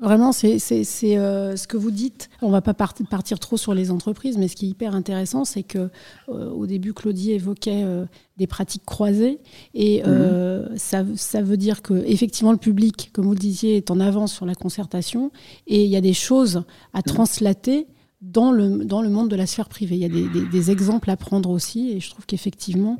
Vraiment, 0.00 0.32
c'est 0.32 0.58
euh, 1.04 1.56
ce 1.56 1.66
que 1.66 1.76
vous 1.76 1.90
dites. 1.90 2.30
On 2.40 2.50
va 2.50 2.62
pas 2.62 2.72
partir, 2.72 3.38
trop 3.38 3.56
sur 3.58 3.74
les 3.74 3.90
entreprises, 3.90 4.38
mais 4.38 4.48
ce 4.48 4.56
qui 4.56 4.66
est 4.66 4.68
hyper 4.70 4.94
intéressant, 4.94 5.44
c'est 5.44 5.62
que 5.62 5.90
euh, 6.30 6.50
au 6.50 6.66
début, 6.66 6.94
Claudie 6.94 7.32
évoquait 7.32 7.82
euh, 7.84 8.06
des 8.38 8.46
pratiques 8.46 8.86
croisées, 8.86 9.40
et 9.74 10.02
mmh. 10.02 10.76
ça, 10.76 11.04
ça, 11.16 11.42
veut 11.42 11.58
dire 11.58 11.82
que 11.82 11.94
effectivement, 12.06 12.52
le 12.52 12.58
public, 12.58 13.10
comme 13.12 13.26
vous 13.26 13.34
le 13.34 13.38
disiez, 13.38 13.76
est 13.76 13.90
en 13.90 14.00
avance 14.00 14.32
sur 14.32 14.46
la 14.46 14.54
concertation, 14.54 15.30
et 15.66 15.84
il 15.84 15.90
y 15.90 15.96
a 15.96 16.00
des 16.00 16.14
choses 16.14 16.62
à 16.94 17.00
mmh. 17.00 17.02
translater 17.02 17.86
dans 18.22 18.52
le, 18.52 18.84
dans 18.84 19.02
le 19.02 19.08
monde 19.08 19.28
de 19.28 19.36
la 19.36 19.46
sphère 19.46 19.68
privée. 19.68 19.96
Il 19.96 20.00
y 20.00 20.04
a 20.04 20.08
des, 20.08 20.28
des, 20.46 20.70
exemples 20.70 21.10
à 21.10 21.16
prendre 21.16 21.50
aussi, 21.50 21.92
et 21.92 22.00
je 22.00 22.10
trouve 22.10 22.26
qu'effectivement, 22.26 22.96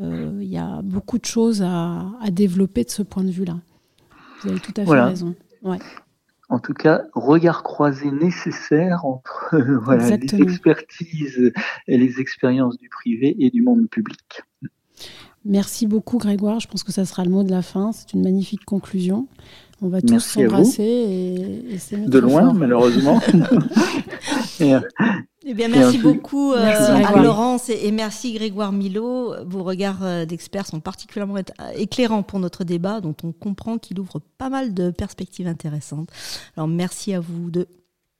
euh, 0.00 0.38
il 0.40 0.48
y 0.48 0.58
a 0.58 0.80
beaucoup 0.82 1.18
de 1.18 1.24
choses 1.24 1.62
à, 1.62 2.06
à, 2.20 2.30
développer 2.30 2.84
de 2.84 2.90
ce 2.90 3.02
point 3.02 3.24
de 3.24 3.30
vue-là. 3.30 3.58
Vous 4.42 4.50
avez 4.50 4.60
tout 4.60 4.74
à 4.76 4.84
fait 4.84 5.00
raison. 5.00 5.34
Ouais. 5.62 5.78
En 6.50 6.58
tout 6.58 6.74
cas, 6.74 7.04
regard 7.14 7.62
croisé 7.62 8.10
nécessaire 8.10 9.04
entre 9.04 9.56
voilà, 9.84 10.16
les 10.16 10.42
expertises 10.42 11.52
et 11.86 11.96
les 11.96 12.20
expériences 12.20 12.76
du 12.76 12.88
privé 12.88 13.36
et 13.38 13.50
du 13.50 13.62
monde 13.62 13.88
public. 13.88 14.42
Merci 15.44 15.86
beaucoup 15.86 16.18
Grégoire, 16.18 16.60
je 16.60 16.68
pense 16.68 16.82
que 16.82 16.92
ça 16.92 17.06
sera 17.06 17.24
le 17.24 17.30
mot 17.30 17.44
de 17.44 17.50
la 17.50 17.62
fin, 17.62 17.92
c'est 17.92 18.12
une 18.12 18.22
magnifique 18.22 18.64
conclusion. 18.64 19.26
On 19.80 19.88
va 19.88 20.02
tous 20.02 20.20
s'embrasser 20.20 20.82
et, 20.82 21.74
et 21.74 21.96
De 21.96 22.18
loin, 22.18 22.52
malheureusement. 22.52 23.18
Eh 25.46 25.54
bien, 25.54 25.68
merci 25.68 25.96
beaucoup 25.96 26.52
euh, 26.52 26.58
à 26.58 27.22
Laurence 27.22 27.70
et, 27.70 27.90
merci 27.92 28.34
Grégoire 28.34 28.72
Milo. 28.72 29.32
Vos 29.46 29.62
regards 29.62 30.02
euh, 30.02 30.26
d'experts 30.26 30.66
sont 30.66 30.80
particulièrement 30.80 31.36
éclairants 31.76 32.22
pour 32.22 32.40
notre 32.40 32.62
débat, 32.62 33.00
dont 33.00 33.14
on 33.24 33.32
comprend 33.32 33.78
qu'il 33.78 33.98
ouvre 34.00 34.20
pas 34.36 34.50
mal 34.50 34.74
de 34.74 34.90
perspectives 34.90 35.46
intéressantes. 35.46 36.10
Alors, 36.56 36.68
merci 36.68 37.14
à 37.14 37.20
vous 37.20 37.50
deux. 37.50 37.66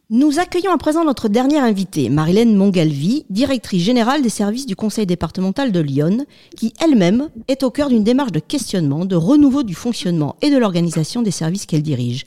Nous 0.08 0.38
accueillons 0.38 0.72
à 0.72 0.78
présent 0.78 1.04
notre 1.04 1.28
dernière 1.28 1.62
invitée, 1.62 2.08
Marilène 2.08 2.56
Mongalvi, 2.56 3.26
directrice 3.28 3.82
générale 3.82 4.22
des 4.22 4.30
services 4.30 4.66
du 4.66 4.74
Conseil 4.74 5.06
départemental 5.06 5.72
de 5.72 5.80
Lyon, 5.80 6.24
qui 6.56 6.72
elle-même 6.82 7.28
est 7.48 7.62
au 7.62 7.70
cœur 7.70 7.90
d'une 7.90 8.02
démarche 8.02 8.32
de 8.32 8.40
questionnement, 8.40 9.04
de 9.04 9.14
renouveau 9.14 9.62
du 9.62 9.74
fonctionnement 9.74 10.36
et 10.40 10.50
de 10.50 10.56
l'organisation 10.56 11.20
des 11.22 11.30
services 11.30 11.66
qu'elle 11.66 11.82
dirige. 11.82 12.24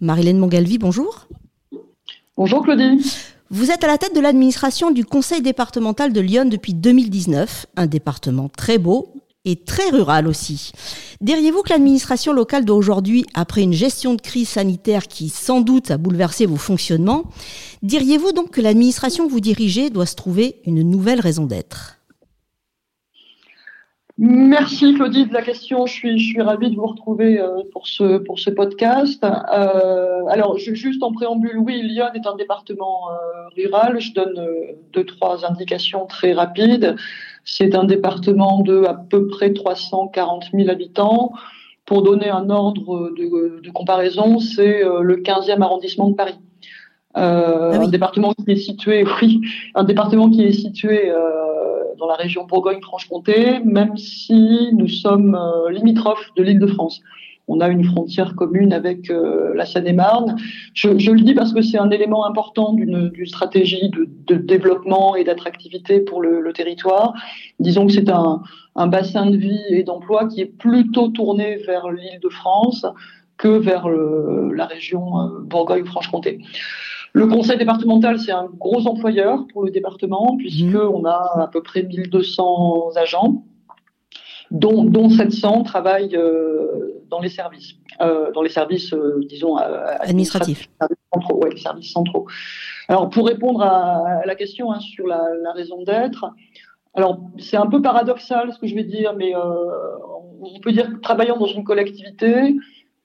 Marilène 0.00 0.38
Mongalvi, 0.38 0.78
bonjour. 0.78 1.26
Bonjour 2.36 2.62
Claudie. 2.62 3.02
Vous 3.48 3.70
êtes 3.70 3.84
à 3.84 3.86
la 3.86 3.96
tête 3.96 4.14
de 4.14 4.20
l'administration 4.20 4.90
du 4.90 5.04
Conseil 5.04 5.40
départemental 5.40 6.12
de 6.12 6.20
Lyon 6.20 6.46
depuis 6.46 6.74
2019, 6.74 7.66
un 7.76 7.86
département 7.86 8.48
très 8.48 8.76
beau, 8.76 9.14
et 9.44 9.54
très 9.54 9.88
rural 9.90 10.26
aussi. 10.26 10.72
Diriez-vous 11.20 11.62
que 11.62 11.68
l'administration 11.68 12.32
locale 12.32 12.64
d'aujourd'hui, 12.64 13.24
après 13.34 13.62
une 13.62 13.72
gestion 13.72 14.14
de 14.14 14.20
crise 14.20 14.48
sanitaire 14.48 15.06
qui 15.06 15.28
sans 15.28 15.60
doute 15.60 15.92
a 15.92 15.96
bouleversé 15.96 16.46
vos 16.46 16.56
fonctionnements, 16.56 17.30
diriez-vous 17.84 18.32
donc 18.32 18.50
que 18.50 18.60
l'administration 18.60 19.28
que 19.28 19.30
vous 19.30 19.38
dirigez 19.38 19.90
doit 19.90 20.06
se 20.06 20.16
trouver 20.16 20.60
une 20.66 20.82
nouvelle 20.82 21.20
raison 21.20 21.46
d'être? 21.46 22.00
Merci 24.18 24.94
Claudie 24.94 25.26
de 25.26 25.34
la 25.34 25.42
question. 25.42 25.84
Je 25.84 25.92
suis, 25.92 26.18
je 26.18 26.32
suis 26.32 26.40
ravie 26.40 26.70
de 26.70 26.76
vous 26.76 26.86
retrouver 26.86 27.38
euh, 27.38 27.60
pour 27.70 27.86
ce, 27.86 28.16
pour 28.16 28.38
ce 28.38 28.48
podcast. 28.48 29.22
Euh, 29.22 30.24
alors, 30.30 30.56
juste 30.56 31.02
en 31.02 31.12
préambule, 31.12 31.58
oui, 31.58 31.82
Lyon 31.82 32.06
est 32.14 32.26
un 32.26 32.34
département 32.34 33.10
euh, 33.10 33.48
rural. 33.54 34.00
Je 34.00 34.14
donne 34.14 34.40
deux, 34.94 35.04
trois 35.04 35.44
indications 35.44 36.06
très 36.06 36.32
rapides. 36.32 36.96
C'est 37.44 37.74
un 37.74 37.84
département 37.84 38.60
de 38.60 38.84
à 38.84 38.94
peu 38.94 39.28
près 39.28 39.52
340 39.52 40.46
000 40.54 40.70
habitants. 40.70 41.32
Pour 41.84 42.02
donner 42.02 42.30
un 42.30 42.48
ordre 42.48 43.10
de, 43.10 43.60
de 43.60 43.70
comparaison, 43.70 44.40
c'est 44.40 44.82
le 44.82 45.16
15e 45.18 45.62
arrondissement 45.62 46.08
de 46.08 46.14
Paris. 46.14 46.34
Euh, 47.16 47.72
ah 47.72 47.80
Un 47.82 47.88
département 47.88 48.34
qui 48.34 48.50
est 48.50 48.56
situé, 48.56 49.04
oui, 49.22 49.40
un 49.74 49.84
département 49.84 50.30
qui 50.30 50.42
est 50.44 50.52
situé 50.52 51.10
euh, 51.10 51.16
dans 51.98 52.06
la 52.06 52.14
région 52.14 52.44
Bourgogne-Franche-Comté, 52.44 53.60
même 53.64 53.96
si 53.96 54.68
nous 54.72 54.88
sommes 54.88 55.34
euh, 55.34 55.70
limitrophes 55.70 56.30
de 56.36 56.42
l'Île-de-France. 56.42 57.00
On 57.48 57.60
a 57.60 57.68
une 57.68 57.84
frontière 57.84 58.34
commune 58.34 58.72
avec 58.72 59.08
la 59.54 59.64
Seine-et-Marne. 59.66 60.34
Je, 60.74 60.98
je, 60.98 61.12
le 61.12 61.20
dis 61.20 61.32
parce 61.32 61.52
que 61.52 61.62
c'est 61.62 61.78
un 61.78 61.90
élément 61.90 62.26
important 62.26 62.72
d'une 62.72 63.12
stratégie 63.24 63.88
de, 63.88 64.08
de, 64.26 64.34
développement 64.34 65.14
et 65.14 65.22
d'attractivité 65.22 66.00
pour 66.00 66.20
le, 66.20 66.40
le, 66.40 66.52
territoire. 66.52 67.14
Disons 67.60 67.86
que 67.86 67.92
c'est 67.92 68.10
un, 68.10 68.42
un 68.74 68.88
bassin 68.88 69.30
de 69.30 69.36
vie 69.36 69.62
et 69.70 69.84
d'emploi 69.84 70.26
qui 70.26 70.40
est 70.40 70.58
plutôt 70.58 71.06
tourné 71.06 71.54
vers 71.58 71.88
l'Île-de-France 71.88 72.84
que 73.36 73.46
vers 73.46 73.88
le, 73.88 74.52
la 74.52 74.66
région 74.66 75.30
Bourgogne-Franche-Comté. 75.44 76.40
Le 77.16 77.26
conseil 77.26 77.56
départemental, 77.56 78.18
c'est 78.18 78.32
un 78.32 78.44
gros 78.44 78.86
employeur 78.86 79.46
pour 79.50 79.64
le 79.64 79.70
département, 79.70 80.36
puisqu'on 80.36 81.00
mmh. 81.00 81.06
a 81.06 81.42
à 81.44 81.48
peu 81.50 81.62
près 81.62 81.82
1200 81.82 82.90
agents, 82.96 83.42
dont, 84.50 84.84
dont 84.84 85.08
700 85.08 85.62
travaillent 85.62 86.14
euh, 86.14 87.02
dans 87.08 87.20
les 87.20 87.30
services, 87.30 87.72
euh, 88.02 88.30
dans 88.32 88.42
les 88.42 88.50
services, 88.50 88.92
euh, 88.92 89.24
disons, 89.30 89.56
administratifs. 89.56 90.68
Centraux, 91.14 91.42
ouais, 91.42 91.56
services 91.56 91.90
centraux. 91.90 92.26
Alors, 92.88 93.08
pour 93.08 93.26
répondre 93.26 93.62
à, 93.62 94.20
la 94.26 94.34
question 94.34 94.70
hein, 94.70 94.80
sur 94.80 95.06
la, 95.06 95.22
la 95.42 95.52
raison 95.52 95.82
d'être, 95.84 96.34
alors, 96.96 97.20
c'est 97.38 97.58
un 97.58 97.66
peu 97.66 97.82
paradoxal 97.82 98.52
ce 98.54 98.58
que 98.58 98.66
je 98.66 98.74
vais 98.74 98.82
dire, 98.82 99.14
mais 99.14 99.36
euh, 99.36 99.38
on 100.40 100.60
peut 100.60 100.72
dire 100.72 100.88
que 100.88 100.96
travaillant 100.96 101.36
dans 101.36 101.46
une 101.46 101.62
collectivité, 101.62 102.56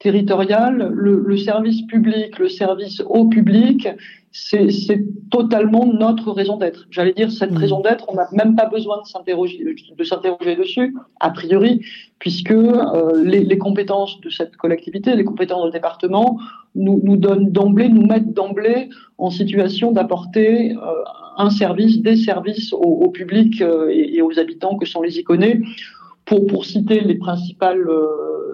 territoriale, 0.02 0.92
le, 0.94 1.24
le, 1.26 1.38
service 1.38 1.84
public, 1.84 2.40
le 2.40 2.50
service 2.50 3.02
au 3.06 3.26
public, 3.26 3.88
c'est 4.32 5.04
totalement 5.30 5.86
notre 5.86 6.32
raison 6.32 6.58
d'être. 6.58 6.88
J'allais 6.90 7.14
dire 7.14 7.32
cette 7.32 7.52
mmh. 7.52 7.58
raison 7.58 7.82
d'être, 7.82 8.06
on 8.08 8.16
n'a 8.16 8.28
même 8.32 8.56
pas 8.56 8.66
besoin 8.66 9.02
de 9.02 9.08
s'interroger 9.08 9.64
de 9.98 10.04
s'interroger 10.04 10.56
dessus, 10.56 10.96
a 11.20 11.30
priori, 11.30 11.82
puisque 12.18 12.52
euh, 12.52 13.24
les, 13.24 13.44
les, 13.44 13.58
compétences 13.58 14.20
de 14.22 14.30
cette 14.30 14.56
collectivité, 14.56 15.16
les 15.16 15.24
compétences 15.24 15.66
du 15.66 15.72
département, 15.72 16.40
nous, 16.76 17.00
nous 17.04 17.18
donnent 17.18 17.52
d'emblée, 17.52 17.90
nous 17.90 18.06
mettent 18.06 18.34
d'emblée 18.34 18.90
en 19.18 19.30
situation 19.30 19.92
d'apporter 19.92 20.72
euh, 20.72 20.78
un 21.38 21.50
service, 21.50 22.02
des 22.02 22.16
services 22.16 22.74
au, 22.74 22.78
au 22.78 23.10
public 23.10 23.62
euh, 23.62 23.90
et, 23.92 24.16
et, 24.16 24.22
aux 24.22 24.40
habitants 24.40 24.78
que 24.78 24.86
sont 24.86 25.02
les 25.02 25.20
iconés 25.20 25.62
pour, 26.26 26.48
pour 26.48 26.66
citer 26.66 27.02
les 27.02 27.16
principales 27.16 27.86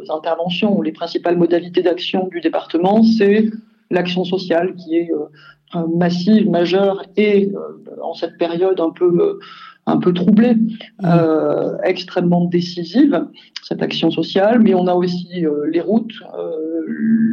interventions 0.10 0.78
ou 0.78 0.82
les 0.82 0.91
principales 0.91 1.38
modalités 1.38 1.82
d'action 1.82 2.28
du 2.28 2.41
département, 2.41 3.03
c'est 3.03 3.49
l'action 3.91 4.24
sociale 4.24 4.76
qui 4.76 4.95
est 4.97 5.12
euh, 5.12 5.88
massive, 5.95 6.49
majeure 6.49 7.03
et 7.16 7.51
euh, 7.53 8.01
en 8.01 8.14
cette 8.14 8.38
période 8.38 8.80
un 8.80 8.91
peu 8.91 9.39
un 9.88 9.97
peu 9.97 10.14
troublée, 10.14 10.53
mmh. 10.53 11.05
euh, 11.05 11.78
extrêmement 11.84 12.45
décisive, 12.45 13.26
cette 13.64 13.82
action 13.82 14.12
sociale, 14.12 14.60
mais 14.60 14.76
on 14.76 14.86
a 14.86 14.93
aussi 14.93 15.45
euh, 15.45 15.66
les 15.72 15.80
routes, 15.80 16.14
euh, 16.38 16.51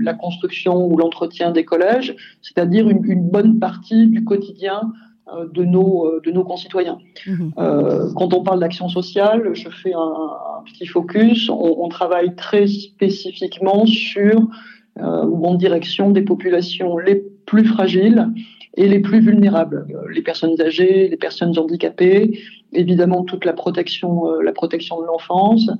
la 0.02 0.14
construction 0.14 0.86
ou 0.86 0.96
l'entretien 0.96 1.50
des 1.50 1.64
collèges, 1.64 2.14
c'est-à-dire 2.42 2.88
une, 2.88 3.04
une, 3.04 3.28
bonne 3.28 3.58
partie 3.58 4.06
du 4.06 4.24
quotidien 4.24 4.80
euh, 4.82 5.13
de 5.26 5.64
nos, 5.64 6.06
euh, 6.06 6.20
de 6.24 6.30
nos 6.30 6.44
concitoyens. 6.44 6.98
Mmh. 7.26 7.50
Euh, 7.58 8.12
quand 8.14 8.34
on 8.34 8.42
parle 8.42 8.60
d'action 8.60 8.88
sociale, 8.88 9.50
je 9.54 9.68
fais 9.70 9.94
un, 9.94 9.98
un 9.98 10.62
petit 10.64 10.86
focus. 10.86 11.48
On, 11.48 11.76
on, 11.78 11.88
travaille 11.88 12.34
très 12.34 12.66
spécifiquement 12.66 13.86
sur 13.86 14.46
euh, 15.00 15.24
ou 15.24 15.46
en 15.46 15.54
direction 15.54 16.10
des 16.10 16.22
populations 16.22 16.98
les 16.98 17.24
plus 17.46 17.64
fragiles 17.64 18.28
et 18.76 18.86
les 18.88 19.00
plus 19.00 19.20
vulnérables, 19.20 19.86
les 20.12 20.22
personnes 20.22 20.60
âgées, 20.60 21.08
les 21.08 21.16
personnes 21.16 21.56
handicapées, 21.58 22.38
évidemment 22.72 23.22
toute 23.22 23.44
la 23.44 23.52
protection, 23.52 24.40
la 24.40 24.52
protection 24.52 25.00
de 25.00 25.06
l'enfance, 25.06 25.70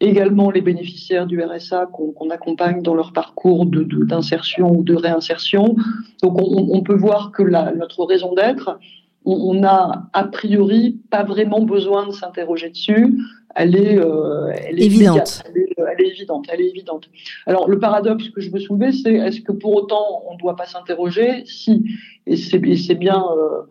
également 0.00 0.50
les 0.50 0.60
bénéficiaires 0.60 1.26
du 1.26 1.42
RSA 1.42 1.86
qu'on 1.86 2.12
qu 2.12 2.32
accompagne 2.32 2.82
dans 2.82 2.94
leur 2.94 3.12
parcours 3.12 3.66
d'insertion 3.66 4.70
de, 4.70 4.76
ou 4.76 4.82
de 4.82 4.94
réinsertion. 4.94 5.76
Donc 6.22 6.40
on, 6.40 6.68
on 6.70 6.82
peut 6.82 6.96
voir 6.96 7.32
que 7.32 7.42
la, 7.42 7.72
notre 7.72 8.04
raison 8.04 8.34
d'être, 8.34 8.78
on, 9.24 9.32
on, 9.32 9.64
a 9.64 10.08
a 10.12 10.24
priori 10.24 11.00
pas 11.10 11.24
vraiment 11.24 11.62
besoin 11.62 12.06
de 12.06 12.12
s'interroger 12.12 12.70
dessus. 12.70 13.18
Elle 13.56 13.74
est, 13.74 13.98
euh, 13.98 14.52
elle 14.54 14.80
est 14.80 14.86
évidente. 14.86 15.42
Elle 15.46 15.62
est, 15.62 15.74
elle 15.76 16.06
est, 16.06 16.10
évidente. 16.10 16.46
Elle 16.52 16.60
est 16.60 16.68
évidente. 16.68 17.10
Alors 17.46 17.68
le 17.68 17.78
paradoxe 17.78 18.28
que 18.28 18.40
je 18.40 18.50
veux 18.50 18.60
soulever, 18.60 18.92
c'est 18.92 19.14
est-ce 19.14 19.40
que 19.40 19.52
pour 19.52 19.74
autant 19.74 20.22
on 20.28 20.34
ne 20.34 20.38
doit 20.38 20.54
pas 20.54 20.66
s'interroger? 20.66 21.42
Si, 21.44 21.84
et 22.26 22.36
c'est 22.36 22.58
bien. 22.94 23.24
Euh, 23.36 23.62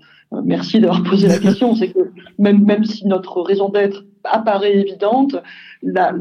Merci 0.43 0.79
d'avoir 0.79 1.03
posé 1.03 1.27
la 1.27 1.39
question. 1.39 1.73
C'est 1.75 1.89
que 1.89 2.11
même, 2.37 2.63
même 2.65 2.83
si 2.83 3.07
notre 3.07 3.41
raison 3.41 3.69
d'être 3.69 4.03
apparaît 4.23 4.75
évidente, 4.75 5.35
la, 5.81 6.13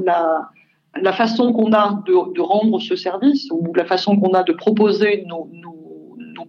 la, 1.00 1.12
façon 1.12 1.52
qu'on 1.52 1.72
a 1.72 2.02
de, 2.06 2.34
de, 2.34 2.40
rendre 2.40 2.80
ce 2.80 2.96
service 2.96 3.48
ou 3.50 3.72
la 3.74 3.84
façon 3.84 4.18
qu'on 4.18 4.34
a 4.34 4.42
de 4.42 4.52
proposer 4.52 5.24
nos, 5.26 5.48
nos, 5.52 5.74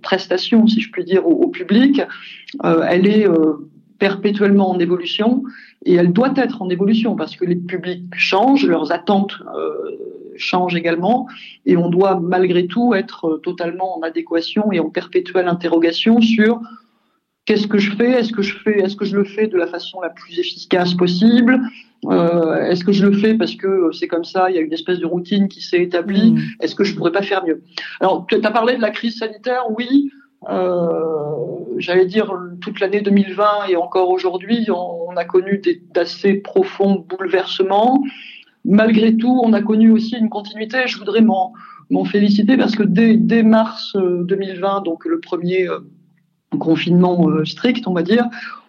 prestations, 0.03 0.67
si 0.67 0.79
je 0.79 0.91
puis 0.91 1.03
dire, 1.03 1.25
au, 1.27 1.31
au 1.31 1.47
public, 1.47 2.01
euh, 2.63 2.85
elle 2.87 3.07
est 3.07 3.27
euh, 3.27 3.69
perpétuellement 3.99 4.69
en 4.69 4.79
évolution 4.79 5.43
et 5.85 5.95
elle 5.95 6.13
doit 6.13 6.33
être 6.35 6.61
en 6.61 6.69
évolution 6.69 7.15
parce 7.15 7.35
que 7.35 7.45
les 7.45 7.55
publics 7.55 8.03
changent, 8.15 8.65
leurs 8.65 8.91
attentes 8.91 9.33
euh, 9.55 9.97
changent 10.35 10.75
également 10.75 11.27
et 11.65 11.77
on 11.77 11.89
doit 11.89 12.19
malgré 12.19 12.67
tout 12.67 12.93
être 12.93 13.39
totalement 13.43 13.97
en 13.97 14.01
adéquation 14.01 14.71
et 14.71 14.79
en 14.79 14.89
perpétuelle 14.89 15.47
interrogation 15.47 16.21
sur 16.21 16.61
qu'est-ce 17.47 17.65
que 17.65 17.79
je 17.79 17.95
fais? 17.95 18.11
Est-ce 18.11 18.31
que 18.31 18.43
je 18.43 18.55
fais 18.59 18.79
Est-ce 18.79 18.95
que 18.95 19.05
je 19.05 19.15
le 19.15 19.23
fais 19.23 19.47
de 19.47 19.57
la 19.57 19.65
façon 19.65 19.99
la 20.01 20.09
plus 20.09 20.37
efficace 20.37 20.93
possible? 20.93 21.59
Euh, 22.05 22.65
Est-ce 22.65 22.83
que 22.83 22.91
je 22.91 23.07
le 23.07 23.17
fais 23.17 23.33
parce 23.33 23.55
que 23.55 23.89
c'est 23.91 24.07
comme 24.07 24.25
ça 24.25 24.51
Il 24.51 24.55
y 24.55 24.59
a 24.59 24.61
une 24.61 24.73
espèce 24.73 24.99
de 24.99 25.07
routine 25.07 25.47
qui 25.47 25.61
s'est 25.61 25.81
établie? 25.81 26.33
Mmh. 26.33 26.41
Est-ce 26.59 26.75
que 26.75 26.83
je 26.83 26.93
pourrais 26.93 27.11
pas 27.11 27.23
faire 27.23 27.43
mieux? 27.43 27.63
Alors, 27.99 28.27
tu 28.27 28.35
as 28.35 28.51
parlé 28.51 28.75
de 28.75 28.81
la 28.81 28.91
crise 28.91 29.17
sanitaire. 29.17 29.63
Oui. 29.75 30.11
j'allais 31.77 32.05
dire 32.05 32.31
toute 32.61 32.79
l'année 32.79 33.01
2020 33.01 33.69
et 33.69 33.75
encore 33.75 34.09
aujourd'hui, 34.09 34.67
on, 34.69 35.15
a 35.15 35.25
connu 35.25 35.61
d'assez 35.95 36.35
profonds 36.35 37.03
bouleversements. 37.09 38.03
Malgré 38.65 39.15
tout, 39.15 39.41
on 39.43 39.53
a 39.53 39.61
connu 39.61 39.89
aussi 39.91 40.15
une 40.15 40.29
continuité. 40.29 40.79
Je 40.85 40.97
voudrais 40.99 41.21
m'en 41.21 42.05
féliciter 42.05 42.57
parce 42.57 42.75
que 42.75 42.83
dès, 42.83 43.15
dès 43.15 43.41
mars 43.41 43.95
2020, 43.95 44.83
donc 44.83 45.05
le 45.05 45.19
premier 45.19 45.67
confinement 46.59 47.27
strict, 47.45 47.87
on 47.87 47.93
va 47.93 48.03
dire, 48.03 48.27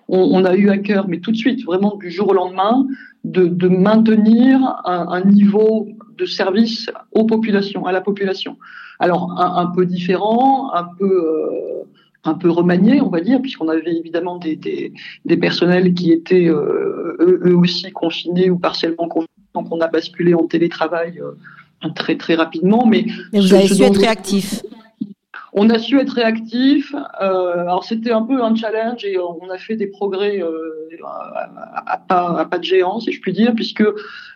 on, 0.09 0.45
a 0.45 0.55
eu 0.55 0.71
à 0.71 0.79
cœur, 0.79 1.07
mais 1.07 1.21
tout 1.21 1.31
de 1.31 1.37
suite, 1.37 1.65
vraiment 1.65 1.97
du 1.97 2.11
jour 2.11 2.29
au 2.29 2.33
lendemain, 2.33 2.87
de, 3.25 3.69
maintenir 3.69 4.59
un, 4.85 5.23
niveau 5.25 5.89
de 6.17 6.25
service 6.25 6.91
aux 7.13 7.25
populations, 7.25 7.85
à 7.87 7.93
la 7.93 8.01
population. 8.01 8.57
Alors 9.01 9.39
un, 9.39 9.67
peu 9.67 9.87
différent, 9.87 10.73
un 10.75 10.89
peu 10.99 11.05
euh, 11.05 11.85
un 12.25 12.35
peu 12.35 12.51
remanié, 12.51 13.01
on 13.01 13.11
va 13.11 13.21
dire, 13.21 13.41
puisqu'on 13.41 13.69
avait 13.69 13.95
évidemment 13.95 14.39
des, 14.39 14.57
des, 14.57 15.37
personnels 15.37 15.95
qui 15.95 16.11
étaient 16.11 16.49
euh, 16.49 17.17
eux, 17.21 17.57
aussi 17.57 17.91
confinés 17.93 18.51
ou 18.51 18.59
partiellement 18.59 19.09
confinés, 19.09 19.29
donc 19.55 19.69
on 19.71 19.81
a 19.81 19.89
basculé 19.89 20.35
en 20.35 20.47
télétravail 20.47 21.21
euh, 21.21 21.89
très 21.95 22.17
très 22.17 22.35
rapidement. 22.35 22.87
Mais, 22.87 23.07
vous 23.33 23.55
avez 23.55 23.69
su 23.69 23.83
être 23.83 24.01
réactif. 24.01 24.63
On 25.61 25.71
a 25.71 25.79
su 25.79 25.99
être 25.99 26.11
réactif. 26.11 26.95
Euh, 27.21 27.63
alors 27.63 27.83
c'était 27.83 28.13
un 28.13 28.23
peu 28.23 28.43
un 28.43 28.55
challenge 28.55 29.05
et 29.05 29.19
on 29.19 29.51
a 29.51 29.59
fait 29.59 29.75
des 29.75 29.89
progrès 29.89 30.41
euh, 30.41 30.89
à, 31.05 31.99
pas, 32.47 32.59
de 32.59 32.63
géant, 32.63 33.01
si 33.01 33.11
je 33.11 33.21
puis 33.21 33.33
dire, 33.33 33.53
puisque 33.55 33.85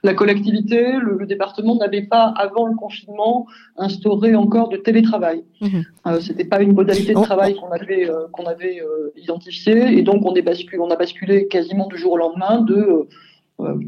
la 0.03 0.15
collectivité, 0.15 0.95
le, 1.01 1.25
département 1.27 1.77
n'avait 1.77 2.03
pas, 2.03 2.35
avant 2.37 2.67
le 2.67 2.75
confinement, 2.75 3.47
instauré 3.77 4.35
encore 4.35 4.69
de 4.69 4.77
télétravail. 4.77 5.45
Mhm. 5.61 5.85
Euh, 6.09 6.21
c'était 6.21 6.45
pas 6.45 6.61
une 6.61 6.75
modalité 6.75 7.15
de 7.15 7.23
travail 7.23 7.55
qu'on 7.55 7.71
avait 7.71 8.11
qu'on 8.33 8.47
avait 8.47 8.83
identifiée 9.17 9.97
et 9.97 10.03
donc 10.03 10.27
on 10.27 10.35
est 10.35 10.43
on 10.79 10.91
a 10.91 10.97
basculé 10.97 11.47
quasiment 11.47 11.87
du 11.87 11.97
jour 11.97 12.13
au 12.13 12.19
lendemain 12.19 12.61
de 12.63 12.75
euh, 12.75 13.09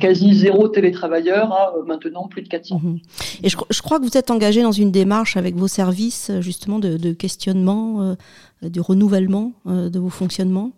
quasi 0.00 0.34
zéro 0.34 0.68
télétravailleur 0.68 1.52
à 1.52 1.74
euh, 1.76 1.84
maintenant 1.84 2.28
plus 2.28 2.42
de 2.42 2.48
400. 2.48 2.80
Mhm. 2.82 2.98
Et 3.42 3.48
je, 3.48 3.82
crois 3.82 3.98
que 3.98 4.04
vous 4.04 4.16
êtes 4.16 4.30
engagé 4.30 4.62
dans 4.62 4.72
une 4.72 4.90
démarche 4.90 5.36
avec 5.36 5.54
vos 5.54 5.68
services 5.68 6.30
justement 6.40 6.78
de, 6.78 7.12
questionnement, 7.12 8.02
euh, 8.02 8.68
du 8.68 8.80
renouvellement 8.80 9.52
de 9.66 9.98
vos 9.98 10.10
fonctionnements 10.10 10.72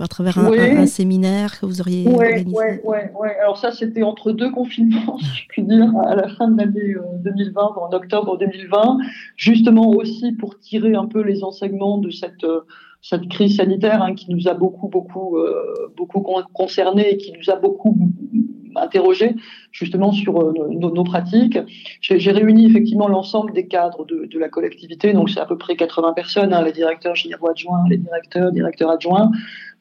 à 0.00 0.08
travers 0.08 0.38
un, 0.38 0.86
séminaire 0.86 1.60
que 1.60 1.66
vous 1.66 1.80
auriez 1.80 2.08
organisé. 2.08 2.46
Oui, 2.48 2.64
ouais, 2.82 3.12
ouais. 3.14 3.36
Alors 3.40 3.58
ça, 3.58 3.70
c'était 3.70 4.02
entre 4.02 4.32
deux 4.32 4.50
confinements, 4.50 5.18
si 5.20 5.26
je 5.26 5.48
puis 5.48 5.62
dire, 5.62 5.88
à 6.04 6.16
la 6.16 6.28
fin 6.30 6.48
de 6.48 6.58
l'année 6.58 6.96
2020, 7.20 7.62
en 7.62 7.92
octobre 7.92 8.36
2020, 8.36 8.98
justement 9.36 9.90
aussi 9.90 10.32
pour 10.32 10.58
tirer 10.58 10.94
un 10.96 11.06
peu 11.06 11.22
les 11.22 11.44
enseignements 11.44 11.98
de 11.98 12.10
cette 12.10 12.44
cette 13.04 13.28
crise 13.28 13.58
sanitaire 13.58 14.02
hein, 14.02 14.14
qui 14.14 14.30
nous 14.30 14.48
a 14.48 14.54
beaucoup, 14.54 14.88
beaucoup, 14.88 15.36
euh, 15.36 15.92
beaucoup 15.94 16.22
concerné 16.54 17.12
et 17.12 17.16
qui 17.18 17.32
nous 17.32 17.50
a 17.50 17.56
beaucoup 17.56 17.98
interrogé 18.76 19.36
justement 19.72 20.10
sur 20.10 20.40
euh, 20.40 20.54
nos, 20.70 21.04
pratiques. 21.04 21.58
J'ai 22.00 22.32
réuni 22.32 22.64
effectivement 22.64 23.06
l'ensemble 23.06 23.52
des 23.52 23.66
cadres 23.66 24.06
de, 24.06 24.24
de, 24.24 24.38
la 24.38 24.48
collectivité, 24.48 25.12
donc 25.12 25.28
c'est 25.28 25.38
à 25.38 25.44
peu 25.44 25.58
près 25.58 25.76
80 25.76 26.14
personnes, 26.14 26.54
hein, 26.54 26.62
les 26.62 26.72
directeurs 26.72 27.14
généraux 27.14 27.50
adjoints, 27.50 27.84
les 27.90 27.98
directeurs, 27.98 28.50
directeurs 28.52 28.90
adjoints, 28.90 29.30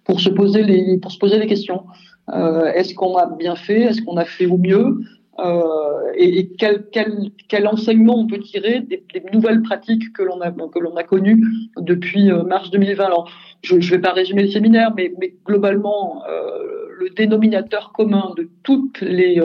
pour 0.04 0.20
se 0.20 0.30
poser 0.30 0.64
les, 0.64 0.98
pour 0.98 1.14
se 1.14 1.18
poser 1.18 1.40
les 1.40 1.48
questions. 1.48 1.86
Euh, 2.34 2.74
Est-ce 2.74 2.94
qu'on 2.94 3.16
a 3.16 3.28
bien 3.28 3.56
fait? 3.56 3.84
Est-ce 3.84 4.02
qu'on 4.02 4.18
a 4.18 4.26
fait 4.26 4.48
au 4.48 4.58
mieux? 4.58 5.00
Euh, 5.40 6.12
et, 6.16 6.52
quel, 6.58 7.68
enseignement 7.68 8.20
on 8.20 8.28
peut 8.28 8.40
tirer 8.40 8.82
des, 8.82 9.04
nouvelles 9.32 9.64
pratiques 9.64 10.14
que 10.14 10.22
l'on 10.22 10.40
a, 10.42 10.52
que 10.52 10.80
l'on 10.80 10.96
a 10.96 11.04
connues 11.04 11.44
depuis 11.78 12.32
euh, 12.32 12.44
mars 12.44 12.70
2020. 12.70 13.04
Alors, 13.04 13.32
je 13.64 13.76
ne 13.76 13.82
vais 13.82 14.00
pas 14.00 14.12
résumer 14.12 14.44
le 14.44 14.52
séminaire, 14.52 14.94
mais, 14.96 15.12
globalement, 15.46 16.24
euh, 16.30 16.88
le 17.00 17.10
dénominateur 17.10 17.92
commun 17.94 18.34
de 18.38 18.48
toutes 18.62 19.02
les 19.02 19.42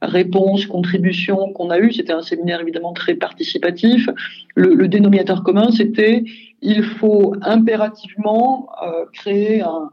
réponses, 0.00 0.66
contributions 0.66 1.52
qu'on 1.52 1.70
a 1.70 1.78
eues, 1.78 1.92
c'était 1.92 2.12
un 2.12 2.22
séminaire 2.22 2.60
évidemment 2.60 2.92
très 2.92 3.14
participatif, 3.14 4.08
le, 4.54 4.86
dénominateur 4.86 5.42
commun, 5.42 5.70
c'était 5.72 6.24
il 6.62 6.82
faut 6.82 7.34
impérativement 7.42 8.68
créer 9.12 9.60
un, 9.62 9.90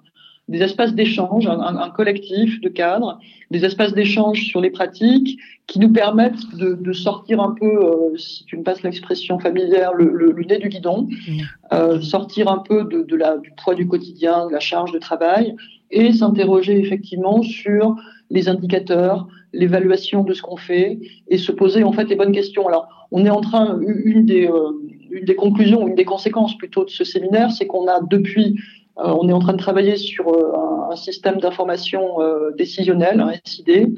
des 0.51 0.61
espaces 0.61 0.93
d'échange, 0.93 1.47
un, 1.47 1.89
collectif 1.91 2.59
de 2.59 2.67
cadres, 2.67 3.19
des 3.51 3.63
espaces 3.63 3.93
d'échange 3.93 4.43
sur 4.43 4.59
les 4.59 4.69
pratiques 4.69 5.39
qui 5.65 5.79
nous 5.79 5.93
permettent 5.93 6.45
de, 6.57 6.91
sortir 6.91 7.39
un 7.39 7.55
peu, 7.57 7.65
euh, 7.65 8.17
si 8.17 8.43
tu 8.43 8.57
me 8.57 8.63
passes 8.63 8.83
l'expression 8.83 9.39
familière, 9.39 9.93
le, 9.93 10.35
nez 10.45 10.57
du 10.57 10.67
guidon, 10.67 11.03
mmh. 11.03 11.41
euh, 11.71 12.01
sortir 12.01 12.49
un 12.49 12.57
peu 12.57 12.83
de, 12.83 13.15
la, 13.15 13.37
du 13.37 13.51
poids 13.63 13.75
du 13.75 13.87
quotidien, 13.87 14.47
de 14.47 14.51
la 14.51 14.59
charge 14.59 14.91
de 14.91 14.99
travail, 14.99 15.55
et 15.89 16.11
s'interroger 16.11 16.77
effectivement 16.77 17.41
sur 17.41 17.95
les 18.29 18.49
indicateurs, 18.49 19.29
l'évaluation 19.53 20.23
de 20.25 20.33
ce 20.33 20.41
qu'on 20.41 20.57
fait, 20.57 20.99
et 21.29 21.37
se 21.37 21.53
poser 21.53 21.83
en 21.85 21.93
fait 21.93 22.05
les 22.09 22.15
bonnes 22.15 22.33
questions. 22.33 22.67
Alors, 22.67 23.07
on 23.11 23.25
est 23.25 23.29
en 23.29 23.41
train, 23.41 23.79
une 23.81 24.25
des, 24.25 24.47
euh, 24.47 24.71
une 25.11 25.23
des 25.23 25.35
conclusions, 25.35 25.87
une 25.87 25.95
des 25.95 26.05
conséquences 26.05 26.57
plutôt 26.57 26.83
de 26.83 26.89
ce 26.89 27.05
séminaire, 27.05 27.51
c'est 27.51 27.67
qu'on 27.67 27.87
a 27.87 28.01
depuis 28.01 28.57
on 28.95 29.27
est 29.29 29.33
en 29.33 29.39
train 29.39 29.53
de 29.53 29.57
travailler 29.57 29.97
sur 29.97 30.29
euh, 30.29 30.91
un, 30.91 30.95
système 30.95 31.39
d'information 31.39 32.21
euh, 32.21 32.51
décisionnel, 32.57 33.19
un 33.21 33.33
SID. 33.45 33.95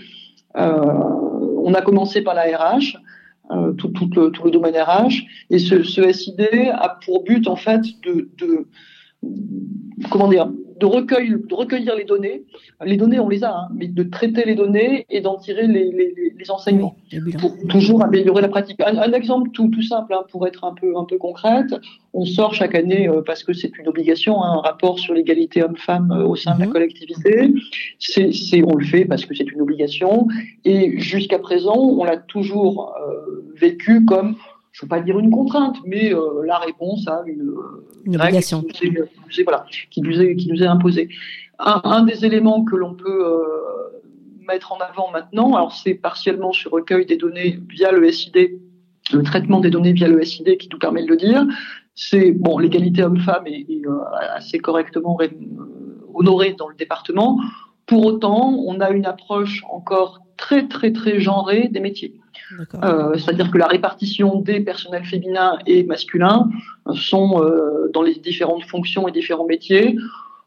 on 0.56 1.74
a 1.74 1.82
commencé 1.82 2.22
par 2.22 2.36
la 2.36 2.44
RH, 2.44 2.98
tout, 3.78 3.91
le, 4.16 4.52
domaine 4.52 4.76
RH, 4.76 5.24
et 5.50 5.60
ce, 5.60 5.84
SID 5.84 6.50
a 6.72 6.98
pour 7.06 7.24
but 7.24 7.48
en 7.48 7.56
fait 7.56 7.82
de 8.04 8.68
comment 10.09 10.28
dire, 10.28 10.49
de, 10.80 10.86
recueil, 10.86 11.30
de 11.30 11.55
recueillir 11.55 11.95
les 11.95 12.03
données. 12.03 12.43
Les 12.86 12.97
données, 12.97 13.19
on 13.19 13.30
les 13.30 13.43
a, 13.43 13.55
hein, 13.55 13.69
mais 13.74 13.88
de 13.88 14.03
traiter 14.03 14.43
les 14.45 14.55
données 14.55 15.05
et 15.09 15.21
d'en 15.21 15.38
tirer 15.38 15.67
les, 15.67 15.91
les, 15.91 16.13
les 16.38 16.51
enseignements 16.51 16.95
pour 17.39 17.55
toujours 17.69 18.03
améliorer 18.03 18.41
la 18.41 18.49
pratique. 18.49 18.80
Un, 18.82 19.11
exemple 19.13 19.51
tout, 19.51 19.69
tout 19.69 19.82
simple 19.82 20.13
hein, 20.13 20.24
pour 20.32 20.47
être 20.47 20.63
un 20.63 20.74
peu, 20.74 20.97
un 20.97 21.05
peu 21.05 21.17
concrète. 21.17 21.74
On 22.13 22.26
sort 22.26 22.53
chaque 22.53 22.76
année, 22.76 23.07
euh, 23.07 23.21
parce 23.26 23.43
que 23.43 23.53
c'est 23.53 23.78
une 23.78 23.88
obligation, 23.88 24.43
hein, 24.43 24.57
un 24.57 24.61
rapport 24.61 24.99
sur 24.99 25.13
l'égalité 25.13 25.63
homme-femme 25.63 26.11
euh, 26.11 26.26
au 26.26 26.36
sein 26.36 26.55
de 26.55 26.59
la 26.61 26.67
mhm. 26.67 26.74
collectivité. 26.74 27.53
C'est, 27.99 28.63
on 28.63 28.76
le 28.76 28.86
fait 28.86 29.05
parce 29.05 29.26
que 29.26 29.36
c'est 29.36 29.51
une 29.51 29.61
obligation. 29.61 30.28
Et 30.65 30.99
jusqu'à 30.99 31.39
présent, 31.39 31.78
on 31.78 32.03
l'a 32.03 32.17
toujours 32.17 32.93
euh, 32.97 33.43
vécu 33.55 34.05
comme 34.05 34.36
je 34.74 34.80
ne 34.80 34.86
veux 34.86 34.89
pas 34.89 35.01
dire 35.01 35.19
une 35.19 35.30
contrainte, 35.30 35.78
mais 35.86 36.13
euh, 36.13 36.43
la 36.45 36.57
réponse 36.57 37.07
à 37.07 37.21
une, 37.28 37.53
une 38.05 38.19
obligation 38.19 38.63
qui 38.63 38.89
nous, 38.89 39.03
est, 39.03 39.43
voilà, 39.43 39.65
qui, 39.91 40.01
nous 40.01 40.19
est, 40.19 40.36
qui 40.36 40.49
nous 40.49 40.63
est 40.63 40.67
imposée. 40.67 41.09
Un, 41.59 41.80
un 41.84 42.03
des 42.03 42.26
éléments 42.26 42.65
que 42.65 42.76
l'on 42.76 42.95
peut 42.95 43.24
euh, 43.24 44.01
mettre 44.47 44.71
en 44.71 44.78
avant 44.78 45.11
maintenant, 45.11 45.53
alors 45.55 45.74
c'est 45.74 45.93
partiellement 45.93 46.51
sur 46.51 46.71
recueil 46.71 47.05
des 47.05 47.17
données 47.17 47.59
via 47.69 47.91
le 47.91 48.11
SID, 48.11 48.59
le 49.13 49.21
traitement 49.21 49.59
des 49.59 49.69
données 49.69 49.93
via 49.93 50.07
le 50.07 50.24
SID 50.24 50.57
qui 50.57 50.69
nous 50.69 50.80
permet 50.80 51.03
de 51.03 51.09
le 51.09 51.17
dire, 51.17 51.45
c'est 51.93 52.32
bon, 52.32 52.57
l'égalité 52.57 53.03
homme-femme 53.03 53.45
est, 53.45 53.67
est 53.69 53.86
euh, 53.86 53.99
assez 54.36 54.57
correctement 54.57 55.19
honorée 56.15 56.55
dans 56.57 56.67
le 56.67 56.76
département. 56.76 57.39
Pour 57.86 58.05
autant, 58.05 58.57
on 58.65 58.80
a 58.80 58.89
une 58.89 59.05
approche 59.05 59.63
encore 59.69 60.22
très 60.38 60.68
très 60.68 60.92
très 60.92 61.20
genrée 61.20 61.68
des 61.70 61.80
métiers. 61.80 62.14
Euh, 62.84 63.18
c'est-à-dire 63.18 63.52
que 63.52 63.58
la 63.58 63.68
répartition 63.68 64.40
des 64.40 64.60
personnels 64.60 65.06
féminins 65.06 65.58
et 65.66 65.84
masculins 65.84 66.50
sont 66.94 67.42
euh, 67.42 67.90
dans 67.94 68.02
les 68.02 68.16
différentes 68.16 68.64
fonctions 68.66 69.08
et 69.08 69.12
différents 69.12 69.46
métiers 69.46 69.98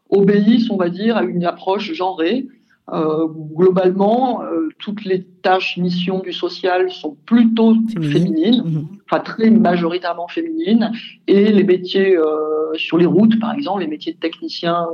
obéissent, 0.09 0.69
on 0.69 0.77
va 0.77 0.89
dire, 0.89 1.17
à 1.17 1.23
une 1.23 1.45
approche 1.45 1.93
genrée. 1.93 2.47
Euh, 2.93 3.27
globalement, 3.27 4.41
toutes 4.79 5.03
les 5.03 5.27
tâches, 5.47 5.77
missions 5.77 6.19
du 6.19 6.33
social 6.33 6.91
sont 6.91 7.15
plutôt 7.25 7.75
féminines, 8.13 8.63
mhm. 8.65 8.87
enfin 9.05 9.21
très 9.21 9.49
majoritairement 9.49 10.27
féminines, 10.27 10.91
et 11.27 11.51
les 11.57 11.63
métiers 11.63 12.17
sur 12.75 12.97
les 12.97 13.05
routes, 13.05 13.39
par 13.39 13.53
exemple, 13.53 13.81
les 13.81 13.87
métiers 13.87 14.13
de 14.13 14.19
technicien 14.19 14.87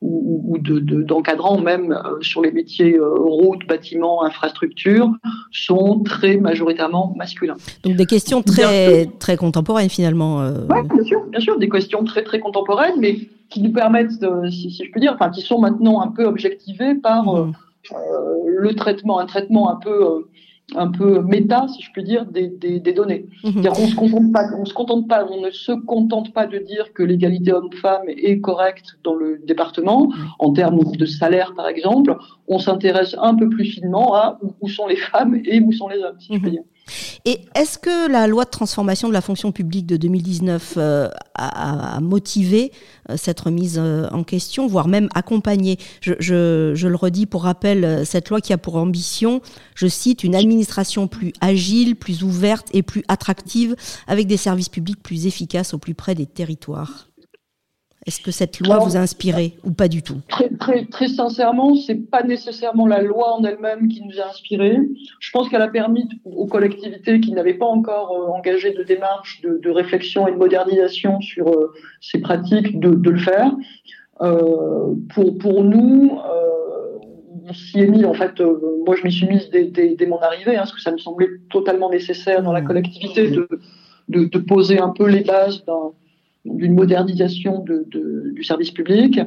ou, 0.00 0.54
ou, 0.54 0.58
d'encadrant, 0.58 1.56
de, 1.56 1.62
même 1.62 1.98
sur 2.20 2.40
les 2.42 2.52
métiers 2.52 2.98
routes, 3.00 3.66
bâtiments, 3.66 4.24
infrastructures, 4.24 5.10
sont 5.50 6.02
très 6.04 6.36
majoritairement 6.36 7.14
masculins. 7.16 7.56
Donc 7.82 7.96
des 7.96 8.06
questions 8.06 8.42
très, 8.42 9.06
très 9.18 9.36
contemporaines 9.36 9.90
finalement. 9.90 10.40
Euh... 10.40 10.66
Oui, 10.70 10.82
bien 10.94 11.04
sûr, 11.04 11.24
bien 11.26 11.40
sûr, 11.40 11.58
des 11.58 11.68
questions 11.68 12.04
très 12.04 12.22
très 12.22 12.38
contemporaines, 12.38 12.98
mais 12.98 13.18
qui 13.48 13.60
nous 13.62 13.72
permettent, 13.72 14.24
si, 14.50 14.70
si, 14.70 14.84
je 14.84 14.92
peux 14.92 15.00
dire, 15.00 15.12
enfin 15.14 15.30
qui 15.30 15.42
sont 15.42 15.60
maintenant 15.60 16.00
un 16.00 16.08
peu 16.08 16.24
objectivées 16.24 16.94
par 16.94 17.24
mmh. 17.24 17.52
Euh, 17.92 18.44
le 18.46 18.74
traitement, 18.74 19.18
un 19.18 19.26
traitement 19.26 19.70
un 19.70 19.76
peu 19.76 20.04
euh, 20.04 20.28
un 20.76 20.90
peu 20.90 21.22
méta, 21.22 21.66
si 21.68 21.82
je 21.82 21.90
puis 21.92 22.04
dire, 22.04 22.26
des, 22.26 22.48
des, 22.48 22.80
des 22.80 22.92
données. 22.92 23.26
Mhm. 23.44 23.66
On 23.66 23.86
se 23.86 23.94
contente 23.94 24.32
pas, 24.32 24.44
on 24.56 24.64
se 24.64 24.74
contente 24.74 25.08
pas, 25.08 25.26
on 25.28 25.40
ne 25.40 25.50
se 25.50 25.72
contente 25.72 26.32
pas 26.32 26.46
de 26.46 26.58
dire 26.58 26.92
que 26.92 27.02
l'égalité 27.02 27.52
homme-femme 27.52 28.08
est 28.08 28.40
correcte 28.40 28.98
dans 29.02 29.14
le 29.14 29.40
département 29.44 30.12
en 30.38 30.52
termes 30.52 30.84
de 30.84 31.06
salaire, 31.06 31.54
par 31.56 31.68
exemple. 31.68 32.16
On 32.48 32.58
s'intéresse 32.58 33.16
un 33.20 33.34
peu 33.34 33.48
plus 33.48 33.64
finement 33.64 34.14
à 34.14 34.38
où 34.60 34.68
sont 34.68 34.86
les 34.86 34.96
femmes 34.96 35.40
et 35.44 35.60
où 35.60 35.72
sont 35.72 35.88
les 35.88 35.98
hommes, 35.98 36.20
si 36.20 36.34
je 36.34 36.38
puis 36.38 36.50
mhm. 36.50 36.56
dire. 36.56 36.62
Et 37.24 37.40
est-ce 37.54 37.78
que 37.78 38.10
la 38.10 38.26
loi 38.26 38.44
de 38.44 38.50
transformation 38.50 39.08
de 39.08 39.12
la 39.12 39.20
fonction 39.20 39.52
publique 39.52 39.86
de 39.86 39.96
2019 39.96 40.74
euh, 40.76 41.08
a, 41.34 42.00
motivé 42.00 42.72
euh, 43.08 43.16
cette 43.16 43.40
remise 43.40 43.78
euh, 43.78 44.08
en 44.10 44.24
question, 44.24 44.66
voire 44.66 44.88
même 44.88 45.08
accompagné? 45.14 45.78
Je, 46.00 46.14
je, 46.18 46.86
le 46.86 46.96
redis 46.96 47.26
pour 47.26 47.44
rappel, 47.44 48.04
cette 48.06 48.30
loi 48.30 48.40
qui 48.40 48.52
a 48.52 48.58
pour 48.58 48.76
ambition, 48.76 49.40
je 49.74 49.86
cite, 49.86 50.24
une 50.24 50.34
administration 50.34 51.06
plus 51.08 51.32
agile, 51.40 51.96
plus 51.96 52.22
ouverte 52.22 52.68
et 52.72 52.82
plus 52.82 53.04
attractive, 53.08 53.76
avec 54.06 54.26
des 54.26 54.36
services 54.36 54.68
publics 54.68 55.02
plus 55.02 55.26
efficaces 55.26 55.74
au 55.74 55.78
plus 55.78 55.94
près 55.94 56.14
des 56.14 56.26
territoires. 56.26 57.09
Est-ce 58.10 58.20
que 58.20 58.32
cette 58.32 58.58
loi 58.58 58.78
vous 58.78 58.96
a 58.96 58.98
inspiré 58.98 59.52
ou 59.62 59.70
pas 59.70 59.86
du 59.86 60.02
tout? 60.02 60.16
Très, 60.26 60.48
très, 60.48 60.84
très 60.86 61.06
sincèrement, 61.06 61.76
c'est 61.76 61.94
pas 62.10 62.24
nécessairement 62.24 62.88
la 62.88 63.02
loi 63.02 63.36
en 63.36 63.44
elle-même 63.44 63.86
qui 63.86 64.02
nous 64.02 64.18
a 64.18 64.28
inspiré. 64.28 64.78
Je 65.20 65.30
pense 65.30 65.48
qu'elle 65.48 65.62
a 65.62 65.68
permis 65.68 66.08
aux 66.24 66.46
collectivités 66.46 67.20
qui 67.20 67.30
n'avaient 67.30 67.54
pas 67.54 67.66
encore 67.66 68.10
euh, 68.10 68.36
engagé 68.36 68.72
de 68.72 68.82
démarche 68.82 69.40
de, 69.42 69.60
de, 69.62 69.70
réflexion 69.70 70.26
et 70.26 70.32
de 70.32 70.36
modernisation 70.36 71.20
sur 71.20 71.46
euh, 71.50 71.72
ces 72.00 72.18
pratiques 72.20 72.80
de, 72.80 72.90
de, 72.90 73.10
le 73.10 73.18
faire. 73.20 73.52
Euh, 74.22 74.92
pour, 75.14 75.38
pour 75.38 75.62
nous, 75.62 76.10
euh, 76.10 76.98
on 77.48 77.52
s'y 77.52 77.78
est 77.78 77.86
mis, 77.86 78.04
en 78.04 78.14
fait, 78.14 78.40
euh, 78.40 78.58
moi 78.84 78.96
je 78.96 79.04
m'y 79.04 79.12
suis 79.12 79.28
mise 79.28 79.50
dès, 79.50 79.66
dès, 79.66 79.94
dès, 79.94 80.06
mon 80.06 80.18
arrivée, 80.18 80.56
hein, 80.56 80.62
parce 80.62 80.72
que 80.72 80.80
ça 80.80 80.90
me 80.90 80.98
semblait 80.98 81.28
totalement 81.48 81.88
nécessaire 81.88 82.42
dans 82.42 82.52
la 82.52 82.62
mmh. 82.62 82.66
collectivité 82.66 83.30
de, 83.30 83.48
de, 84.08 84.24
de 84.24 84.38
poser 84.38 84.80
un 84.80 84.88
peu 84.88 85.08
les 85.08 85.22
bases 85.22 85.64
d'un 85.64 85.92
d'une 86.44 86.74
modernisation 86.74 87.62
de, 87.62 87.84
de, 87.88 88.30
du 88.34 88.44
service 88.44 88.70
public. 88.70 89.20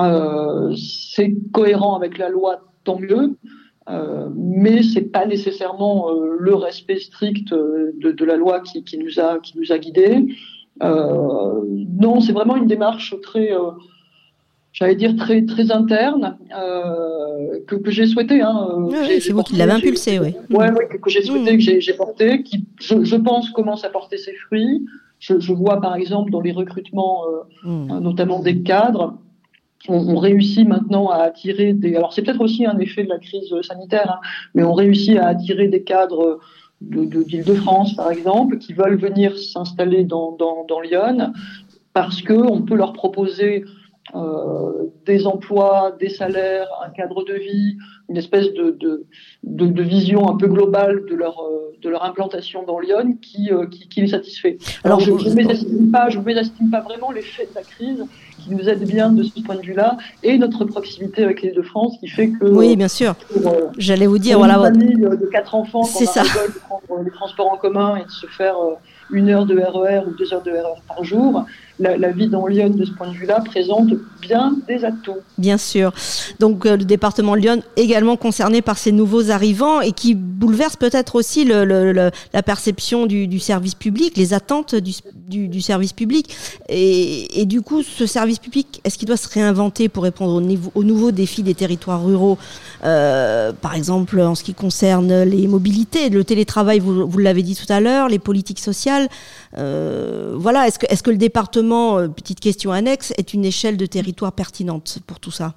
Euh, 0.00 0.74
c'est 0.76 1.34
cohérent 1.52 1.96
avec 1.96 2.18
la 2.18 2.28
loi, 2.28 2.62
tant 2.84 2.98
mieux. 2.98 3.36
Euh, 3.88 4.28
mais 4.36 4.82
c'est 4.82 5.10
pas 5.10 5.26
nécessairement 5.26 6.08
euh, 6.10 6.36
le 6.38 6.54
respect 6.54 6.98
strict 6.98 7.52
de, 7.52 8.12
de, 8.12 8.24
la 8.24 8.36
loi 8.36 8.60
qui, 8.60 8.84
qui, 8.84 8.96
nous 8.96 9.18
a 9.18 9.40
qui 9.40 9.58
nous 9.58 9.72
a 9.72 9.78
guidés. 9.78 10.24
Euh, 10.82 11.60
non, 12.00 12.20
c'est 12.20 12.32
vraiment 12.32 12.56
une 12.56 12.68
démarche 12.68 13.14
très, 13.22 13.52
euh, 13.52 13.72
j'allais 14.72 14.94
dire 14.94 15.16
très 15.16 15.44
très 15.44 15.72
interne 15.72 16.38
euh, 16.56 17.58
que, 17.66 17.74
que 17.74 17.90
j'ai 17.90 18.06
souhaité. 18.06 18.40
Hein, 18.40 18.68
oui, 18.78 19.20
c'est 19.20 19.32
vous 19.32 19.42
qui 19.42 19.56
l'avez 19.56 19.72
impulsé, 19.72 20.20
oui. 20.20 20.34
Ouais, 20.50 20.70
ouais, 20.70 20.86
que, 20.86 20.96
que 20.96 21.10
j'ai 21.10 21.22
souhaité, 21.22 21.58
que 21.58 21.80
j'ai 21.80 21.94
porté, 21.94 22.42
qui, 22.44 22.64
je, 22.80 23.02
je, 23.02 23.16
pense, 23.16 23.50
commence 23.50 23.84
à 23.84 23.88
porter 23.88 24.16
ses 24.16 24.34
fruits. 24.34 24.86
Je, 25.22 25.38
je, 25.38 25.52
vois 25.52 25.80
par 25.80 25.94
exemple 25.94 26.32
dans 26.32 26.40
les 26.40 26.50
recrutements, 26.50 27.22
euh, 27.28 27.68
mmh. 27.68 27.98
notamment 28.00 28.40
des 28.40 28.62
cadres, 28.62 29.14
on, 29.88 29.94
on, 29.94 30.16
réussit 30.16 30.66
maintenant 30.66 31.10
à 31.10 31.18
attirer 31.18 31.74
des. 31.74 31.94
Alors 31.94 32.12
c'est 32.12 32.22
peut-être 32.22 32.40
aussi 32.40 32.66
un 32.66 32.76
effet 32.78 33.04
de 33.04 33.08
la 33.08 33.20
crise 33.20 33.54
sanitaire, 33.62 34.18
hein, 34.18 34.28
mais 34.54 34.64
on 34.64 34.72
réussit 34.72 35.16
à 35.18 35.28
attirer 35.28 35.68
des 35.68 35.84
cadres 35.84 36.40
d'Île-de-France, 36.80 37.92
de, 37.92 37.96
par 37.96 38.10
exemple, 38.10 38.58
qui 38.58 38.72
veulent 38.72 38.98
venir 38.98 39.38
s'installer 39.38 40.02
dans, 40.02 40.32
dans, 40.32 40.64
dans 40.68 40.80
Lyon 40.80 41.32
parce 41.92 42.22
que 42.22 42.32
on 42.32 42.62
peut 42.62 42.74
leur 42.74 42.92
proposer 42.92 43.64
euh, 44.16 44.88
des 45.06 45.26
emplois, 45.28 45.96
des 45.98 46.08
salaires, 46.08 46.66
un 46.84 46.90
cadre 46.90 47.24
de 47.24 47.34
vie, 47.34 47.76
une 48.08 48.16
espèce 48.16 48.52
de, 48.52 48.72
de, 48.72 49.06
de, 49.44 49.66
de 49.66 49.82
vision 49.82 50.28
un 50.28 50.36
peu 50.36 50.48
globale 50.48 51.04
de 51.08 51.14
leur, 51.14 51.40
euh, 51.40 51.72
de 51.80 51.88
leur 51.88 52.04
implantation 52.04 52.64
dans 52.64 52.80
Lyon 52.80 53.16
qui, 53.22 53.50
euh, 53.52 53.66
qui, 53.66 53.88
qui, 53.88 54.00
les 54.00 54.08
satisfait. 54.08 54.58
Alors, 54.82 55.00
Alors 55.00 55.18
je 55.20 55.30
ne 55.30 55.34
mésestime 55.34 55.90
pas, 55.92 56.08
je 56.10 56.18
mésestime 56.18 56.68
pas 56.68 56.80
vraiment 56.80 57.12
l'effet 57.12 57.44
de 57.48 57.54
la 57.54 57.62
crise 57.62 58.04
qui 58.40 58.50
nous 58.50 58.68
aide 58.68 58.84
bien 58.84 59.12
de 59.12 59.22
ce 59.22 59.40
point 59.40 59.54
de 59.54 59.62
vue-là 59.62 59.96
et 60.24 60.36
notre 60.36 60.64
proximité 60.64 61.22
avec 61.22 61.40
l'île 61.42 61.54
de 61.54 61.62
France 61.62 61.96
qui 62.00 62.08
fait 62.08 62.30
que. 62.30 62.44
Oui, 62.44 62.74
bien 62.76 62.88
sûr. 62.88 63.14
J'allais 63.78 64.08
vous 64.08 64.18
dire, 64.18 64.36
pour 64.36 64.46
voilà. 64.46 64.68
Une 64.68 64.80
famille 64.80 64.96
de 64.96 65.28
quatre 65.30 65.54
enfants, 65.54 65.84
c'est 65.84 66.06
ça. 66.06 66.22
De 66.22 66.58
prendre 66.58 67.04
les 67.04 67.10
transports 67.12 67.52
en 67.52 67.56
commun 67.56 67.96
et 67.96 68.04
de 68.04 68.10
se 68.10 68.26
faire 68.26 68.56
une 69.12 69.28
heure 69.28 69.46
de 69.46 69.58
RER 69.58 70.00
e 70.00 70.08
ou 70.08 70.14
deux 70.16 70.32
heures 70.32 70.42
de 70.42 70.50
RER 70.50 70.58
e 70.58 70.88
par 70.88 71.04
jour, 71.04 71.44
la, 71.78 72.10
vie 72.10 72.28
dans 72.28 72.46
Lyon, 72.46 72.70
de 72.70 72.84
ce 72.84 72.92
point 72.92 73.08
de 73.08 73.14
vue-là, 73.14 73.40
présente 73.44 73.88
bien 74.20 74.54
des 74.68 74.84
atouts. 74.84 75.16
Bien 75.38 75.58
sûr. 75.58 75.92
Donc 76.38 76.66
euh, 76.66 76.76
le 76.76 76.84
département 76.84 77.34
de 77.34 77.40
Lyon 77.40 77.62
également 77.76 78.16
concerné 78.16 78.62
par 78.62 78.78
ces 78.78 78.92
nouveaux 78.92 79.30
arrivants 79.30 79.80
et 79.80 79.92
qui 79.92 80.14
bouleverse 80.14 80.76
peut-être 80.76 81.16
aussi 81.16 81.44
la 81.44 82.42
perception 82.44 83.06
du, 83.06 83.40
service 83.40 83.74
public, 83.74 84.16
les 84.16 84.34
attentes 84.34 84.74
du, 84.74 85.60
service 85.60 85.92
public. 85.92 86.34
Et, 86.68 87.44
du 87.46 87.62
coup, 87.62 87.82
ce 87.82 88.06
service 88.06 88.38
public, 88.38 88.80
est-ce 88.84 88.98
qu'il 88.98 89.08
doit 89.08 89.16
se 89.16 89.28
réinventer 89.28 89.88
pour 89.88 90.04
répondre 90.04 90.34
aux, 90.34 90.80
aux 90.80 90.84
nouveaux 90.84 91.10
défis 91.10 91.42
des 91.42 91.54
territoires 91.54 92.04
ruraux 92.04 92.38
euh, 92.84 93.52
Par 93.52 93.74
exemple, 93.74 94.20
en 94.20 94.34
ce 94.34 94.44
qui 94.44 94.54
concerne 94.54 95.22
les 95.22 95.46
mobilités, 95.46 96.08
le 96.08 96.24
télétravail, 96.24 96.80
vous, 96.80 97.18
l'avez 97.18 97.42
dit 97.42 97.56
tout 97.56 97.70
à 97.72 97.80
l'heure, 97.80 98.08
les 98.08 98.18
politiques 98.18 98.60
sociales. 98.60 99.08
Euh, 99.58 100.34
voilà, 100.36 100.66
est-ce 100.66 101.02
que 101.02 101.10
le 101.10 101.16
département, 101.16 101.61
euh, 101.70 102.08
petite 102.08 102.40
question 102.40 102.72
annexe, 102.72 103.12
est 103.18 103.34
une 103.34 103.44
échelle 103.44 103.76
de 103.76 103.86
territoire 103.86 104.32
pertinente 104.32 104.98
pour 105.06 105.20
tout 105.20 105.30
ça? 105.30 105.54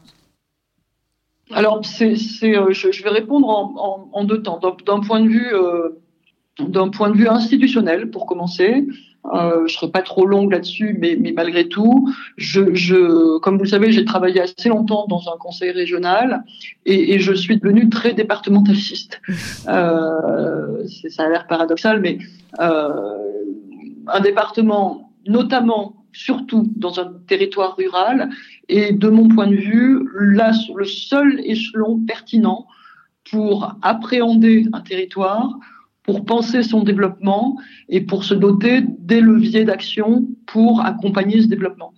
Alors, 1.51 1.82
c'est, 1.86 2.16
euh, 2.43 2.72
je, 2.72 2.91
je, 2.91 3.03
vais 3.03 3.10
répondre 3.10 3.47
en, 3.47 3.74
en, 3.78 4.10
en 4.12 4.24
deux 4.24 4.41
temps. 4.41 4.60
D'un, 4.86 4.99
point 4.99 5.20
de 5.20 5.28
vue, 5.28 5.53
euh, 5.53 5.89
d'un 6.60 6.89
point 6.89 7.10
de 7.10 7.16
vue 7.16 7.28
institutionnel, 7.28 8.10
pour 8.10 8.26
commencer, 8.26 8.88
euh, 9.34 9.68
je 9.68 9.74
serai 9.74 9.91
pas 9.91 10.01
trop 10.01 10.26
longue 10.26 10.51
là-dessus, 10.51 10.97
mais, 10.99 11.18
mais 11.20 11.32
malgré 11.32 11.68
tout, 11.68 12.12
je, 12.38 12.74
je, 12.74 13.38
comme 13.39 13.58
vous 13.58 13.64
le 13.64 13.70
savez, 13.70 13.91
j'ai 13.91 14.06
travaillé 14.06 14.41
assez 14.41 14.70
longtemps 14.70 15.06
dans 15.08 15.30
un 15.32 15.38
conseil 15.38 15.72
régional 15.72 16.43
et, 16.86 17.14
et 17.14 17.20
je 17.20 17.34
suis 17.34 17.58
devenue 17.58 17.89
très 17.89 18.14
départementaliste. 18.14 19.22
Euh, 19.68 20.84
ça 21.10 21.24
a 21.24 21.30
l'air 21.30 21.47
paradoxal, 21.47 21.99
mais 21.99 22.20
un 22.60 24.20
département, 24.22 25.12
notamment, 25.28 26.05
surtout 26.13 26.71
dans 26.76 26.99
un 26.99 27.13
territoire 27.28 27.76
rural, 27.76 28.30
est 28.69 28.91
de 28.93 29.09
mon 29.09 29.28
point 29.28 29.47
de 29.47 29.55
vue 29.55 30.07
là, 30.19 30.51
le 30.76 30.86
seul 30.86 31.41
échelon 31.43 31.99
pertinent 32.05 32.67
pour 33.30 33.76
appréhender 33.82 34.65
un 34.73 34.82
territoire, 34.82 35.57
pour 36.03 36.23
penser 36.26 36.61
son 36.61 36.84
développement 36.84 37.57
et 37.89 38.01
pour 38.01 38.23
se 38.23 38.36
doter 38.36 38.82
des 38.99 39.21
leviers 39.21 39.65
d'action 39.65 40.28
pour 40.45 40.82
accompagner 40.86 41.41
ce 41.41 41.47
développement. 41.47 41.93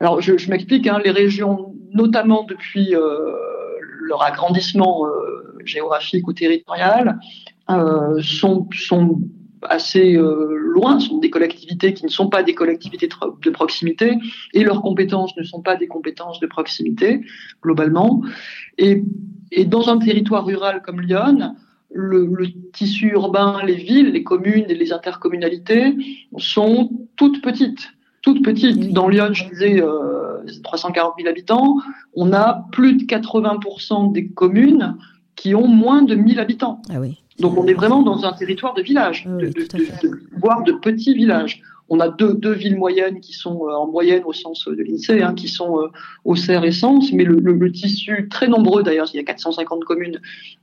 Alors, 0.00 0.20
je, 0.20 0.50
m'explique, 0.50 0.86
hein, 0.88 0.98
les 1.04 1.12
régions, 1.12 1.74
notamment 1.92 2.42
depuis 2.42 2.94
euh, 2.94 3.00
leur 4.08 4.22
agrandissement 4.24 5.06
euh, 5.06 5.58
géographique 5.64 6.26
ou 6.26 6.32
territorial, 6.32 7.20
euh, 7.70 8.20
sont 8.20 8.68
assez 9.68 10.16
euh, 10.16 10.56
loin, 10.56 11.00
sont 11.00 11.18
des 11.18 11.30
collectivités 11.30 11.94
qui 11.94 12.04
ne 12.04 12.10
sont 12.10 12.28
pas 12.28 12.42
des 12.42 12.54
collectivités 12.54 13.08
de 13.08 13.50
proximité 13.50 14.18
et 14.54 14.64
leurs 14.64 14.82
compétences 14.82 15.36
ne 15.36 15.42
sont 15.42 15.62
pas 15.62 15.76
des 15.76 15.86
compétences 15.86 16.40
de 16.40 16.46
proximité 16.46 17.20
globalement. 17.62 18.22
Et, 18.78 19.02
et 19.50 19.64
dans 19.64 19.88
un 19.88 19.98
territoire 19.98 20.44
rural 20.44 20.82
comme 20.82 21.00
Lyon, 21.00 21.54
le, 21.94 22.26
le, 22.26 22.46
tissu 22.72 23.08
urbain, 23.12 23.60
les 23.64 23.74
villes, 23.74 24.12
les 24.12 24.24
communes 24.24 24.64
et 24.68 24.74
les 24.74 24.92
intercommunalités 24.92 25.94
sont 26.38 26.90
toutes 27.16 27.42
petites. 27.42 27.92
Toutes 28.22 28.44
petites. 28.44 28.92
Dans 28.92 29.08
Lyon, 29.08 29.32
je 29.32 29.48
disais 29.48 29.82
euh, 29.82 30.44
340 30.62 31.14
000 31.18 31.28
habitants. 31.28 31.76
On 32.14 32.32
a 32.32 32.66
plus 32.72 32.94
de 32.94 33.04
80% 33.04 34.12
des 34.12 34.28
communes 34.28 34.96
qui 35.36 35.54
ont 35.54 35.66
moins 35.66 36.02
de 36.02 36.14
1000 36.14 36.38
habitants. 36.38 36.80
Ah 36.90 37.00
oui. 37.00 37.21
Donc 37.38 37.56
on 37.56 37.66
est 37.66 37.74
vraiment 37.74 38.02
dans 38.02 38.24
un 38.24 38.32
territoire 38.32 38.74
de 38.74 38.82
village, 38.82 39.26
oui, 39.28 39.44
de, 39.44 39.48
de, 39.48 40.08
de, 40.08 40.22
voire 40.36 40.62
de 40.62 40.72
petits 40.72 41.14
villages. 41.14 41.62
On 41.88 42.00
a 42.00 42.08
deux, 42.08 42.34
deux 42.34 42.52
villes 42.52 42.76
moyennes 42.76 43.20
qui 43.20 43.32
sont 43.32 43.66
euh, 43.66 43.72
en 43.72 43.86
moyenne 43.86 44.22
au 44.24 44.32
sens 44.32 44.66
de 44.66 44.82
l'INSEE, 44.82 45.22
hein, 45.22 45.34
qui 45.34 45.48
sont 45.48 45.78
euh, 45.78 45.88
Auxerre 46.24 46.64
et 46.64 46.72
Sens, 46.72 47.12
mais 47.12 47.24
le, 47.24 47.38
le, 47.38 47.52
le, 47.52 47.72
tissu 47.72 48.28
très 48.30 48.48
nombreux 48.48 48.82
d'ailleurs, 48.82 49.08
il 49.12 49.16
y 49.16 49.20
a 49.20 49.24
450 49.24 49.84
communes, 49.84 50.20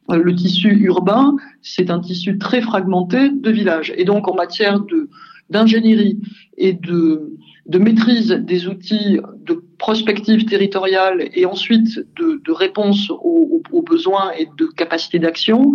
euh, 0.10 0.18
le 0.18 0.36
tissu 0.36 0.70
urbain, 0.70 1.36
c'est 1.62 1.92
un 1.92 2.00
tissu 2.00 2.38
très 2.38 2.62
fragmenté 2.62 3.30
de 3.30 3.52
villages. 3.52 3.94
Et 3.98 4.06
donc 4.06 4.28
en 4.28 4.34
matière 4.34 4.80
de 4.80 5.10
d'ingénierie 5.50 6.20
et 6.58 6.74
de, 6.74 7.34
de 7.66 7.80
maîtrise 7.80 8.30
des 8.30 8.68
outils 8.68 9.20
de 9.46 9.64
prospective 9.78 10.46
territoriale 10.46 11.30
et 11.34 11.46
ensuite 11.46 12.00
de, 12.18 12.42
de 12.44 12.52
réponse 12.52 13.10
aux, 13.10 13.62
aux, 13.72 13.82
besoins 13.82 14.32
et 14.38 14.48
de 14.58 14.66
capacité 14.66 15.20
d'action, 15.20 15.74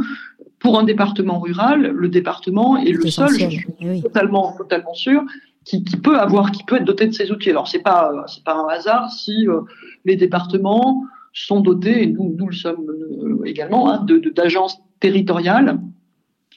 pour 0.64 0.78
un 0.78 0.84
département 0.84 1.40
rural, 1.40 1.88
le 1.88 2.08
département 2.08 2.78
est, 2.78 2.88
est 2.88 2.92
le 2.92 3.10
seul, 3.10 3.28
je 3.28 3.48
suis 3.50 3.66
oui. 3.82 4.02
totalement, 4.02 4.56
totalement 4.56 4.94
sûr, 4.94 5.22
qui, 5.62 5.84
qui, 5.84 5.98
peut 5.98 6.18
avoir, 6.18 6.52
qui 6.52 6.64
peut 6.64 6.76
être 6.76 6.86
doté 6.86 7.06
de 7.06 7.12
ces 7.12 7.30
outils. 7.30 7.50
Alors 7.50 7.68
c'est 7.68 7.82
pas, 7.82 8.24
c'est 8.28 8.42
pas 8.42 8.56
un 8.56 8.68
hasard 8.68 9.10
si 9.10 9.46
euh, 9.46 9.60
les 10.06 10.16
départements 10.16 11.04
sont 11.34 11.60
dotés, 11.60 12.04
et 12.04 12.06
nous, 12.06 12.34
nous 12.38 12.46
le 12.48 12.54
sommes 12.54 12.86
euh, 12.88 13.44
également, 13.44 13.90
hein, 13.90 14.02
de, 14.04 14.18
d'agences 14.30 14.78
territoriales 15.00 15.78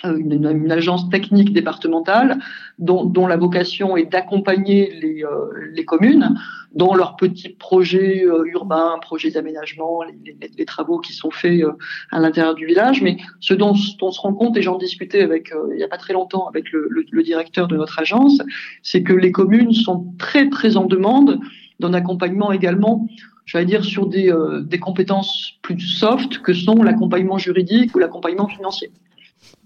une, 0.03 0.31
une, 0.31 0.71
agence 0.71 1.09
technique 1.09 1.51
départementale 1.51 2.39
dont, 2.79 3.05
dont 3.05 3.27
la 3.27 3.37
vocation 3.37 3.97
est 3.97 4.05
d'accompagner 4.05 4.93
les, 5.01 5.23
euh, 5.23 5.49
les, 5.73 5.85
communes 5.85 6.35
dans 6.73 6.93
leurs 6.93 7.15
petits 7.15 7.49
projets 7.49 8.23
euh, 8.23 8.43
urbains, 8.45 8.99
projets 9.01 9.31
d'aménagement, 9.31 10.03
les, 10.03 10.37
les, 10.57 10.65
travaux 10.65 10.99
qui 10.99 11.13
sont 11.13 11.31
faits 11.31 11.63
euh, 11.63 11.71
à 12.11 12.19
l'intérieur 12.19 12.53
du 12.53 12.65
village. 12.65 13.01
Mais 13.01 13.17
ce 13.39 13.53
dont, 13.53 13.73
on 14.01 14.11
se 14.11 14.21
rend 14.21 14.33
compte, 14.33 14.57
et 14.57 14.61
j'en 14.61 14.77
discutais 14.77 15.21
avec, 15.21 15.51
il 15.71 15.77
n'y 15.77 15.83
a 15.83 15.87
pas 15.87 15.97
très 15.97 16.13
longtemps 16.13 16.47
avec 16.47 16.71
le, 16.71 16.87
le, 16.89 17.03
le 17.09 17.23
directeur 17.23 17.67
de 17.67 17.75
notre 17.75 17.99
agence, 17.99 18.41
c'est 18.83 19.01
que 19.01 19.13
les 19.13 19.31
communes 19.31 19.73
sont 19.73 20.13
très 20.19 20.49
très 20.49 20.77
en 20.77 20.85
demande 20.85 21.39
d'un 21.79 21.93
accompagnement 21.93 22.51
également 22.51 23.07
je 23.45 23.57
vais 23.57 23.63
dire, 23.63 23.85
sur 23.85 24.07
des, 24.07 24.29
des 24.63 24.77
compétences 24.77 25.53
plus 25.61 25.79
soft 25.79 26.39
que 26.39 26.51
sont 26.51 26.83
l'accompagnement 26.83 27.37
juridique 27.37 27.95
ou 27.95 27.99
l'accompagnement 27.99 28.49
financier. 28.49 28.91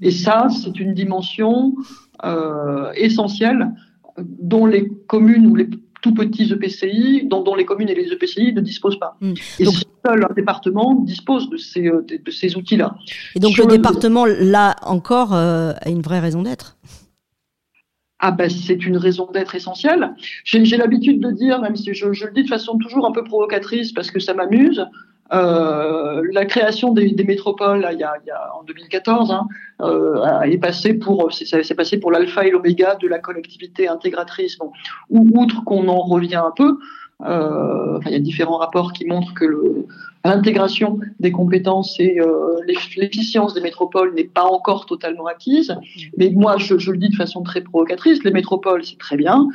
Et 0.01 0.11
ça, 0.11 0.47
c'est 0.49 0.79
une 0.79 0.93
dimension 0.93 1.75
euh, 2.23 2.91
essentielle 2.93 3.71
dont 4.17 4.65
les 4.65 4.89
communes 5.07 5.47
ou 5.47 5.55
les 5.55 5.69
tout 6.01 6.13
petits 6.13 6.51
EPCI, 6.51 7.27
dont, 7.27 7.43
dont 7.43 7.55
les 7.55 7.65
communes 7.65 7.89
et 7.89 7.95
les 7.95 8.11
EPCI 8.11 8.53
ne 8.53 8.61
disposent 8.61 8.97
pas. 8.99 9.17
Mmh. 9.21 9.34
Et 9.59 9.63
donc, 9.63 9.75
seul 10.05 10.25
un 10.29 10.34
département 10.34 10.95
dispose 10.95 11.49
de 11.49 11.57
ces, 11.57 11.88
euh, 11.88 12.03
de, 12.07 12.17
de 12.17 12.32
ces 12.32 12.55
outils-là. 12.55 12.95
Et 13.36 13.39
donc 13.39 13.53
Sur 13.53 13.67
le 13.67 13.75
département, 13.75 14.25
là 14.25 14.75
encore, 14.82 15.34
euh, 15.34 15.73
a 15.79 15.89
une 15.89 16.01
vraie 16.01 16.19
raison 16.19 16.41
d'être? 16.41 16.77
Ah 18.23 18.32
ben 18.32 18.49
c'est 18.51 18.86
une 18.86 18.97
raison 18.97 19.29
d'être 19.34 19.55
essentielle. 19.55 20.13
J'ai 20.43 20.77
l'habitude 20.77 21.19
de 21.19 21.32
dire, 21.32 21.59
même 21.59 21.75
si 21.75 21.93
je, 21.93 22.13
je, 22.13 22.25
le 22.25 22.32
dis 22.32 22.43
de 22.43 22.47
façon 22.47 22.77
toujours 22.77 23.07
un 23.07 23.11
peu 23.11 23.23
provocatrice 23.23 23.91
parce 23.93 24.11
que 24.11 24.19
ça 24.19 24.36
m'amuse, 24.36 24.86
euh, 25.34 26.21
la 26.32 26.45
création 26.45 26.93
des, 26.93 27.11
des 27.11 27.23
métropoles, 27.23 27.82
là, 27.82 27.93
il, 27.93 27.99
y 27.99 28.03
a, 28.03 28.13
il 28.23 28.27
y 28.27 28.32
a, 28.32 28.51
en 28.59 28.63
2014, 28.63 29.32
hein, 29.32 29.47
euh, 29.82 30.41
est 30.41 30.57
passé 30.57 30.93
pour, 30.93 31.32
c'est 31.32 31.75
passé 31.75 31.99
pour 31.99 32.11
l'alpha 32.11 32.45
et 32.45 32.51
l'oméga 32.51 32.95
de 32.95 33.07
la 33.07 33.19
collectivité 33.19 33.88
intégratrice. 33.88 34.57
Bon, 34.57 34.71
ou 35.09 35.27
outre 35.34 35.63
qu'on 35.63 35.88
en 35.88 36.01
revient 36.01 36.36
un 36.36 36.51
peu, 36.55 36.77
euh, 37.25 37.97
enfin, 37.97 38.09
il 38.09 38.13
y 38.13 38.15
a 38.15 38.19
différents 38.19 38.57
rapports 38.57 38.93
qui 38.93 39.05
montrent 39.05 39.34
que 39.34 39.45
l'intégration 40.25 40.99
des 41.19 41.32
compétences 41.32 41.99
et 41.99 42.19
l'efficience 42.97 43.53
des 43.53 43.61
métropoles 43.61 44.13
n'est 44.13 44.25
pas 44.25 44.43
encore 44.43 44.86
totalement 44.86 45.27
acquise. 45.27 45.75
Mais 46.17 46.29
moi, 46.29 46.57
je, 46.57 46.77
je, 46.77 46.91
le 46.91 46.97
dis 46.97 47.09
de 47.09 47.15
façon 47.15 47.41
très 47.41 47.61
provocatrice, 47.61 48.23
les 48.23 48.32
métropoles, 48.32 48.84
c'est 48.84 48.99
très 48.99 49.17
bien. 49.17 49.47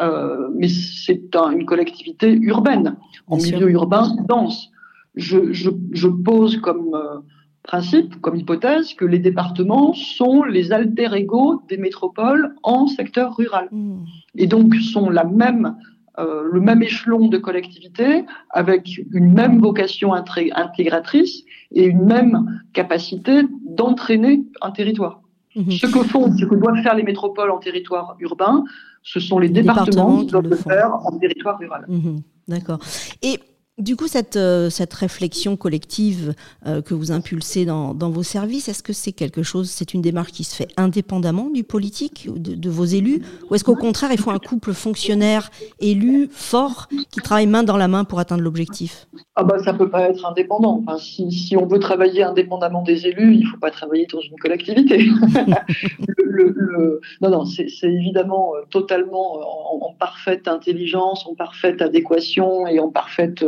Euh, 0.00 0.48
mais 0.54 0.68
c'est 0.68 1.36
un, 1.36 1.50
une 1.50 1.66
collectivité 1.66 2.32
urbaine, 2.32 2.96
en 3.28 3.36
milieu 3.36 3.70
urbain 3.70 4.16
dense 4.26 4.70
je, 5.14 5.52
je, 5.52 5.70
je 5.92 6.08
pose 6.08 6.56
comme 6.58 6.94
euh, 6.94 7.20
principe, 7.62 8.20
comme 8.20 8.36
hypothèse, 8.36 8.94
que 8.94 9.04
les 9.04 9.18
départements 9.18 9.92
sont 9.94 10.42
les 10.42 10.72
alter 10.72 11.08
ego 11.14 11.62
des 11.68 11.76
métropoles 11.76 12.54
en 12.62 12.86
secteur 12.86 13.36
rural. 13.36 13.68
Mmh. 13.70 14.04
Et 14.36 14.46
donc 14.46 14.74
sont 14.76 15.10
la 15.10 15.24
même, 15.24 15.76
euh, 16.18 16.42
le 16.50 16.60
même 16.60 16.82
échelon 16.82 17.28
de 17.28 17.38
collectivité 17.38 18.24
avec 18.50 18.88
une 19.12 19.32
même 19.32 19.60
vocation 19.60 20.12
intégratrice 20.12 21.44
et 21.72 21.84
une 21.84 22.04
même 22.04 22.62
capacité 22.72 23.42
d'entraîner 23.64 24.44
un 24.60 24.72
territoire. 24.72 25.20
Mmh. 25.54 25.70
Ce 25.70 25.86
que 25.86 26.02
font, 26.02 26.36
ce 26.36 26.44
que 26.46 26.54
doivent 26.54 26.82
faire 26.82 26.94
les 26.94 27.02
métropoles 27.02 27.50
en 27.50 27.58
territoire 27.58 28.16
urbain, 28.20 28.64
ce 29.02 29.20
sont 29.20 29.38
les, 29.38 29.48
les 29.48 29.54
départements, 29.54 29.84
départements, 29.84 30.20
qui 30.20 30.26
doivent 30.26 30.48
le 30.48 30.56
faire 30.56 30.94
en 30.94 31.18
territoire 31.18 31.58
rural. 31.58 31.84
Mmh. 31.86 32.16
D'accord. 32.48 32.78
Et 33.22 33.38
du 33.82 33.96
coup, 33.96 34.06
cette, 34.06 34.36
euh, 34.36 34.70
réflexion 34.92 35.56
collective 35.56 36.34
euh, 36.66 36.82
que 36.82 36.94
vous 36.94 37.10
impulsez 37.10 37.64
dans, 37.64 37.94
vos 37.94 38.22
services, 38.22 38.68
est-ce 38.68 38.82
que 38.82 38.92
c'est 38.92 39.12
quelque 39.12 39.42
chose, 39.42 39.70
c'est 39.70 39.94
une 39.94 40.02
démarche 40.02 40.32
qui 40.32 40.44
se 40.44 40.54
fait 40.54 40.68
indépendamment 40.76 41.50
du 41.50 41.64
politique, 41.64 42.28
de, 42.32 42.54
de 42.54 42.70
vos 42.70 42.84
élus, 42.84 43.22
ou 43.50 43.54
est-ce 43.54 43.64
qu'au 43.64 43.74
contraire, 43.74 44.10
il 44.12 44.18
faut 44.18 44.30
un 44.30 44.38
couple 44.38 44.72
fonctionnaire-élu 44.72 46.28
fort 46.30 46.88
qui 47.10 47.20
travaille 47.20 47.46
main 47.46 47.62
dans 47.62 47.76
la 47.76 47.88
main 47.88 48.04
pour 48.04 48.18
atteindre 48.18 48.42
l'objectif? 48.42 49.08
Ah 49.34 49.44
bah, 49.44 49.58
Ça 49.64 49.72
peut 49.72 49.90
pas 49.90 50.10
être 50.10 50.24
indépendant. 50.26 50.82
Enfin, 50.86 50.98
si, 50.98 51.56
on 51.56 51.66
veut 51.66 51.78
travailler 51.78 52.22
indépendamment 52.22 52.82
des 52.82 53.06
élus, 53.06 53.34
il 53.34 53.46
faut 53.46 53.58
pas 53.58 53.70
travailler 53.70 54.06
dans 54.12 54.20
une 54.20 54.38
collectivité. 54.38 54.98
le, 56.06 56.24
le, 56.28 56.54
le, 56.54 57.00
non, 57.20 57.30
non, 57.30 57.44
c'est 57.44 57.66
évidemment 57.82 58.54
euh, 58.54 58.60
totalement 58.70 59.36
en, 59.36 59.86
en, 59.88 59.92
parfaite 59.94 60.48
intelligence, 60.48 61.26
en 61.26 61.34
parfaite 61.34 61.82
adéquation 61.82 62.66
et 62.66 62.78
en 62.78 62.90
parfaite 62.90 63.44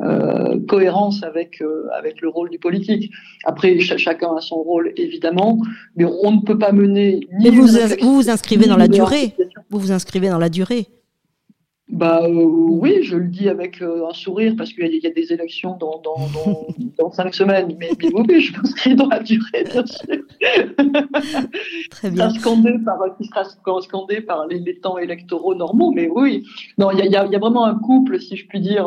euh, 0.00 0.58
cohérence 0.68 1.22
avec 1.22 1.60
euh, 1.60 1.88
avec 1.96 2.20
le 2.20 2.28
rôle 2.28 2.50
du 2.50 2.58
politique. 2.58 3.10
Après, 3.44 3.78
ch 3.80 3.96
chacun 3.96 4.34
a 4.36 4.40
son 4.40 4.56
rôle 4.56 4.92
évidemment, 4.96 5.58
mais 5.96 6.04
on 6.04 6.32
ne 6.32 6.40
peut 6.40 6.58
pas 6.58 6.72
mener. 6.72 7.20
Ni 7.40 7.50
vous, 7.50 7.66
vous 8.00 8.14
vous 8.14 8.30
inscrivez 8.30 8.66
dans 8.66 8.76
la 8.76 8.88
durée. 8.88 9.34
Vous 9.70 9.78
vous 9.78 9.92
inscrivez 9.92 10.28
dans 10.28 10.38
la 10.38 10.48
durée. 10.48 10.88
Bah 11.90 12.20
euh, 12.22 12.28
oui, 12.28 13.02
je 13.02 13.16
le 13.16 13.28
dis 13.28 13.48
avec 13.48 13.80
euh, 13.80 14.06
un 14.06 14.12
sourire 14.12 14.54
parce 14.58 14.74
qu'il 14.74 14.86
y, 14.92 14.98
y, 14.98 15.06
a 15.06 15.10
des 15.10 15.32
élections 15.32 15.74
dans, 15.78 16.02
dans, 16.02 16.18
dans, 16.34 16.66
dans 16.98 17.10
cinq 17.10 17.34
semaines, 17.34 17.74
mais, 17.78 17.88
mais 17.98 18.10
oui, 18.12 18.40
je 18.42 18.52
m'inscris 18.58 18.94
dans 18.94 19.08
la 19.08 19.20
durée, 19.20 19.64
bien 19.64 19.86
sûr. 19.86 20.16
Très 21.90 22.10
bien. 22.10 22.28
Scandé 22.28 22.74
par, 22.84 22.98
qui 23.16 23.24
sera 23.24 23.44
scandé 23.80 24.20
par 24.20 24.46
les, 24.48 24.58
les, 24.58 24.78
temps 24.78 24.98
électoraux 24.98 25.54
normaux, 25.54 25.90
mais 25.92 26.10
oui. 26.14 26.44
Non, 26.76 26.90
il 26.90 26.98
y 26.98 27.02
a, 27.02 27.06
y, 27.06 27.16
a, 27.16 27.26
y 27.26 27.34
a, 27.34 27.38
vraiment 27.38 27.64
un 27.64 27.78
couple, 27.78 28.20
si 28.20 28.36
je 28.36 28.46
puis 28.46 28.60
dire, 28.60 28.86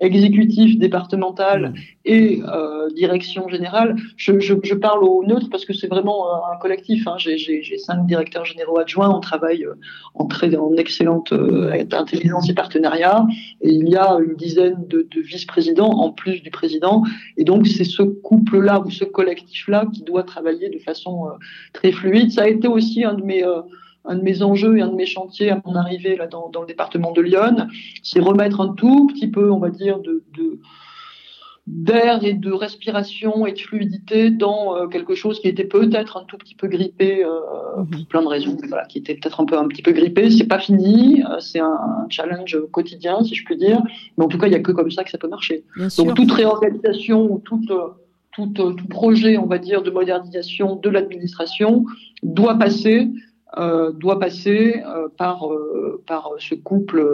exécutif, 0.00 0.78
départemental 0.78 1.74
et 2.04 2.42
euh, 2.48 2.88
direction 2.94 3.48
générale. 3.48 3.96
Je, 4.16 4.40
je, 4.40 4.54
je, 4.62 4.74
parle 4.74 5.04
au 5.04 5.24
neutre 5.24 5.48
parce 5.50 5.64
que 5.64 5.72
c'est 5.72 5.86
vraiment 5.88 6.26
un 6.50 6.56
collectif. 6.56 7.06
Hein. 7.06 7.16
J'ai 7.18 7.78
cinq 7.78 8.06
directeurs 8.06 8.44
généraux 8.44 8.78
adjoints, 8.78 9.10
on 9.10 9.20
travaille 9.20 9.66
en, 10.14 10.26
très, 10.26 10.56
en 10.56 10.74
excellente 10.76 11.32
euh, 11.32 11.72
intelligence 11.92 12.48
et 12.48 12.54
partenariat, 12.54 13.26
et 13.60 13.70
il 13.70 13.88
y 13.88 13.96
a 13.96 14.18
une 14.18 14.34
dizaine 14.36 14.86
de, 14.86 15.06
de 15.10 15.20
vice-présidents 15.20 15.90
en 15.90 16.10
plus 16.10 16.42
du 16.42 16.50
président, 16.50 17.02
et 17.36 17.44
donc 17.44 17.66
c'est 17.66 17.84
ce 17.84 18.02
couple-là 18.02 18.80
ou 18.80 18.90
ce 18.90 19.04
collectif-là 19.04 19.86
qui 19.92 20.02
doit 20.02 20.22
travailler 20.22 20.68
de 20.68 20.78
façon 20.78 21.26
euh, 21.26 21.30
très 21.72 21.92
fluide. 21.92 22.30
Ça 22.30 22.42
a 22.42 22.48
été 22.48 22.68
aussi 22.68 23.04
un 23.04 23.14
de 23.14 23.22
mes 23.22 23.44
euh, 23.44 23.60
un 24.04 24.16
de 24.16 24.22
mes 24.22 24.42
enjeux 24.42 24.78
et 24.78 24.82
un 24.82 24.88
de 24.88 24.94
mes 24.94 25.06
chantiers 25.06 25.50
à 25.50 25.60
mon 25.64 25.74
arrivée 25.74 26.16
là 26.16 26.26
dans, 26.26 26.48
dans 26.48 26.62
le 26.62 26.66
département 26.66 27.12
de 27.12 27.20
Lyon, 27.20 27.68
c'est 28.02 28.20
remettre 28.20 28.60
un 28.60 28.72
tout 28.74 29.06
petit 29.08 29.28
peu, 29.28 29.50
on 29.50 29.58
va 29.58 29.70
dire, 29.70 30.00
de, 30.00 30.24
de 30.36 30.60
d'air 31.66 32.24
et 32.24 32.32
de 32.32 32.50
respiration 32.50 33.46
et 33.46 33.52
de 33.52 33.58
fluidité 33.58 34.30
dans 34.30 34.74
euh, 34.74 34.86
quelque 34.88 35.14
chose 35.14 35.40
qui 35.40 35.46
était 35.46 35.64
peut-être 35.64 36.16
un 36.16 36.24
tout 36.24 36.36
petit 36.36 36.54
peu 36.54 36.66
grippé 36.66 37.24
euh, 37.24 37.84
pour 37.90 38.06
plein 38.06 38.22
de 38.22 38.26
raisons 38.26 38.56
voilà, 38.68 38.86
qui 38.86 38.98
était 38.98 39.14
peut-être 39.14 39.40
un 39.40 39.44
peu 39.44 39.56
un 39.56 39.68
petit 39.68 39.82
peu 39.82 39.92
grippé. 39.92 40.30
C'est 40.30 40.48
pas 40.48 40.58
fini 40.58 41.22
euh, 41.22 41.38
c'est 41.38 41.60
un, 41.60 41.66
un, 41.66 42.06
challenge 42.08 42.58
quotidien 42.72 43.22
si 43.22 43.34
je 43.34 43.44
puis 43.44 43.56
dire 43.56 43.82
mais 44.16 44.24
en 44.24 44.28
tout 44.28 44.38
cas 44.38 44.48
il 44.48 44.52
y 44.52 44.56
a 44.56 44.60
que 44.60 44.72
comme 44.72 44.90
ça 44.90 45.04
que 45.04 45.10
ça 45.10 45.18
peut 45.18 45.28
marcher. 45.28 45.64
Bien 45.76 45.84
donc 45.84 45.90
sûr. 45.90 46.14
toute 46.14 46.32
réorganisation 46.32 47.30
ou 47.30 47.38
toute 47.38 47.70
tout, 48.32 48.46
tout, 48.46 48.74
projet 48.88 49.36
on 49.36 49.46
va 49.46 49.58
dire 49.58 49.82
de 49.82 49.90
modernisation 49.90 50.76
de 50.76 50.88
l'administration 50.88 51.84
doit 52.22 52.58
passer 52.58 53.10
euh, 53.58 53.90
doit 53.90 54.20
passer 54.20 54.80
euh, 54.86 55.08
par, 55.16 55.52
euh, 55.52 56.00
par 56.06 56.30
ce 56.38 56.54
couple 56.54 57.04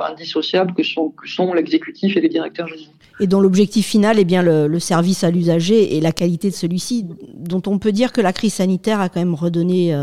indissociable 0.00 0.72
que 0.72 0.84
sont, 0.84 1.10
que 1.10 1.28
sont 1.28 1.52
l'exécutif 1.52 2.16
et 2.16 2.20
les 2.20 2.28
directeurs 2.28 2.68
généraux. 2.68 2.92
Et 3.18 3.26
dont 3.26 3.40
l'objectif 3.40 3.86
final 3.86 4.20
est 4.20 4.24
bien 4.24 4.44
le, 4.44 4.68
le 4.68 4.78
service 4.78 5.24
à 5.24 5.32
l'usager 5.32 5.96
et 5.96 6.00
la 6.00 6.12
qualité 6.12 6.48
de 6.48 6.54
celui-ci, 6.54 7.06
dont 7.34 7.62
on 7.66 7.80
peut 7.80 7.90
dire 7.90 8.12
que 8.12 8.20
la 8.20 8.32
crise 8.32 8.54
sanitaire 8.54 9.00
a 9.00 9.08
quand 9.08 9.18
même 9.18 9.34
redonné 9.34 9.94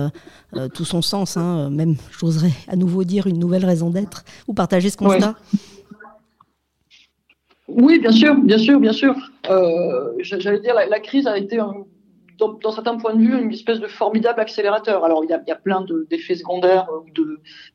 tout 0.74 0.86
son 0.86 1.02
sens, 1.02 1.38
hein, 1.38 1.70
même, 1.72 1.96
j'oserais 2.20 2.52
à 2.68 2.76
nouveau 2.76 3.06
dire, 3.06 3.26
une 3.26 3.40
nouvelle 3.40 3.66
raison 3.66 3.90
d'être. 3.90 4.24
Vous 4.46 4.54
partagez 4.54 4.90
ce 4.90 4.98
constat? 4.98 5.36
Ouais. 5.54 5.60
Oui, 7.70 8.00
bien 8.00 8.12
sûr, 8.12 8.36
bien 8.36 8.58
sûr, 8.58 8.80
bien 8.80 8.94
sûr. 8.94 9.16
J'allais 10.20 10.60
dire, 10.60 10.76
la, 10.76 10.86
la, 10.86 11.00
crise 11.00 11.28
a 11.28 11.38
été 11.38 11.60
un 11.60 11.74
dans, 12.38 12.72
certains 12.72 12.98
points 12.98 13.16
de 13.16 13.22
vue, 13.22 13.42
une 13.42 13.52
espèce 13.52 13.80
de 13.80 13.88
formidable 13.88 14.40
accélérateur. 14.40 15.04
Alors, 15.04 15.24
il 15.24 15.30
y 15.30 15.34
a, 15.34 15.42
il 15.46 15.52
y 15.52 15.56
plein 15.64 15.86
d'effets 16.10 16.34
de, 16.34 16.40
secondaires, 16.40 16.88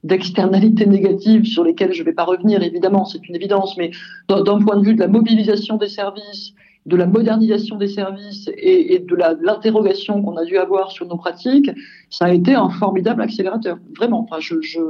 d'externalités 0.05 0.85
de, 0.85 0.91
négatives 0.91 1.45
sur 1.45 1.65
lesquelles 1.65 1.93
je 1.93 2.01
ne 2.01 2.05
vais 2.05 2.13
pas 2.13 2.25
revenir, 2.25 2.63
évidemment, 2.63 3.05
c'est 3.05 3.27
une 3.29 3.37
évidence, 3.37 3.77
mais 3.77 3.91
d'un 4.29 4.61
point 4.61 4.77
de 4.77 4.85
vue 4.85 4.95
de 4.95 5.01
la 5.01 5.09
mobilisation 5.09 5.77
des 5.77 5.89
services, 5.89 6.55
de 6.85 6.97
la 6.97 7.07
modernisation 7.07 7.76
des 7.76 7.87
services 7.87 8.49
et, 8.57 8.95
et 8.95 8.99
de 8.99 9.14
l'interrogation 9.14 10.20
qu'on 10.20 10.37
a 10.37 10.45
dû 10.45 10.57
avoir 10.59 10.91
sur 10.91 11.07
nos 11.07 11.16
pratiques, 11.16 11.70
ça 12.11 12.24
a 12.26 12.33
été 12.33 12.55
un 12.55 12.70
formidable 12.70 13.22
accélérateur. 13.22 13.78
Vraiment. 13.97 14.26
Enfin, 14.28 14.41
je, 14.41 14.61
je, 14.61 14.80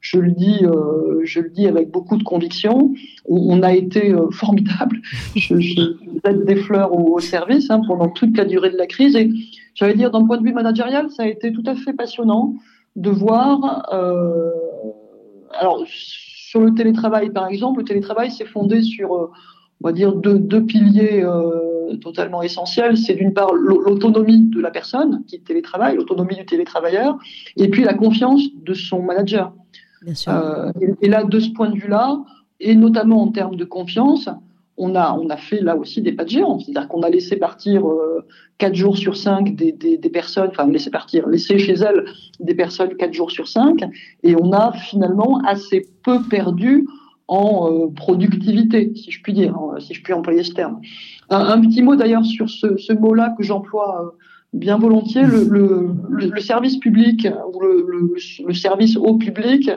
je 0.00 0.18
le 0.18 0.32
dis, 0.32 0.58
euh, 0.62 1.20
je 1.24 1.40
le 1.40 1.48
dis 1.48 1.66
avec 1.66 1.90
beaucoup 1.90 2.18
de 2.18 2.22
conviction. 2.22 2.92
On, 3.24 3.58
on 3.58 3.62
a 3.62 3.74
été 3.74 4.12
euh, 4.12 4.30
formidable. 4.30 5.00
Je, 5.36 5.58
je 5.58 5.80
jette 6.24 6.44
des 6.44 6.56
fleurs 6.56 6.92
au, 6.92 7.14
au 7.14 7.20
service 7.20 7.70
hein, 7.70 7.80
pendant 7.86 8.08
toute 8.08 8.36
la 8.36 8.44
durée 8.44 8.70
de 8.70 8.76
la 8.76 8.86
crise. 8.86 9.16
Et 9.16 9.30
j'allais 9.74 9.94
dire, 9.94 10.10
d'un 10.10 10.26
point 10.26 10.36
de 10.36 10.42
vue 10.42 10.52
managérial, 10.52 11.10
ça 11.10 11.22
a 11.22 11.26
été 11.26 11.52
tout 11.52 11.62
à 11.64 11.74
fait 11.74 11.94
passionnant 11.94 12.54
de 12.96 13.10
voir. 13.10 13.88
Euh, 13.94 14.50
alors 15.58 15.82
sur 15.86 16.60
le 16.60 16.74
télétravail, 16.74 17.30
par 17.30 17.48
exemple, 17.48 17.80
le 17.80 17.84
télétravail 17.84 18.30
s'est 18.30 18.44
fondé 18.44 18.82
sur 18.82 19.30
on 19.82 19.88
va 19.88 19.92
dire 19.92 20.12
deux, 20.12 20.38
deux 20.38 20.64
piliers 20.64 21.22
euh, 21.22 21.96
totalement 22.00 22.42
essentielles, 22.42 22.96
c'est 22.96 23.14
d'une 23.14 23.32
part 23.32 23.52
l'autonomie 23.52 24.44
de 24.50 24.60
la 24.60 24.70
personne 24.70 25.24
qui 25.26 25.40
télétravaille, 25.40 25.96
l'autonomie 25.96 26.36
du 26.36 26.44
télétravailleur, 26.44 27.16
et 27.56 27.68
puis 27.68 27.84
la 27.84 27.94
confiance 27.94 28.42
de 28.54 28.74
son 28.74 29.02
manager. 29.02 29.52
Bien 30.02 30.14
sûr. 30.14 30.32
et, 31.00 31.08
là, 31.08 31.24
de 31.24 31.40
ce 31.40 31.50
point 31.50 31.70
de 31.70 31.76
vue-là, 31.76 32.22
et 32.60 32.74
notamment 32.74 33.22
en 33.22 33.28
termes 33.28 33.56
de 33.56 33.64
confiance, 33.64 34.28
on 34.78 34.94
a, 34.94 35.12
on 35.12 35.28
a 35.28 35.36
fait 35.36 35.60
là 35.60 35.76
aussi 35.76 36.00
des 36.00 36.12
pas 36.12 36.24
de 36.24 36.30
géant. 36.30 36.58
C'est-à-dire 36.60 36.88
qu'on 36.88 37.02
a 37.02 37.10
laissé 37.10 37.36
partir 37.36 37.86
euh, 37.86 38.24
quatre 38.58 38.74
jours 38.74 38.96
sur 38.96 39.16
cinq 39.16 39.56
des, 39.56 39.72
des, 39.72 39.98
des, 39.98 40.08
personnes, 40.08 40.50
enfin 40.50 40.66
laisser 40.68 40.90
partir, 40.90 41.28
laisser 41.28 41.58
chez 41.58 41.74
elles 41.74 42.04
des 42.38 42.54
personnes 42.54 42.96
quatre 42.96 43.12
jours 43.12 43.30
sur 43.30 43.48
cinq, 43.48 43.84
et 44.22 44.36
on 44.36 44.52
a 44.52 44.72
finalement 44.72 45.40
assez 45.44 45.86
peu 46.04 46.22
perdu 46.30 46.86
en 47.28 47.70
euh, 47.70 47.88
productivité, 47.94 48.92
si 48.94 49.10
je 49.10 49.22
puis 49.22 49.32
dire, 49.32 49.54
hein, 49.54 49.78
si 49.80 49.94
je 49.94 50.02
puis 50.02 50.12
employer 50.12 50.42
ce 50.42 50.52
terme. 50.52 50.80
Un, 51.30 51.60
petit 51.60 51.82
mot 51.82 51.94
d'ailleurs 51.94 52.24
sur 52.24 52.48
ce, 52.48 52.92
mot-là 52.94 53.34
que 53.36 53.44
j'emploie 53.44 54.02
euh, 54.02 54.08
bien 54.54 54.78
volontiers, 54.78 55.24
le, 55.24 56.40
service 56.40 56.78
public 56.78 57.28
ou 57.52 57.60
le, 57.60 58.54
service 58.54 58.96
au 58.96 59.16
public 59.16 59.70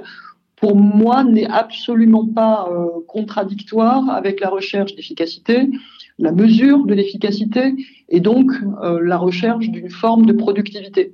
pour 0.62 0.76
moi, 0.76 1.24
n'est 1.24 1.48
absolument 1.48 2.28
pas 2.28 2.70
euh, 2.72 2.86
contradictoire 3.08 4.08
avec 4.10 4.40
la 4.40 4.50
recherche 4.50 4.96
d'efficacité, 4.96 5.68
la 6.20 6.32
mesure 6.32 6.86
de 6.86 6.94
l'efficacité 6.94 7.76
et 8.10 8.20
donc 8.20 8.52
euh, 8.84 9.00
la 9.02 9.18
recherche 9.18 9.70
d'une 9.70 9.90
forme 9.90 10.28
de 10.28 10.34
productivité. 10.34 11.14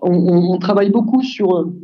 On, 0.00 0.56
travaille 0.58 0.90
beaucoup 0.90 1.22
sur 1.22 1.56
euh, 1.56 1.74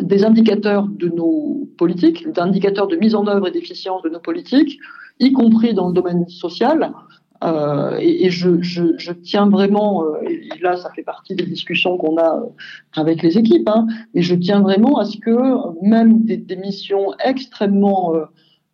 des 0.00 0.24
indicateurs 0.24 0.86
de 0.86 1.08
nos 1.08 1.68
politiques, 1.78 2.30
des 2.30 2.40
indicateurs 2.40 2.88
de 2.88 2.96
mise 2.96 3.14
en 3.14 3.26
œuvre 3.26 3.48
et 3.48 3.50
d'efficience 3.50 4.02
de 4.02 4.08
nos 4.08 4.20
politiques, 4.20 4.78
y 5.18 5.32
compris 5.32 5.74
dans 5.74 5.88
le 5.88 5.94
domaine 5.94 6.28
social. 6.28 6.92
Euh, 7.42 7.96
et, 7.98 8.26
et 8.26 8.30
je, 8.30 8.60
je, 8.60 8.98
je, 8.98 9.12
tiens 9.12 9.48
vraiment, 9.48 10.04
euh, 10.04 10.28
et 10.28 10.58
là 10.60 10.76
ça 10.76 10.90
fait 10.90 11.02
partie 11.02 11.34
des 11.34 11.46
discussions 11.46 11.96
qu'on 11.96 12.18
a 12.18 12.36
euh, 12.36 12.46
avec 12.94 13.22
les 13.22 13.38
équipes, 13.38 13.66
hein, 13.66 13.86
et 14.12 14.20
je 14.20 14.34
tiens 14.34 14.60
vraiment 14.60 14.98
à 14.98 15.06
ce 15.06 15.16
que 15.16 15.34
même 15.82 16.24
des, 16.24 16.36
des 16.36 16.56
missions 16.56 17.14
extrêmement 17.24 18.12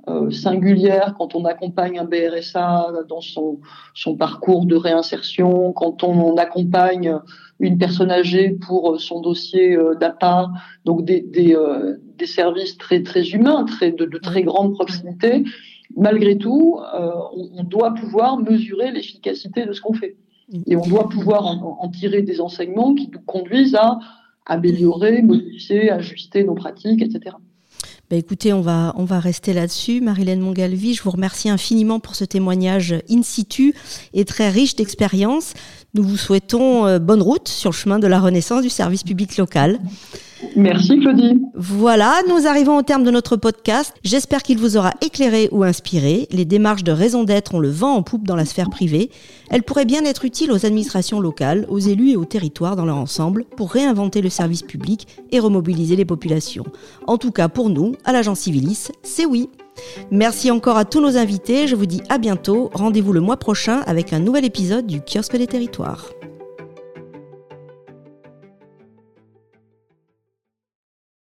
euh, 0.09 0.31
singulières, 0.31 1.17
quand 1.19 1.35
on 1.35 1.45
accompagne 1.45 1.99
un 1.99 2.05
BRSA 2.05 2.93
dans 3.09 3.21
son, 3.21 3.59
son 3.93 4.17
parcours 4.17 4.65
de 4.65 4.77
réinsertion, 4.77 5.73
quand 5.73 6.05
on, 6.05 6.37
accompagne 6.37 7.19
une 7.59 7.79
personne 7.79 8.11
âgée 8.11 8.51
pour 8.51 9.01
son 9.01 9.21
dossier 9.21 9.79
d'APA, 9.99 10.51
donc 10.85 11.05
des, 11.05 11.21
des, 11.21 11.57
des, 12.19 12.27
services 12.27 12.77
très, 12.77 13.03
très 13.03 13.23
humains, 13.31 13.65
très, 13.65 13.93
de, 13.93 14.19
très 14.19 14.43
grande 14.43 14.75
proximité, 14.75 15.43
malgré 15.97 16.37
tout, 16.37 16.79
euh, 16.95 17.11
on, 17.55 17.65
doit 17.65 17.95
pouvoir 17.95 18.39
mesurer 18.39 18.93
l'efficacité 18.93 19.67
de 19.67 19.73
ce 19.73 19.81
qu'on 19.81 19.95
fait. 19.95 20.17
Et 20.67 20.77
on 20.77 20.87
doit 20.87 21.09
pouvoir 21.09 21.45
en, 21.45 21.89
tirer 21.89 22.23
des 22.23 22.41
enseignements 22.41 22.95
qui 22.95 23.11
nous 23.13 23.19
conduisent 23.19 23.75
à 23.75 23.99
améliorer, 24.45 25.23
modifier, 25.23 25.91
ajuster 25.91 26.45
nos 26.45 26.55
pratiques, 26.55 27.03
etc. 27.03 27.35
Bah 28.09 28.15
écoutez, 28.15 28.53
on 28.53 28.61
va, 28.61 28.95
on 28.97 29.05
va 29.05 29.19
rester 29.19 29.53
là-dessus. 29.53 30.01
Marilène 30.01 30.39
Mongalvi, 30.39 30.95
je 30.95 31.03
vous 31.03 31.11
remercie 31.11 31.49
infiniment 31.49 31.99
pour 31.99 32.15
ce 32.15 32.25
témoignage 32.25 32.95
in 33.11 33.23
situ 33.23 33.75
et 34.15 34.25
très 34.25 34.49
riche 34.49 34.77
d'expérience. 34.77 35.55
Nous 35.97 36.03
vous 36.03 36.19
souhaitons 36.19 36.87
euh, 36.87 36.99
bonne 36.99 37.23
route 37.23 37.49
sur 37.49 37.71
le 37.71 37.75
chemin 37.75 37.99
de 37.99 38.07
la 38.07 38.21
renaissance 38.21 38.61
du 38.61 38.69
service 38.69 39.03
public 39.03 39.39
local. 39.39 39.81
Merci 40.55 40.99
Claudie. 41.01 41.43
Voilà, 41.55 42.21
nous 42.29 42.47
arrivons 42.47 42.77
au 42.77 42.83
terme 42.83 43.05
de 43.05 43.11
notre 43.11 43.37
podcast. 43.37 43.95
J'espère 44.05 44.43
qu'il 44.43 44.59
vous 44.59 44.77
aura 44.77 44.93
éclairé 45.01 45.49
ou 45.53 45.65
inspiré. 45.65 46.29
Les 46.31 46.45
démarches 46.45 46.85
de 46.85 46.93
raison 46.93 47.25
d'être 47.25 47.55
ont 47.55 47.59
le 47.59 47.71
vent 47.71 47.95
en 47.95 48.03
poupe 48.03 48.27
dans 48.27 48.37
la 48.37 48.45
sphère 48.45 48.71
privée. 48.71 49.11
Elles 49.51 49.63
pourraient 49.63 49.85
bien 49.85 50.05
être 50.05 50.25
utiles 50.25 50.53
aux 50.53 50.67
administrations 50.67 51.21
locales, 51.21 51.67
aux 51.69 51.79
élus 51.79 52.11
et 52.11 52.17
aux 52.17 52.25
territoires 52.25 52.77
dans 52.77 52.85
leur 52.85 52.97
ensemble 52.97 53.45
pour 53.57 53.73
réinventer 53.73 54.21
le 54.23 54.29
service 54.29 54.63
public 54.63 55.07
et 55.33 55.41
remobiliser 55.41 55.97
les 55.97 56.05
populations. 56.05 56.65
En 57.07 57.19
tout 57.19 57.33
cas, 57.33 57.49
pour 57.49 57.71
nous, 57.71 57.95
à 58.05 58.13
l'agence 58.13 58.41
Civilis, 58.41 58.91
c'est 59.03 59.27
oui. 59.27 59.49
Merci 60.11 60.51
encore 60.51 60.77
à 60.77 60.85
tous 60.85 61.01
nos 61.01 61.17
invités. 61.17 61.67
Je 61.67 61.77
vous 61.77 61.87
dis 61.87 62.03
à 62.09 62.19
bientôt. 62.19 62.71
Rendez-vous 62.73 63.13
le 63.13 63.21
mois 63.21 63.37
prochain 63.37 63.81
avec 63.87 64.13
un 64.13 64.21
nouvel 64.21 64.45
épisode 64.45 64.87
du 64.87 65.01
Kiosque 65.01 65.37
des 65.37 65.47
territoires. 65.47 66.07